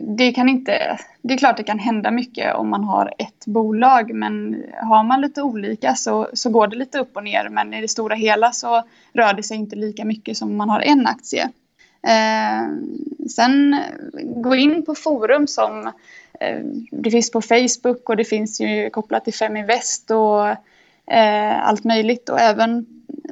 det 0.00 0.32
kan 0.32 0.48
inte... 0.48 0.98
Det 1.22 1.34
är 1.34 1.38
klart 1.38 1.56
det 1.56 1.62
kan 1.62 1.78
hända 1.78 2.10
mycket 2.10 2.54
om 2.54 2.68
man 2.68 2.84
har 2.84 3.14
ett 3.18 3.46
bolag, 3.46 4.14
men 4.14 4.62
har 4.82 5.04
man 5.04 5.20
lite 5.20 5.42
olika 5.42 5.94
så, 5.94 6.28
så 6.32 6.50
går 6.50 6.66
det 6.66 6.76
lite 6.76 6.98
upp 6.98 7.16
och 7.16 7.24
ner. 7.24 7.48
Men 7.48 7.74
i 7.74 7.80
det 7.80 7.88
stora 7.88 8.14
hela 8.14 8.52
så 8.52 8.82
rör 9.12 9.34
det 9.34 9.42
sig 9.42 9.56
inte 9.56 9.76
lika 9.76 10.04
mycket 10.04 10.36
som 10.36 10.50
om 10.50 10.56
man 10.56 10.70
har 10.70 10.80
en 10.80 11.06
aktie. 11.06 11.48
Eh, 12.02 12.68
sen 13.30 13.80
gå 14.42 14.54
in 14.54 14.84
på 14.84 14.94
forum 14.94 15.46
som 15.46 15.92
Eh, 16.40 16.60
det 16.90 17.10
finns 17.10 17.30
på 17.30 17.42
Facebook 17.42 18.08
och 18.08 18.16
det 18.16 18.24
finns 18.24 18.60
ju 18.60 18.90
kopplat 18.90 19.24
till 19.24 19.34
Feminvest 19.34 20.10
och 20.10 20.48
eh, 21.14 21.68
allt 21.68 21.84
möjligt 21.84 22.28
och 22.28 22.40
även 22.40 22.86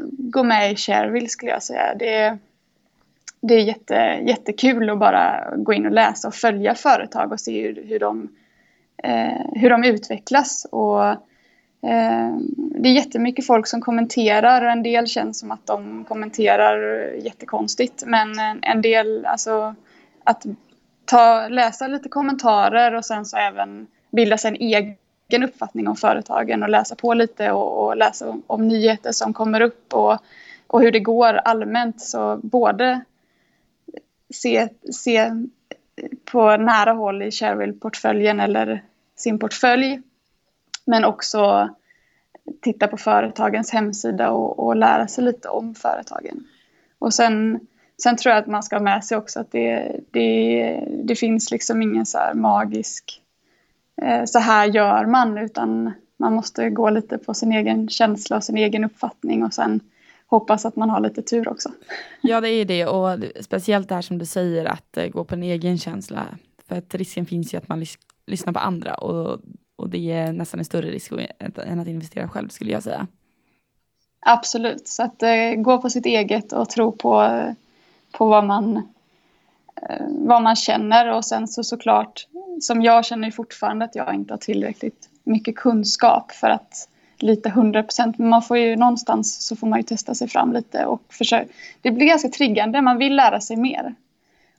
gå 0.09 0.43
med 0.43 0.73
i 0.73 0.77
Shareville 0.77 1.29
skulle 1.29 1.51
jag 1.51 1.63
säga. 1.63 1.95
Det, 1.95 2.39
det 3.47 3.55
är 3.55 3.61
jätte, 3.61 3.95
jättekul 4.23 4.91
att 4.91 4.99
bara 4.99 5.55
gå 5.57 5.73
in 5.73 5.87
och 5.87 5.93
läsa 5.93 6.29
och 6.29 6.35
följa 6.35 6.75
företag 6.75 7.33
och 7.33 7.41
se 7.41 7.63
hur, 7.63 7.85
hur, 7.89 7.99
de, 7.99 8.29
eh, 9.03 9.47
hur 9.53 9.71
de 9.71 9.85
utvecklas. 9.85 10.67
Och, 10.71 11.07
eh, 11.91 12.37
det 12.57 12.89
är 12.89 12.93
jättemycket 12.93 13.47
folk 13.47 13.67
som 13.67 13.81
kommenterar 13.81 14.63
och 14.63 14.71
en 14.71 14.83
del 14.83 15.07
känns 15.07 15.39
som 15.39 15.51
att 15.51 15.67
de 15.67 16.05
kommenterar 16.05 17.03
jättekonstigt 17.13 18.05
men 18.07 18.39
en, 18.63 18.83
del, 18.83 19.27
alltså 19.27 19.75
att 20.25 20.47
ta, 21.05 21.49
läsa 21.49 21.87
lite 21.87 22.09
kommentarer 22.09 22.95
och 22.95 23.05
sen 23.05 23.25
så 23.25 23.37
även 23.37 23.87
bilda 24.13 24.39
sig 24.39 24.49
en 24.49 24.57
egen 24.57 25.45
uppfattning 25.45 25.89
om 25.89 25.97
företagen 25.97 26.63
och 26.63 26.69
läsa 26.69 26.95
på 26.95 27.15
lite 27.15 27.53
och, 27.53 27.85
och 27.85 27.97
läsa 27.97 28.29
om, 28.29 28.43
om, 28.47 28.69
nyheter 28.69 29.13
som 29.13 29.33
kommer 29.33 29.61
upp 29.61 29.95
och, 29.95 30.19
och 30.67 30.81
hur 30.81 30.93
det 30.93 31.01
går 31.01 31.35
allmänt. 31.35 32.01
Så 32.01 32.41
både 32.43 33.01
se, 34.35 34.69
se 34.93 35.31
på 36.25 36.57
nära 36.57 36.93
håll 36.93 37.23
i 37.23 37.31
Shareville-portföljen 37.31 38.41
eller 38.41 38.83
sin 39.17 39.39
portfölj 39.39 40.01
men 40.85 41.05
också 41.05 41.69
titta 42.61 42.89
på 42.89 42.97
företagens 42.97 43.71
hemsida 43.71 44.31
och, 44.31 44.67
och 44.67 44.77
lära 44.77 45.09
sig 45.09 45.25
lite 45.25 45.49
om 45.49 45.75
företagen. 45.75 46.47
Och 46.99 47.15
sen 47.15 47.61
Sen 48.03 48.17
tror 48.17 48.35
jag 48.35 48.43
att 48.43 48.47
man 48.47 48.63
ska 48.63 48.77
ha 48.77 48.83
med 48.83 49.05
sig 49.05 49.19
också 49.19 49.41
att 49.41 49.53
det, 49.53 50.01
det, 50.11 50.85
det 51.05 51.17
finns 51.17 51.51
liksom 51.51 51.83
ingen 51.83 52.07
så 52.07 52.19
här 52.19 52.35
magisk 52.35 53.23
eh, 54.03 54.25
så 54.25 54.39
här 54.39 54.67
gör 54.67 55.07
man 55.07 55.39
utan 55.39 55.93
man 56.17 56.33
måste 56.33 56.71
gå 56.71 56.91
lite 56.91 57.19
på 57.19 57.35
sin 57.35 57.53
egen 57.53 57.89
känsla 57.89 58.37
och 58.37 58.45
sin 58.45 58.57
egen 58.57 58.85
uppfattning 58.85 59.45
och 59.45 59.55
sen 59.55 59.81
hoppas 60.35 60.65
att 60.65 60.77
man 60.77 60.91
har 60.91 61.01
lite 61.01 61.23
tur 61.23 61.49
också. 61.49 61.71
Ja, 62.21 62.41
det 62.41 62.49
är 62.51 62.65
det 62.65 62.87
och 62.87 63.19
speciellt 63.41 63.89
det 63.89 63.95
här 63.95 64.03
som 64.03 64.19
du 64.19 64.27
säger 64.27 64.65
att 64.65 64.99
uh, 64.99 65.07
gå 65.07 65.25
på 65.25 65.35
en 65.35 65.43
egen 65.43 65.79
känsla. 65.79 66.27
För 66.69 66.77
att 66.77 66.95
risken 66.95 67.27
finns 67.27 67.55
ju 67.55 67.59
att 67.59 67.69
man 67.69 67.81
lys 67.81 67.99
lyssnar 68.27 68.53
på 68.53 68.59
andra 68.59 68.95
och, 68.95 69.41
och 69.77 69.89
det 69.89 70.13
är 70.13 70.33
nästan 70.33 70.61
en 70.61 70.65
större 70.65 70.91
risk 70.91 71.13
än 71.57 71.81
att 71.81 71.89
investera 71.89 72.29
själv 72.29 72.49
skulle 72.49 72.73
jag 72.73 72.83
säga. 72.83 73.07
Absolut, 74.21 74.89
så 74.89 75.03
att 75.03 75.23
uh, 75.23 75.63
gå 75.63 75.79
på 75.79 75.91
sitt 75.91 76.07
eget 76.07 76.53
och 76.53 76.69
tro 76.69 76.93
på 76.93 77.43
på 78.19 78.27
vad 78.27 78.45
man, 78.45 78.77
eh, 79.83 80.07
vad 80.09 80.43
man 80.43 80.57
känner 80.57 81.13
och 81.13 81.25
sen 81.25 81.49
så 81.49 81.65
såklart 81.65 82.27
som 82.61 82.83
jag 82.83 83.05
känner 83.05 83.31
fortfarande 83.31 83.85
att 83.85 83.95
jag 83.95 84.15
inte 84.15 84.33
har 84.33 84.39
tillräckligt 84.39 85.09
mycket 85.25 85.57
kunskap 85.57 86.33
för 86.33 86.51
att 86.51 86.89
lita 87.19 87.49
100 87.49 87.83
procent. 87.83 88.19
Men 88.19 88.29
man 88.29 88.43
får 88.43 88.59
ju 88.59 88.77
någonstans 88.77 89.47
så 89.47 89.57
får 89.57 89.67
man 89.67 89.79
ju 89.79 89.83
testa 89.83 90.15
sig 90.15 90.29
fram 90.29 90.53
lite 90.53 90.87
och 90.87 91.03
försöka. 91.09 91.53
Det 91.83 91.91
blir 91.91 92.07
ganska 92.07 92.29
triggande, 92.29 92.83
man 92.83 92.99
vill 92.99 93.17
lära 93.17 93.41
sig 93.41 93.57
mer. 93.57 93.95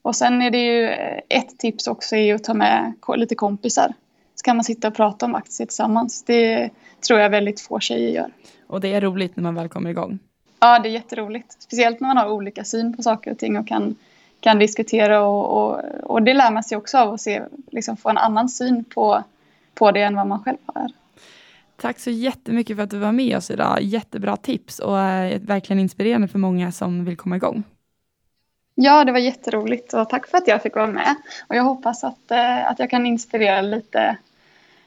Och 0.01 0.15
sen 0.15 0.41
är 0.41 0.51
det 0.51 0.65
ju 0.65 0.89
eh, 0.89 1.19
ett 1.29 1.57
tips 1.57 1.87
också 1.87 2.15
är 2.15 2.35
att 2.35 2.43
ta 2.43 2.53
med 2.53 2.93
lite 3.15 3.35
kompisar. 3.35 3.93
Så 4.35 4.43
kan 4.43 4.57
man 4.57 4.63
sitta 4.63 4.87
och 4.87 4.95
prata 4.95 5.25
om 5.25 5.35
aktier 5.35 5.67
tillsammans. 5.67 6.23
Det 6.23 6.69
tror 7.07 7.19
jag 7.19 7.29
väldigt 7.29 7.61
få 7.61 7.79
tjejer 7.79 8.09
gör. 8.09 8.31
Och 8.67 8.81
det 8.81 8.93
är 8.93 9.01
roligt 9.01 9.35
när 9.35 9.43
man 9.43 9.55
väl 9.55 9.69
kommer 9.69 9.89
igång. 9.89 10.19
Ja, 10.59 10.79
det 10.79 10.89
är 10.89 10.91
jätteroligt. 10.91 11.55
Speciellt 11.59 11.99
när 11.99 12.07
man 12.07 12.17
har 12.17 12.29
olika 12.29 12.63
syn 12.63 12.97
på 12.97 13.03
saker 13.03 13.31
och 13.31 13.37
ting 13.37 13.57
och 13.57 13.67
kan, 13.67 13.95
kan 14.39 14.59
diskutera 14.59 15.21
och, 15.21 15.45
och, 15.45 15.81
och 16.03 16.21
det 16.21 16.33
lär 16.33 16.51
man 16.51 16.63
sig 16.63 16.77
också 16.77 16.97
av 16.97 17.13
att 17.13 17.21
se, 17.21 17.41
liksom 17.71 17.97
få 17.97 18.09
en 18.09 18.17
annan 18.17 18.49
syn 18.49 18.83
på, 18.83 19.23
på 19.73 19.91
det 19.91 20.01
än 20.01 20.15
vad 20.15 20.27
man 20.27 20.43
själv 20.43 20.57
har. 20.65 20.91
Tack 21.77 21.99
så 21.99 22.09
jättemycket 22.09 22.75
för 22.75 22.83
att 22.83 22.89
du 22.89 22.97
var 22.97 23.11
med 23.11 23.37
oss 23.37 23.51
idag. 23.51 23.81
Jättebra 23.81 24.37
tips 24.37 24.79
och 24.79 24.99
eh, 24.99 25.41
verkligen 25.41 25.79
inspirerande 25.79 26.27
för 26.27 26.39
många 26.39 26.71
som 26.71 27.05
vill 27.05 27.17
komma 27.17 27.35
igång. 27.35 27.63
Ja, 28.75 29.05
det 29.05 29.11
var 29.11 29.19
jätteroligt 29.19 29.93
och 29.93 30.09
tack 30.09 30.27
för 30.27 30.37
att 30.37 30.47
jag 30.47 30.61
fick 30.61 30.75
vara 30.75 30.87
med. 30.87 31.15
Och 31.47 31.55
jag 31.55 31.63
hoppas 31.63 32.03
att, 32.03 32.31
eh, 32.31 32.67
att 32.67 32.79
jag 32.79 32.89
kan 32.89 33.05
inspirera 33.05 33.61
lite, 33.61 34.17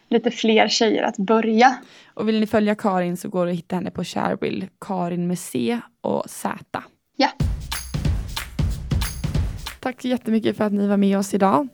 lite 0.09 0.31
fler 0.31 0.69
tjejer 0.69 1.03
att 1.03 1.17
börja. 1.17 1.77
Och 2.15 2.29
vill 2.29 2.41
ni 2.41 2.47
följa 2.47 2.75
Karin 2.75 3.17
så 3.17 3.29
går 3.29 3.47
det 3.47 3.53
att 3.53 3.59
hitta 3.59 3.77
henne 3.77 3.91
på 3.91 4.05
Sharewill, 4.05 4.67
Karin 4.81 5.27
med 5.27 5.39
C 5.39 5.81
och 6.01 6.31
Z. 6.31 6.83
Ja. 7.17 7.29
Tack 9.81 10.03
så 10.03 10.09
jättemycket 10.09 10.57
för 10.57 10.65
att 10.65 10.73
ni 10.73 10.87
var 10.87 10.97
med 10.97 11.19
oss 11.19 11.35
idag. 11.35 11.69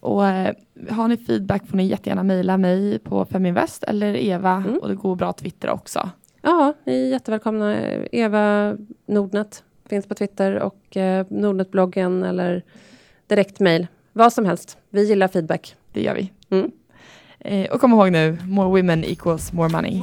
Och 0.00 0.26
eh, 0.26 0.54
har 0.90 1.08
ni 1.08 1.16
feedback 1.16 1.66
får 1.66 1.76
ni 1.76 1.86
jättegärna 1.86 2.22
mejla 2.22 2.56
mig 2.56 2.98
på 2.98 3.24
Feminvest 3.24 3.84
eller 3.84 4.16
Eva 4.16 4.52
mm. 4.52 4.78
och 4.78 4.88
det 4.88 4.94
går 4.94 5.16
bra 5.16 5.30
att 5.30 5.38
twittra 5.38 5.72
också. 5.72 6.10
Ja, 6.42 6.74
ni 6.84 7.02
är 7.02 7.10
jättevälkomna. 7.10 7.76
Eva 8.12 8.76
Nordnet 9.06 9.64
finns 9.88 10.06
på 10.06 10.14
Twitter 10.14 10.58
och 10.58 10.96
eh, 10.96 11.26
Nordnet-bloggen 11.28 12.22
eller 12.22 12.62
direkt 13.26 13.60
mejl. 13.60 13.86
Vad 14.12 14.32
som 14.32 14.44
helst. 14.46 14.78
Vi 14.90 15.08
gillar 15.08 15.28
feedback. 15.28 15.74
Det 15.92 16.02
gör 16.02 16.14
vi. 16.14 16.32
Mm. 16.50 16.70
Eh, 17.38 17.70
och 17.70 17.80
kom 17.80 17.92
ihåg 17.92 18.12
nu, 18.12 18.38
more 18.44 18.68
women 18.68 19.04
equals 19.04 19.52
more 19.52 19.68
money. 19.68 20.02